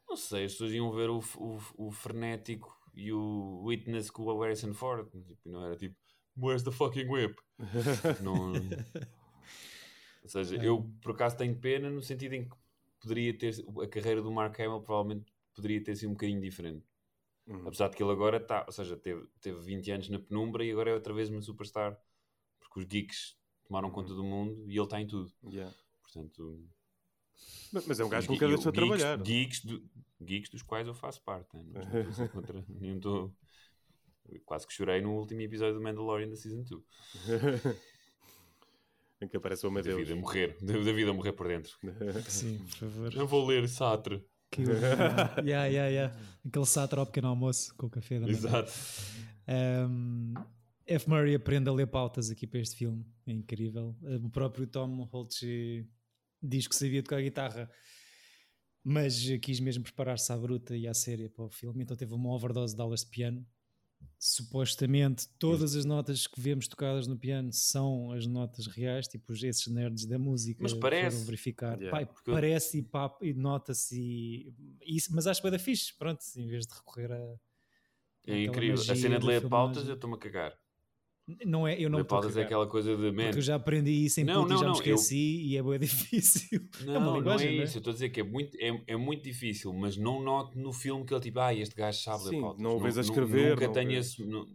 Não 0.07 0.15
sei, 0.15 0.45
as 0.45 0.53
pessoas 0.53 0.71
iam 0.71 0.91
ver 0.91 1.09
o, 1.09 1.19
o, 1.37 1.87
o 1.87 1.91
frenético 1.91 2.75
e 2.93 3.11
o 3.11 3.63
witness 3.63 4.09
com 4.09 4.23
o 4.23 4.41
Harrison 4.41 4.73
Ford. 4.73 5.07
Tipo, 5.09 5.49
não 5.49 5.65
era 5.65 5.75
tipo, 5.75 5.95
where's 6.37 6.63
the 6.63 6.71
fucking 6.71 7.07
whip? 7.09 7.35
não... 8.23 8.53
Ou 10.23 10.29
seja, 10.29 10.57
É. 10.57 10.67
eu 10.67 10.89
por 11.01 11.11
acaso 11.11 11.37
tenho 11.37 11.55
pena 11.55 11.89
no 11.89 12.01
sentido 12.01 12.33
em 12.33 12.43
que 12.47 12.55
poderia 12.99 13.37
ter 13.37 13.53
a 13.81 13.87
carreira 13.87 14.21
do 14.21 14.31
Mark 14.31 14.59
Hamill 14.59 14.81
provavelmente 14.81 15.31
poderia 15.53 15.81
ter 15.81 15.95
sido 15.95 16.09
um 16.09 16.13
bocadinho 16.13 16.41
diferente. 16.41 16.85
Uhum. 17.47 17.67
Apesar 17.67 17.87
de 17.87 17.95
que 17.95 18.03
ele 18.03 18.11
agora 18.11 18.37
está, 18.37 18.65
ou 18.65 18.71
seja, 18.73 18.97
teve, 18.97 19.25
teve 19.39 19.59
20 19.59 19.91
anos 19.91 20.09
na 20.09 20.19
penumbra 20.19 20.65
e 20.65 20.71
agora 20.71 20.91
é 20.91 20.93
outra 20.93 21.13
vez 21.13 21.29
uma 21.29 21.41
superstar. 21.41 21.97
Porque 22.67 22.79
os 22.81 22.85
geeks 22.85 23.35
tomaram 23.67 23.89
conta 23.91 24.13
do 24.13 24.23
mundo 24.23 24.63
e 24.67 24.75
ele 24.75 24.83
está 24.83 24.99
em 25.01 25.07
tudo. 25.07 25.31
Yeah. 25.45 25.73
Portanto, 26.01 26.65
Mas 27.71 27.85
mas 27.87 27.99
é 27.99 28.05
um 28.05 28.09
gajo 28.09 28.27
que 28.27 28.33
nunca 28.33 28.47
deixou 28.47 28.69
o 28.69 28.71
de 28.71 28.79
geeks, 28.81 28.97
trabalhar. 28.99 29.23
Geeks, 29.23 29.65
do- 29.65 29.89
geeks 30.21 30.49
dos 30.49 30.61
quais 30.61 30.87
eu 30.87 30.93
faço 30.93 31.21
parte. 31.23 31.55
né? 31.57 31.81
Não 32.79 32.95
estou 32.95 33.33
a 33.33 33.47
Quase 34.45 34.67
que 34.67 34.73
chorei 34.73 35.01
no 35.01 35.13
último 35.17 35.39
episódio 35.41 35.75
do 35.75 35.81
Mandalorian 35.81 36.27
da 36.29 36.35
Season 36.35 36.61
2. 36.63 36.83
em 39.21 39.27
que 39.27 39.37
aparece 39.37 39.65
o 39.65 39.69
Da 39.69 39.73
Amadeus. 39.79 39.97
vida 39.97 40.13
a 40.13 40.15
morrer. 40.15 40.57
Da 40.61 40.73
da 40.73 40.91
vida 40.91 41.11
a 41.11 41.13
morrer 41.13 41.31
por 41.33 41.47
dentro. 41.47 41.75
Sim, 42.27 42.57
por 42.59 42.77
favor. 42.77 43.13
Eu 43.15 43.27
vou 43.27 43.45
ler 43.47 43.67
Sartre. 43.67 44.23
Que 44.51 44.61
yeah, 44.61 45.65
yeah, 45.65 45.87
yeah. 45.89 46.15
Aquele 46.47 46.65
sátiro 46.65 47.01
ao 47.01 47.07
pequeno 47.07 47.27
almoço 47.29 47.73
com 47.75 47.87
o 47.87 47.89
café 47.89 48.15
da 48.19 48.25
manhã. 48.27 48.37
Exato. 48.37 48.71
Um, 49.89 50.33
F. 50.87 51.09
Murray 51.09 51.35
aprende 51.35 51.69
a 51.69 51.73
ler 51.73 51.87
pautas 51.87 52.29
aqui 52.29 52.47
para 52.47 52.59
este 52.59 52.75
filme, 52.75 53.05
é 53.25 53.31
incrível. 53.31 53.95
Uh, 54.01 54.25
O 54.25 54.29
próprio 54.29 54.65
Tom 54.65 55.03
Holtz 55.03 55.41
eh, 55.43 55.85
diz 56.41 56.67
que 56.67 56.75
sabia 56.75 57.03
tocar 57.03 57.21
guitarra, 57.21 57.69
mas 58.83 59.29
eh, 59.29 59.37
quis 59.37 59.59
mesmo 59.59 59.83
preparar-se 59.83 60.31
à 60.31 60.37
bruta 60.37 60.75
e 60.75 60.87
à 60.87 60.93
séria 60.93 61.29
para 61.29 61.45
o 61.45 61.49
filme, 61.49 61.83
então 61.83 61.97
teve 61.97 62.13
uma 62.13 62.33
overdose 62.33 62.75
de 62.75 62.81
aulas 62.81 63.01
de 63.01 63.09
piano. 63.09 63.45
Supostamente 64.19 65.27
todas 65.39 65.75
as 65.75 65.83
notas 65.83 66.27
que 66.27 66.39
vemos 66.39 66.67
tocadas 66.67 67.07
no 67.07 67.17
piano 67.17 67.51
são 67.51 68.11
as 68.11 68.25
notas 68.27 68.67
reais, 68.67 69.07
tipo 69.07 69.33
esses 69.33 69.67
nerds 69.67 70.05
da 70.05 70.17
música 70.17 70.61
Mas 70.61 70.73
parece. 70.73 71.15
foram 71.15 71.25
verificar. 71.25 71.79
Yeah. 71.79 71.99
Pá, 71.99 72.05
Porque 72.05 72.31
parece 72.31 72.79
e, 72.79 73.27
e 73.27 73.33
nota-se, 73.33 74.53
mas 75.11 75.27
acho 75.27 75.41
que 75.41 75.51
da 75.51 75.59
fixe, 75.59 75.95
pronto, 75.97 76.19
em 76.35 76.47
vez 76.47 76.65
de 76.65 76.73
recorrer 76.73 77.11
a. 77.11 77.35
É 78.27 78.43
incrível. 78.43 78.79
A 78.79 78.95
cena 78.95 79.19
de 79.19 79.25
ler 79.25 79.47
pautas, 79.47 79.87
eu 79.87 79.95
estou-me 79.95 80.15
a 80.15 80.19
cagar. 80.19 80.57
Não 81.45 81.67
é, 81.67 81.73
eu 81.77 81.89
não 81.89 81.97
ler 81.99 82.01
é 82.01 82.03
cagar, 82.35 82.45
aquela 82.45 82.67
coisa 82.67 82.95
de 82.95 83.11
man. 83.11 83.23
Porque 83.25 83.39
eu 83.39 83.41
já 83.41 83.55
aprendi 83.55 83.91
isso 84.05 84.21
em 84.21 84.23
Não, 84.23 84.43
puto 84.43 84.47
e 84.47 84.53
não, 84.53 84.59
já 84.61 84.65
me 84.67 84.71
não, 84.71 84.83
eu- 84.85 84.95
esqueci 84.95 85.41
e 85.45 85.57
é 85.57 85.63
bem 85.63 85.77
difícil. 85.79 86.61
Não, 86.85 86.93
é 86.95 86.97
uma 86.97 87.05
não 87.05 87.17
é 87.17 87.21
não 87.21 87.61
é? 87.61 87.63
isso. 87.65 87.77
Eu 87.77 87.79
estou 87.79 87.91
a 87.91 87.93
dizer 87.93 88.09
que 88.09 88.21
é 88.21 88.23
muito, 88.23 88.55
é, 88.61 88.83
é 88.87 88.95
muito 88.95 89.23
difícil, 89.23 89.73
mas 89.73 89.97
não 89.97 90.21
noto 90.23 90.57
no 90.57 90.71
filme 90.71 91.03
que 91.05 91.13
ele 91.13 91.19
tipo, 91.21 91.39
ah, 91.39 91.53
este 91.53 91.75
gajo 91.75 91.99
sabe 91.99 92.23
ler 92.23 92.29
Sim, 92.29 92.41
pautas. 92.41 92.61
não 92.63 92.77
o 92.77 92.79
vês 92.79 92.97
a 92.97 93.01
escrever, 93.01 93.49
Nunca 93.51 93.65
não 93.67 93.73
tenho 93.73 93.91
esse. 93.91 94.25
Não, 94.25 94.45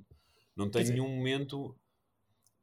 não 0.57 0.71
dizer- 0.85 0.95
nenhum 0.95 1.09
momento. 1.15 1.77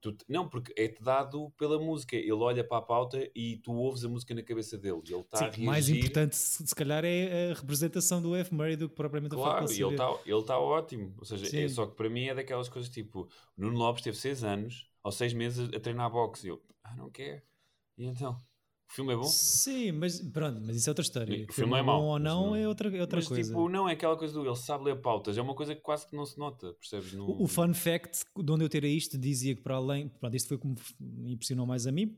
Tu- 0.02 0.16
não, 0.28 0.48
porque 0.50 0.74
é-te 0.78 1.02
dado 1.04 1.52
pela 1.58 1.80
música. 1.80 2.16
Ele 2.16 2.32
olha 2.34 2.64
para 2.64 2.78
a 2.78 2.82
pauta 2.82 3.30
e 3.36 3.58
tu 3.58 3.74
ouves 3.74 4.04
a 4.04 4.10
música 4.10 4.34
na 4.34 4.44
cabeça 4.44 4.78
dele. 4.78 5.02
E 5.08 5.14
ele 5.14 5.22
está 5.22 5.38
a 5.40 5.42
Sim, 5.42 5.46
reagir. 5.46 5.66
mais 5.66 5.90
importante, 5.90 6.36
se, 6.36 6.68
se 6.68 6.76
calhar, 6.76 7.04
é 7.06 7.52
a 7.52 7.54
representação 7.56 8.22
do 8.22 8.36
F. 8.36 8.54
Murray 8.54 8.76
do 8.76 8.90
que 8.90 8.96
propriamente 8.96 9.36
Claro, 9.36 9.66
e 9.66 9.76
de 9.76 9.84
ele 9.84 9.92
está 9.92 10.20
ele 10.26 10.44
tá 10.44 10.60
ótimo. 10.60 11.14
Ou 11.18 11.26
seja, 11.26 11.58
é 11.60 11.68
só 11.68 11.86
que 11.86 11.96
para 11.96 12.10
mim 12.10 12.26
é 12.28 12.36
daquelas 12.36 12.70
coisas 12.70 12.90
tipo: 12.90 13.28
Nuno 13.58 13.78
Lopes 13.78 14.04
teve 14.04 14.18
6 14.18 14.44
anos 14.44 14.90
ou 15.04 15.12
6 15.12 15.34
meses 15.34 15.70
a 15.74 15.80
treinar 15.80 16.10
boxe. 16.12 16.48
E 16.48 16.50
eu, 16.50 16.62
ah, 16.84 16.96
não 16.96 17.10
quer. 17.10 17.46
E 17.98 18.06
então? 18.06 18.38
O 18.90 18.94
filme 18.94 19.14
é 19.14 19.16
bom? 19.16 19.24
Sim, 19.24 19.92
mas 19.92 20.20
pronto, 20.20 20.62
mas 20.66 20.76
isso 20.76 20.90
é 20.90 20.92
outra 20.92 21.04
história. 21.04 21.46
O 21.48 21.54
filme 21.54 21.78
é 21.78 21.82
mau, 21.84 22.02
bom 22.02 22.08
ou 22.08 22.20
não, 22.20 22.46
não- 22.48 22.56
é 22.56 22.68
outra, 22.68 22.96
é 22.96 23.00
outra 23.00 23.18
Mas 23.20 23.28
coisa. 23.28 23.50
tipo, 23.50 23.70
não 23.70 23.88
é 23.88 23.94
aquela 23.94 24.18
coisa 24.18 24.34
do 24.34 24.44
ele 24.44 24.56
sabe 24.56 24.86
ler 24.86 25.00
pautas, 25.00 25.38
é 25.38 25.42
uma 25.42 25.54
coisa 25.54 25.76
que 25.76 25.82
quase 25.82 26.08
que 26.08 26.16
não 26.16 26.26
se 26.26 26.40
nota, 26.40 26.74
percebes? 26.74 27.14
No... 27.14 27.26
O, 27.30 27.44
o 27.44 27.48
fun 27.48 27.72
fact 27.74 28.24
de 28.36 28.52
onde 28.52 28.64
eu 28.64 28.70
tirei 28.70 28.96
isto 28.98 29.16
dizia 29.16 29.56
que 29.56 29.62
para 29.62 29.76
além, 29.76 30.10
pronto, 30.10 30.36
isto 30.36 30.48
foi 30.48 30.58
como 30.58 30.76
me 31.00 31.34
impressionou 31.34 31.68
mais 31.68 31.86
a 31.86 31.92
mim, 31.92 32.18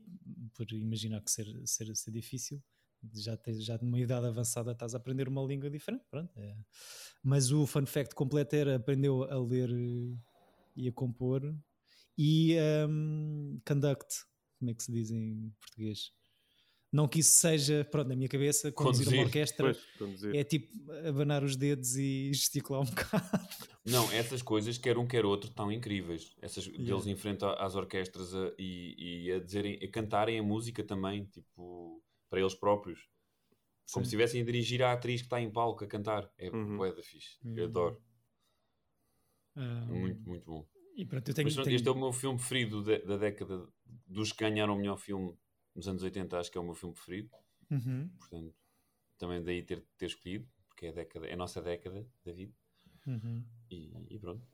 por 0.54 0.70
imaginar 0.72 1.20
que 1.20 1.30
ser, 1.30 1.46
ser, 1.66 1.94
ser 1.94 2.10
difícil, 2.10 2.62
já, 3.14 3.36
tens, 3.36 3.62
já 3.64 3.76
numa 3.76 4.00
idade 4.00 4.26
avançada 4.26 4.72
estás 4.72 4.94
a 4.94 4.96
aprender 4.96 5.28
uma 5.28 5.42
língua 5.42 5.68
diferente, 5.68 6.04
pronto. 6.10 6.32
é. 6.38 6.56
Mas 7.22 7.52
o 7.52 7.66
fun 7.66 7.84
fact 7.84 8.14
completo 8.14 8.56
era 8.56 8.76
aprendeu 8.76 9.24
a 9.24 9.38
ler 9.38 9.68
e 10.74 10.88
a 10.88 10.92
compor 10.92 11.54
e 12.16 12.56
um, 12.88 13.60
conduct, 13.66 14.24
como 14.58 14.70
é 14.70 14.74
que 14.74 14.82
se 14.82 14.90
diz 14.90 15.10
em 15.10 15.52
português? 15.60 16.12
Não 16.92 17.08
que 17.08 17.20
isso 17.20 17.40
seja, 17.40 17.86
pronto, 17.90 18.08
na 18.08 18.14
minha 18.14 18.28
cabeça, 18.28 18.70
conduzir, 18.70 19.06
uma 19.06 19.12
Conduzir, 19.12 19.26
orquestra 19.26 19.64
Pois, 19.72 19.84
conduzir. 19.98 20.36
é 20.36 20.44
tipo 20.44 20.68
abanar 21.08 21.42
os 21.42 21.56
dedos 21.56 21.96
e 21.96 22.30
gesticular 22.34 22.82
um 22.82 22.84
bocado. 22.84 23.24
Não, 23.84 24.12
essas 24.12 24.42
coisas, 24.42 24.76
quer 24.76 24.98
um 24.98 25.06
quer 25.06 25.24
outro, 25.24 25.48
estão 25.48 25.72
incríveis. 25.72 26.36
Essas 26.42 26.66
Yeah. 26.66 26.84
deles 26.84 27.06
em 27.06 27.16
frente 27.16 27.44
a- 27.46 27.54
às 27.54 27.74
orquestras 27.74 28.34
a- 28.34 28.52
e, 28.58 29.24
e 29.26 29.32
a 29.32 29.40
dizerem, 29.40 29.78
a 29.82 29.88
cantarem 29.90 30.38
a 30.38 30.42
música 30.42 30.84
também, 30.84 31.24
tipo, 31.24 32.02
para 32.28 32.40
eles 32.40 32.54
próprios. 32.54 33.00
Como 33.90 34.04
Sim. 34.04 34.10
se 34.10 34.14
estivessem 34.16 34.42
a 34.42 34.44
dirigir 34.44 34.82
a 34.82 34.92
atriz 34.92 35.22
que 35.22 35.26
está 35.26 35.40
em 35.40 35.50
palco 35.50 35.82
a 35.84 35.86
cantar. 35.88 36.30
É 36.38 36.50
Uhum. 36.50 36.76
bué 36.76 36.92
da 36.94 37.02
fixe. 37.02 37.38
Uhum. 37.42 37.56
Eu 37.56 37.64
adoro. 37.64 38.02
Ah, 39.56 39.86
Muito, 39.88 40.20
muito 40.28 40.44
bom. 40.46 40.66
E 40.96 41.04
pronto, 41.06 41.26
eu 41.28 41.34
tenho, 41.34 41.46
Mas 41.46 41.54
tenho- 41.56 41.74
este 41.76 41.88
é 41.88 41.90
o 41.90 41.98
meu 41.98 42.12
filme 42.12 42.38
preferido 42.38 42.82
da, 42.82 42.98
da 42.98 43.16
década. 43.16 43.66
Dos 44.06 44.30
que 44.32 44.44
ganharam 44.44 44.74
o 44.74 44.78
melhor 44.78 44.98
filme 44.98 45.34
nos 45.74 45.88
anos 45.88 46.02
80, 46.02 46.38
acho 46.38 46.50
que 46.50 46.58
é 46.58 46.60
o 46.60 46.64
meu 46.64 46.74
filme 46.74 46.94
preferido. 46.94 47.30
Uhum, 47.70 48.08
Portanto, 48.18 48.54
também 49.18 49.42
daí 49.42 49.62
ter, 49.62 49.80
ter 49.96 50.06
escolhido, 50.06 50.46
porque 50.68 50.86
é 50.86 50.88
a, 50.90 50.92
década, 50.92 51.26
é 51.26 51.32
a 51.32 51.36
nossa 51.36 51.62
década, 51.62 52.06
David. 52.24 52.54
uhum. 53.06 53.44
E, 53.70 53.92
e 54.14 54.18
pronto. 54.18 54.46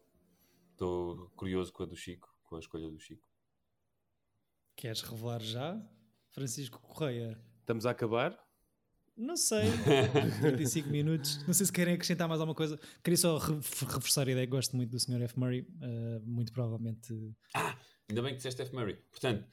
Estou 0.72 1.28
curioso 1.30 1.72
com 1.72 1.82
a 1.82 1.86
do 1.86 1.96
Chico, 1.96 2.32
com 2.44 2.56
a 2.56 2.60
escolha 2.60 2.88
do 2.88 2.98
Chico. 3.00 3.26
Queres 4.76 5.00
revelar 5.02 5.40
já? 5.42 5.80
Francisco 6.30 6.80
Correia. 6.80 7.36
Estamos 7.60 7.84
a 7.84 7.90
acabar? 7.90 8.38
Não 9.16 9.36
sei. 9.36 9.62
35 10.40 10.88
minutos. 10.88 11.44
Não 11.46 11.52
sei 11.52 11.66
se 11.66 11.72
querem 11.72 11.94
acrescentar 11.94 12.28
mais 12.28 12.40
alguma 12.40 12.54
coisa. 12.54 12.78
Queria 13.02 13.16
só 13.16 13.36
re- 13.38 13.54
reforçar 13.56 14.28
a 14.28 14.30
ideia 14.30 14.46
que 14.46 14.50
gosto 14.52 14.76
muito 14.76 14.90
do 14.90 15.00
Sr. 15.00 15.22
F. 15.22 15.36
Murray. 15.36 15.62
uh, 15.62 16.20
muito 16.24 16.52
provavelmente. 16.52 17.12
Ainda 18.08 18.22
bem 18.22 18.30
que 18.30 18.36
disseste 18.36 18.62
F. 18.62 18.72
Murray. 18.72 18.94
Portanto, 19.10 19.44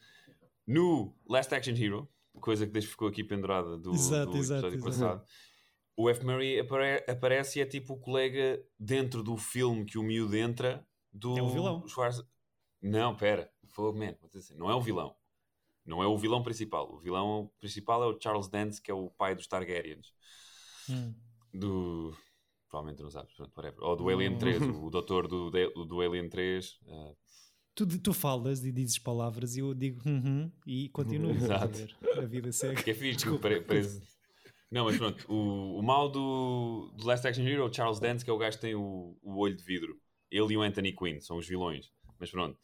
no 0.66 1.14
Last 1.28 1.54
Action 1.54 1.74
Hero, 1.74 2.08
coisa 2.40 2.66
que 2.66 2.80
ficou 2.82 3.08
aqui 3.08 3.22
pendurada 3.24 3.76
do, 3.78 3.92
Exato, 3.92 4.32
do 4.32 4.38
exato, 4.38 4.66
episódio 4.66 4.88
exato. 4.90 5.18
passado, 5.20 5.26
o 5.96 6.10
F. 6.10 6.24
Murray 6.24 6.58
apare- 6.60 7.04
aparece 7.08 7.58
e 7.58 7.62
é 7.62 7.66
tipo 7.66 7.94
o 7.94 7.98
colega 8.00 8.62
dentro 8.78 9.22
do 9.22 9.36
filme 9.36 9.84
que 9.86 9.96
o 9.98 10.02
miúdo 10.02 10.36
entra, 10.36 10.86
do 11.12 11.38
É 11.38 11.42
o 11.42 11.48
vilão. 11.48 11.86
Schwarz... 11.88 12.22
Não, 12.82 13.16
pera. 13.16 13.50
Man. 13.78 14.14
Assim, 14.34 14.54
Não 14.56 14.70
é 14.70 14.74
o 14.74 14.80
vilão. 14.80 15.14
Não 15.84 16.02
é 16.02 16.06
o 16.06 16.16
vilão 16.18 16.42
principal. 16.42 16.92
O 16.92 16.98
vilão 16.98 17.50
principal 17.60 18.02
é 18.02 18.06
o 18.06 18.18
Charles 18.20 18.48
Dance, 18.48 18.80
que 18.82 18.90
é 18.90 18.94
o 18.94 19.08
pai 19.10 19.34
dos 19.34 19.46
Targaryens. 19.46 20.12
Hum. 20.90 21.14
Do. 21.52 22.16
Provavelmente 22.68 23.02
não 23.02 23.10
sabes, 23.10 23.32
pronto, 23.34 23.52
whatever. 23.56 23.82
Ou 23.82 23.96
do 23.96 24.08
Alien 24.08 24.34
Hum. 24.34 24.38
3, 24.38 24.62
o 24.62 24.90
doutor 24.90 25.26
do, 25.28 25.50
do 25.50 26.00
Alien 26.00 26.28
3. 26.28 26.78
ah, 26.88 27.12
Tu, 27.76 27.86
tu 28.00 28.12
falas 28.14 28.64
e 28.64 28.72
dizes 28.72 28.98
palavras 28.98 29.54
e 29.54 29.60
eu 29.60 29.74
digo 29.74 30.00
uhum, 30.08 30.50
e 30.66 30.88
continuo. 30.88 31.30
Exato. 31.32 31.86
a 32.16 32.22
vida 32.24 32.50
segue. 32.50 32.82
que 32.82 32.90
é 32.90 32.94
fixe. 32.94 33.16
Desculpa. 33.18 33.48
parece- 33.66 34.00
Não, 34.70 34.86
mas 34.86 34.96
pronto. 34.96 35.30
O, 35.30 35.78
o 35.78 35.82
mal 35.82 36.08
do, 36.08 36.90
do 36.96 37.06
Last 37.06 37.26
Action 37.28 37.44
Hero, 37.46 37.66
o 37.66 37.72
Charles 37.72 38.00
Dance, 38.00 38.24
que 38.24 38.30
é 38.30 38.32
o 38.32 38.38
gajo 38.38 38.56
que 38.56 38.62
tem 38.62 38.74
o, 38.74 39.16
o 39.22 39.36
olho 39.38 39.54
de 39.54 39.62
vidro. 39.62 40.00
Ele 40.30 40.54
e 40.54 40.56
o 40.56 40.62
Anthony 40.62 40.92
Quinn 40.92 41.20
são 41.20 41.36
os 41.36 41.46
vilões. 41.46 41.92
Mas 42.18 42.30
pronto. 42.30 42.58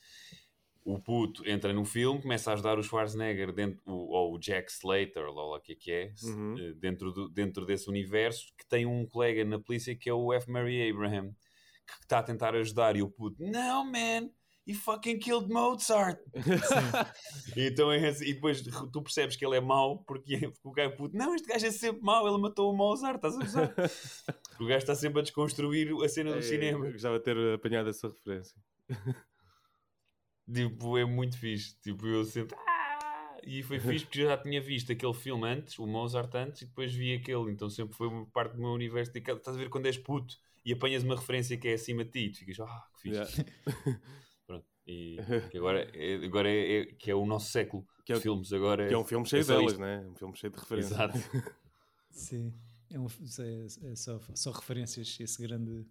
O 0.85 0.99
puto 0.99 1.47
entra 1.49 1.73
no 1.75 1.85
filme, 1.85 2.21
começa 2.21 2.51
a 2.51 2.55
ajudar 2.55 2.77
o 2.79 2.83
Schwarzenegger, 2.83 3.53
dentro, 3.53 3.81
o- 3.87 4.11
ou 4.17 4.35
o 4.35 4.39
Jack 4.39 4.73
Slater, 4.73 5.25
ou 5.27 5.35
lá 5.35 5.57
o 5.59 5.61
que 5.61 5.73
é 5.73 5.77
que 5.77 5.93
é, 5.93 6.13
Uhum. 6.25 6.59
eh, 6.59 6.73
dentro, 6.73 7.13
do, 7.13 7.29
dentro 7.29 7.65
desse 7.67 7.89
universo, 7.89 8.47
que 8.59 8.67
tem 8.67 8.85
um 8.87 9.07
colega 9.07 9.45
na 9.45 9.61
polícia 9.61 9.95
que 9.95 10.09
é 10.09 10.13
o 10.15 10.33
F. 10.33 10.51
Murray 10.51 10.91
Abraham, 10.91 11.29
que 11.87 12.03
está 12.05 12.19
a 12.19 12.23
tentar 12.23 12.57
ajudar. 12.57 12.97
E 12.97 13.03
o 13.03 13.09
puto, 13.11 13.37
não, 13.45 13.85
man, 13.85 14.29
he 14.67 14.75
fucking 14.75 15.19
killed 15.19 15.49
Mozart. 15.53 16.21
Então 17.57 17.91
é 17.93 18.09
assim, 18.09 18.27
e 18.27 18.35
depois 18.35 18.63
tu 18.63 19.03
percebes 19.03 19.37
que 19.37 19.45
ele 19.45 19.57
é 19.57 19.61
mau 19.61 20.03
porque, 20.05 20.39
porque 20.39 20.61
o 20.69 20.73
gajo 20.73 20.97
puto, 20.97 21.17
não, 21.17 21.35
este 21.35 21.47
gajo 21.49 21.67
é 21.67 21.71
sempre 21.71 22.03
mau, 22.03 22.27
ele 22.27 22.39
matou 22.41 22.73
o 22.73 22.77
Mozart, 22.77 23.17
estás 23.17 23.37
a 23.37 23.45
usar? 23.45 23.75
o 24.61 24.65
gajo 24.67 24.79
está 24.79 24.95
sempre 24.95 25.21
a 25.21 25.23
desconstruir 25.23 25.93
a 26.03 26.09
cena 26.09 26.33
do 26.33 26.39
É, 26.39 26.43
cinema. 26.43 26.87
Eu 26.87 26.93
gostava 26.93 27.19
de 27.19 27.25
ter 27.25 27.55
apanhado 27.55 27.89
essa 27.91 28.09
referência. 28.09 28.57
Tipo, 30.53 30.99
é 30.99 31.05
muito 31.05 31.39
fixe. 31.39 31.77
Tipo, 31.81 32.07
eu 32.07 32.25
sempre. 32.25 32.57
"Ah!" 32.57 33.39
E 33.45 33.63
foi 33.63 33.81
fixe 33.81 34.05
porque 34.05 34.21
eu 34.21 34.29
já 34.29 34.37
tinha 34.39 34.61
visto 34.61 34.93
aquele 34.93 35.15
filme 35.15 35.47
antes, 35.49 35.79
o 35.79 35.87
Mozart 35.87 36.33
antes, 36.35 36.63
e 36.63 36.67
depois 36.67 36.95
vi 36.95 37.15
aquele. 37.15 37.51
Então 37.51 37.69
sempre 37.69 37.97
foi 37.97 38.07
uma 38.09 38.27
parte 38.27 38.55
do 38.55 38.61
meu 38.61 38.71
universo. 38.71 39.13
de 39.13 39.19
Estás 39.19 39.57
a 39.57 39.59
ver 39.59 39.69
quando 39.69 39.87
és 39.87 39.99
puto 39.99 40.35
e 40.65 40.73
apanhas 40.73 41.03
uma 41.03 41.17
referência 41.17 41.57
que 41.57 41.69
é 41.69 41.75
acima 41.75 42.05
de 42.05 42.11
ti, 42.11 42.19
e 42.27 42.31
tu 42.33 42.39
ficas, 42.39 42.61
ah, 42.61 42.85
que 42.95 43.03
fixe. 43.03 43.17
Yeah. 43.17 44.01
E 44.87 45.17
que 45.51 45.59
agora, 45.59 45.89
é, 45.95 46.15
agora 46.25 46.51
é, 46.51 46.81
é- 46.81 46.87
que 46.87 47.11
é 47.11 47.15
o 47.15 47.25
nosso 47.25 47.51
século 47.51 47.87
Que 48.05 48.13
é 48.13 48.17
de 48.17 48.23
filmes. 48.23 48.53
Agora 48.53 48.89
Que 48.89 48.95
é 48.95 48.99
um 48.99 49.05
filme 49.05 49.27
cheio 49.27 49.45
só 49.45 49.55
delas, 49.57 49.73
isto. 49.73 49.81
né? 49.81 50.07
Um 50.11 50.15
filme 50.15 50.37
cheio 50.37 50.53
de 50.53 50.59
referências. 50.59 50.93
Exato. 50.93 51.19
Sim, 52.11 52.53
é, 52.91 52.99
um, 52.99 53.07
é- 53.07 53.91
é 53.93 53.95
só, 53.97 54.21
só 54.35 54.51
referências, 54.51 55.17
esse 55.21 55.41
grande 55.43 55.87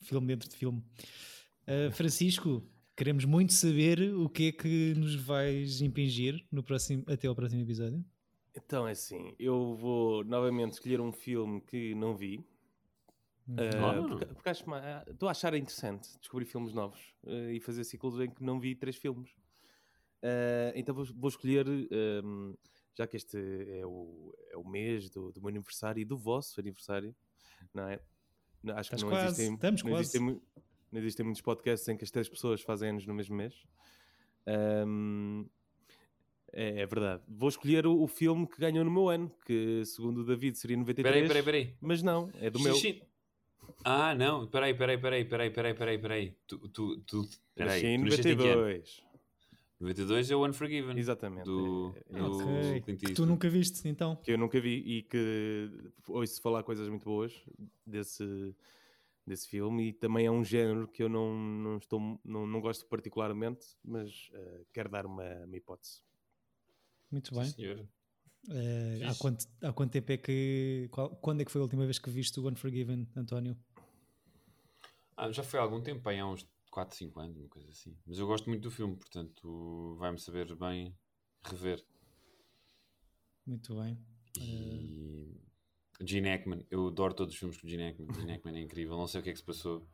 filme 0.00 0.26
dentro 0.26 0.48
de 0.48 0.56
filme. 0.56 0.82
Uh, 1.68 1.90
Francisco, 1.92 2.62
queremos 2.96 3.24
muito 3.24 3.52
saber 3.52 4.12
o 4.14 4.28
que 4.28 4.48
é 4.48 4.52
que 4.52 4.94
nos 4.96 5.14
vais 5.14 5.80
impingir 5.80 6.44
no 6.50 6.62
próximo, 6.62 7.04
até 7.06 7.28
ao 7.28 7.34
próximo 7.36 7.62
episódio. 7.62 8.04
Então 8.56 8.86
é 8.88 8.90
assim, 8.92 9.34
eu 9.38 9.74
vou 9.76 10.24
novamente 10.24 10.72
escolher 10.72 11.00
um 11.00 11.12
filme 11.12 11.60
que 11.60 11.94
não 11.94 12.16
vi. 12.16 12.44
Uh, 13.48 13.84
Ah. 13.84 14.06
porque, 14.08 14.26
porque 14.26 14.48
acho 14.48 14.68
ma- 14.70 15.04
estou 15.08 15.28
a 15.28 15.32
achar 15.32 15.52
interessante 15.54 16.08
descobrir 16.20 16.44
filmes 16.44 16.72
novos 16.72 17.00
uh, 17.24 17.50
e 17.50 17.60
fazer 17.60 17.82
ciclos 17.84 18.18
em 18.20 18.30
que 18.30 18.42
não 18.42 18.60
vi 18.60 18.74
três 18.74 18.96
filmes. 18.96 19.30
Uh, 20.22 20.70
então 20.76 20.94
vou, 20.94 21.04
vou 21.16 21.28
escolher, 21.28 21.66
um, 22.24 22.54
já 22.94 23.06
que 23.06 23.16
este 23.16 23.36
é 23.36 23.84
o, 23.84 24.32
é 24.50 24.56
o 24.56 24.64
mês 24.64 25.10
do, 25.10 25.32
do 25.32 25.40
meu 25.40 25.48
aniversário 25.48 26.00
e 26.00 26.04
do 26.04 26.16
vosso 26.16 26.60
aniversário, 26.60 27.14
não 27.74 27.88
é? 27.88 27.94
Acho 28.74 28.80
Estás 28.80 28.88
que 28.90 29.02
não 29.02 29.08
quase, 29.08 29.26
existem, 29.26 29.54
estamos 29.54 29.82
não, 29.82 29.90
quase. 29.90 30.02
Existem, 30.02 30.20
mu- 30.20 30.42
não 30.92 31.00
existem 31.00 31.24
muitos 31.26 31.42
podcasts 31.42 31.88
em 31.88 31.96
que 31.96 32.04
as 32.04 32.10
três 32.12 32.28
pessoas 32.28 32.60
fazem 32.62 32.90
anos 32.90 33.04
no 33.06 33.12
mesmo 33.14 33.34
mês. 33.34 33.64
Um, 34.46 35.48
é, 36.52 36.82
é 36.82 36.86
verdade. 36.86 37.22
Vou 37.28 37.48
escolher 37.48 37.86
o, 37.86 38.00
o 38.02 38.06
filme 38.06 38.46
que 38.46 38.58
ganhou 38.60 38.84
no 38.84 38.90
meu 38.90 39.08
ano, 39.08 39.30
que 39.44 39.84
segundo 39.84 40.18
o 40.20 40.24
David 40.24 40.56
seria 40.58 40.76
93. 40.76 41.12
Peraí, 41.14 41.28
peraí, 41.28 41.42
peraí. 41.42 41.76
Mas 41.80 42.02
não, 42.02 42.30
é 42.34 42.50
do 42.50 42.60
meu. 42.60 42.74
Ah, 43.84 44.14
não, 44.14 44.46
peraí, 44.46 44.74
peraí, 44.74 44.98
peraí, 44.98 45.24
peraí, 45.24 45.50
peraí, 45.50 45.74
peraí, 45.74 45.98
peraí. 45.98 46.36
Tu, 46.46 46.58
tu, 46.68 47.00
tu, 47.00 47.28
peraí, 47.54 47.82
Nasci 47.82 47.86
em 47.86 47.98
tu 47.98 48.04
nasceste 48.04 48.28
em 48.32 48.36
que 48.36 48.48
ano? 48.48 48.60
92. 48.60 49.02
92 49.80 50.30
é 50.30 50.36
o 50.36 50.46
Unforgiven. 50.46 50.96
Exatamente. 50.98 51.44
Do, 51.44 51.92
é- 51.96 52.18
é 52.18 52.18
do 52.18 52.28
esse. 52.28 52.42
Ok, 52.44 52.80
Clint 52.82 53.00
que 53.00 53.12
tu 53.14 53.26
nunca 53.26 53.48
viste, 53.50 53.88
então. 53.88 54.16
Que 54.16 54.32
eu 54.32 54.38
nunca 54.38 54.60
vi 54.60 54.76
e 54.86 55.02
que 55.02 55.68
ouço 56.06 56.40
falar 56.40 56.62
coisas 56.62 56.88
muito 56.88 57.04
boas 57.04 57.44
desse, 57.84 58.54
desse 59.26 59.48
filme 59.48 59.88
e 59.88 59.92
também 59.92 60.26
é 60.26 60.30
um 60.30 60.44
género 60.44 60.86
que 60.86 61.02
eu 61.02 61.08
não, 61.08 61.34
não, 61.34 61.76
estou, 61.78 62.20
não, 62.24 62.46
não 62.46 62.60
gosto 62.60 62.86
particularmente, 62.86 63.66
mas 63.84 64.30
eh, 64.32 64.60
quero 64.72 64.88
dar 64.88 65.04
uma, 65.04 65.24
uma 65.44 65.56
hipótese. 65.56 66.00
Muito 67.10 67.34
bem. 67.34 67.44
Sim, 67.46 67.52
senhor. 67.56 67.88
Uh, 68.48 69.06
há, 69.08 69.14
quanto, 69.14 69.46
há 69.62 69.72
quanto 69.72 69.92
tempo 69.92 70.12
é 70.12 70.16
que. 70.16 70.88
qual- 70.90 71.10
quando 71.16 71.40
é 71.42 71.44
que 71.44 71.50
foi 71.50 71.60
a 71.60 71.62
última 71.64 71.84
vez 71.84 71.98
que 71.98 72.10
viste 72.10 72.38
o 72.40 72.48
Unforgiven, 72.48 73.06
António? 73.16 73.56
Ah, 75.16 75.30
já 75.30 75.42
foi 75.42 75.60
há 75.60 75.62
algum 75.62 75.80
tempo, 75.80 76.08
aí 76.08 76.18
há 76.18 76.26
uns 76.26 76.46
4, 76.70 76.96
5 76.96 77.20
anos, 77.20 77.36
uma 77.36 77.48
coisa 77.48 77.68
assim. 77.70 77.96
Mas 78.06 78.18
eu 78.18 78.26
gosto 78.26 78.48
muito 78.48 78.62
do 78.62 78.70
filme, 78.70 78.96
portanto 78.96 79.94
vai-me 79.98 80.18
saber 80.18 80.54
bem 80.56 80.96
rever. 81.44 81.84
Muito 83.46 83.74
bem. 83.76 83.98
E 84.40 85.36
Gene 86.00 86.28
Hackman, 86.30 86.66
eu 86.70 86.88
adoro 86.88 87.14
todos 87.14 87.34
os 87.34 87.38
filmes 87.38 87.60
com 87.60 87.68
Gene 87.68 87.84
Hackman. 87.90 88.12
Gene 88.14 88.32
Hackman 88.32 88.56
é 88.58 88.62
incrível, 88.62 88.96
não 88.96 89.06
sei 89.06 89.20
o 89.20 89.22
que 89.22 89.30
é 89.30 89.32
que 89.32 89.38
se 89.38 89.44
passou. 89.44 89.86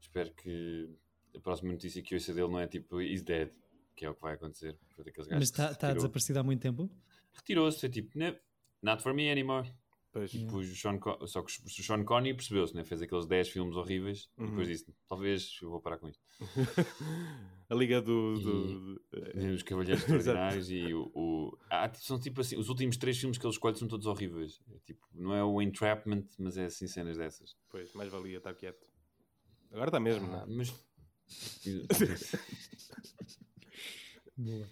Espero 0.00 0.32
que 0.34 0.90
a 1.36 1.40
próxima 1.40 1.72
notícia 1.72 2.02
que 2.02 2.14
ouça 2.14 2.32
dele 2.34 2.48
não 2.48 2.58
é 2.58 2.66
tipo 2.66 3.00
He's 3.00 3.22
dead, 3.22 3.50
que 3.94 4.04
é 4.04 4.10
o 4.10 4.14
que 4.14 4.22
vai 4.22 4.34
acontecer. 4.34 4.76
Mas 5.30 5.42
está 5.44 5.66
tá 5.68 5.70
retirou. 5.88 5.94
desaparecido 5.94 6.38
há 6.40 6.42
muito 6.42 6.60
tempo? 6.60 6.90
Retirou-se, 7.34 7.80
foi 7.80 7.88
tipo, 7.88 8.18
"Nah, 8.18 8.36
not 8.82 9.02
for 9.02 9.14
me 9.14 9.30
anymore. 9.30 9.72
Pois, 10.12 10.30
Depois 10.30 10.70
o 10.70 10.76
Sean 10.76 10.98
Con- 10.98 11.26
Só 11.26 11.42
que 11.42 11.50
o 11.64 11.70
Sean 11.70 12.04
Connery 12.04 12.34
percebeu-se, 12.36 12.74
né? 12.74 12.84
fez 12.84 13.00
aqueles 13.00 13.24
10 13.26 13.48
filmes 13.48 13.74
horríveis 13.76 14.28
e 14.36 14.44
depois 14.44 14.68
Uhum. 14.68 14.72
disse: 14.74 14.94
talvez 15.08 15.58
eu 15.62 15.70
vou 15.70 15.80
parar 15.80 15.96
com 15.98 16.06
isto. 16.08 16.22
a 17.70 17.74
liga 17.74 18.02
do. 18.02 18.34
E- 18.38 18.42
do- 18.42 19.02
eh, 19.14 19.52
Os 19.52 19.62
Cavalheiros 19.62 20.02
Exato. 20.04 20.16
Extraordinários 20.18 20.70
e 20.70 20.92
o. 20.92 21.10
o- 21.14 21.58
ah, 21.70 21.90
são 21.94 22.20
tipo 22.20 22.42
assim, 22.42 22.58
os 22.58 22.68
últimos 22.68 22.98
três 22.98 23.16
filmes 23.18 23.38
que 23.38 23.46
ele 23.46 23.54
escolhe 23.54 23.74
são 23.78 23.88
todos 23.88 24.06
horríveis. 24.06 24.60
É, 24.70 24.78
tipo, 24.80 25.00
não 25.14 25.34
é 25.34 25.42
o 25.42 25.62
Entrapment, 25.62 26.26
mas 26.38 26.58
é 26.58 26.66
assim 26.66 26.86
cenas 26.86 27.16
dessas. 27.16 27.56
pois, 27.70 27.90
mais 27.94 28.10
valia 28.12 28.36
estar 28.36 28.52
quieto. 28.54 28.86
Agora 29.70 29.88
está 29.88 29.98
mesmo, 29.98 30.26
Ah, 30.26 30.44
não 30.46 30.52
é? 30.52 30.56
mas. 30.58 30.74
Boa. 34.36 34.66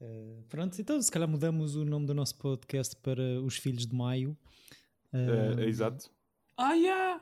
Uh, 0.00 0.42
pronto, 0.48 0.80
então 0.80 1.00
se 1.02 1.10
calhar 1.10 1.28
mudamos 1.28 1.76
o 1.76 1.84
nome 1.84 2.06
do 2.06 2.14
nosso 2.14 2.36
podcast 2.38 2.96
para 2.96 3.22
Os 3.42 3.56
Filhos 3.56 3.86
de 3.86 3.94
Maio. 3.94 4.36
Eh, 5.12 5.54
Uh, 5.56 5.60
exato. 5.60 6.10
ah, 6.56 6.72
yeah! 6.72 7.20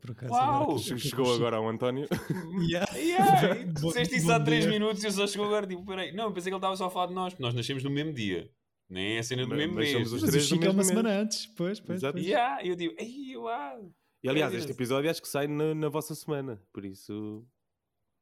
Por 0.00 0.10
acaso, 0.10 0.32
Uau! 0.32 0.62
agora 0.64 0.78
que- 0.78 0.84
Che- 0.84 0.94
que- 0.94 1.00
Chegou 1.08 1.34
agora 1.34 1.56
ao 1.56 1.68
António. 1.68 2.06
Yeah. 2.70 2.92
Yeah! 2.96 3.54
Disseste 3.72 4.16
isso 4.16 4.30
há 4.32 4.40
3 4.40 4.64
dia. 4.64 4.72
minutos 4.72 5.02
e 5.02 5.06
eu 5.06 5.12
só 5.12 5.26
chegou 5.26 5.46
agora. 5.46 5.66
Tipo, 5.66 5.84
peraí. 5.86 6.12
Não, 6.12 6.24
eu 6.24 6.32
pensei 6.32 6.50
que 6.50 6.54
ele 6.54 6.58
estava 6.58 6.76
só 6.76 6.86
a 6.86 6.90
falar 6.90 7.06
de 7.06 7.14
nós, 7.14 7.32
porque 7.32 7.42
nós 7.42 7.54
nascemos 7.54 7.82
no 7.84 7.90
mesmo 7.90 8.12
dia. 8.12 8.50
Nem 8.90 9.16
é 9.16 9.18
a 9.18 9.22
cena 9.22 9.42
do 9.44 9.48
Mas- 9.50 9.58
mesmo 9.58 9.74
mas 9.74 9.92
mês. 9.92 10.12
os 10.12 10.22
Mas 10.22 10.34
o 10.34 10.40
Chico 10.40 10.64
é 10.64 10.68
uma 10.68 10.74
mês. 10.74 10.86
semana 10.88 11.10
antes. 11.20 11.46
Pois, 11.46 11.80
pois, 11.80 11.98
Exato. 12.00 12.14
pois. 12.14 12.26
Yeah! 12.26 12.62
E 12.64 12.68
eu 12.68 12.76
digo, 12.76 12.94
ei, 12.98 13.36
uau! 13.36 13.90
E 14.22 14.28
aliás, 14.28 14.52
É, 14.52 14.56
este 14.58 14.70
é. 14.70 14.74
episódio 14.74 15.08
acho 15.10 15.22
que 15.22 15.28
sai 15.28 15.46
na, 15.46 15.74
na 15.74 15.88
vossa 15.88 16.14
semana, 16.14 16.60
por 16.72 16.84
isso. 16.84 17.46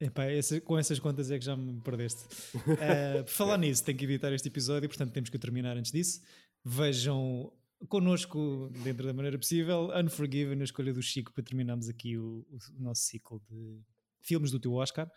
Epá, 0.01 0.25
essa- 0.25 0.61
com 0.61 0.77
essas 0.79 0.99
contas 0.99 1.31
é 1.31 1.39
que 1.39 1.45
já 1.45 1.57
me 1.57 1.81
perdeste. 1.81 2.25
Uh, 2.57 3.25
por 3.25 3.31
falar 3.31 3.59
nisso, 3.59 3.85
tenho 3.85 3.97
que 3.97 4.05
evitar 4.05 4.33
este 4.33 4.49
episódio, 4.49 4.89
portanto 4.89 5.13
temos 5.13 5.31
que 5.31 5.39
terminar 5.39 5.77
antes 5.77 5.93
disso. 5.93 6.21
Vejam 6.65 7.53
connosco, 7.89 8.71
dentro 8.83 9.07
da 9.07 9.13
maneira 9.13 9.39
possível, 9.39 9.91
Unforgiven, 9.95 10.61
a 10.61 10.65
escolha 10.65 10.93
do 10.93 11.03
Chico, 11.03 11.33
para 11.33 11.45
terminarmos 11.45 11.89
aqui 11.89 12.17
o, 12.19 12.47
o 12.51 12.83
nosso 12.83 13.03
ciclo 13.03 13.41
de 13.49 13.81
filmes 14.21 14.51
do 14.51 14.59
teu 14.59 14.73
Oscar. 14.73 15.11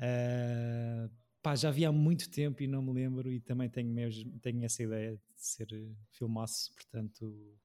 Uh, 0.00 1.10
pá, 1.42 1.54
já 1.56 1.70
vi 1.70 1.84
há 1.84 1.92
muito 1.92 2.30
tempo 2.30 2.62
e 2.62 2.66
não 2.66 2.82
me 2.82 2.92
lembro, 2.92 3.32
e 3.32 3.40
também 3.40 3.68
tenho, 3.68 3.92
mesmo, 3.92 4.38
tenho 4.40 4.64
essa 4.64 4.82
ideia 4.82 5.16
de 5.16 5.20
ser 5.34 5.68
uh, 5.72 5.96
filmaço, 6.12 6.72
portanto, 6.74 7.58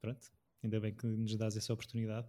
pronto, 0.00 0.28
ainda 0.62 0.80
bem 0.80 0.94
que 0.94 1.06
nos 1.06 1.36
dás 1.36 1.56
essa 1.56 1.72
oportunidade. 1.72 2.26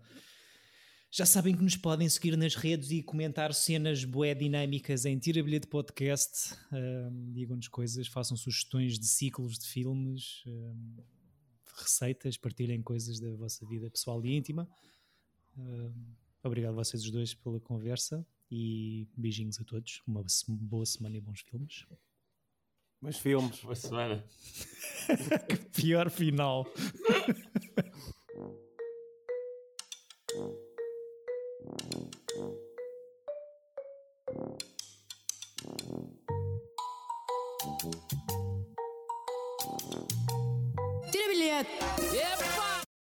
Já 1.12 1.26
sabem 1.26 1.56
que 1.56 1.64
nos 1.64 1.76
podem 1.76 2.08
seguir 2.08 2.38
nas 2.38 2.54
redes 2.54 2.92
e 2.92 3.02
comentar 3.02 3.52
cenas 3.52 4.04
bué 4.04 4.36
dinâmicas 4.36 5.06
em 5.06 5.18
Tira 5.18 5.42
Bilhete 5.42 5.66
Podcast. 5.66 6.56
Digam-nos 7.34 7.68
coisas, 7.68 8.08
façam 8.08 8.38
sugestões 8.38 9.00
de 9.00 9.08
ciclos 9.08 9.58
de 9.58 9.66
filmes, 9.66 10.44
receitas, 11.76 12.38
partilhem 12.38 12.84
coisas 12.84 13.20
da 13.20 13.36
vossa 13.36 13.66
vida 13.66 13.90
pessoal 13.90 14.24
e 14.24 14.36
íntima. 14.36 14.70
Obrigado 16.44 16.74
a 16.74 16.84
vocês 16.84 17.04
os 17.04 17.10
dois 17.10 17.34
pela 17.34 17.60
conversa 17.60 18.24
e 18.52 19.08
beijinhos 19.18 19.60
a 19.60 19.64
todos. 19.64 20.04
Uma 20.06 20.24
boa 20.48 20.86
semana 20.86 21.18
e 21.18 21.22
bons 21.22 21.42
filmes. 21.42 21.88
Mas 23.02 23.18
filmes. 23.18 23.60
Boa 23.62 23.76
semana. 23.76 24.24
que 25.50 25.58
pior 25.82 26.12
final. 26.12 26.68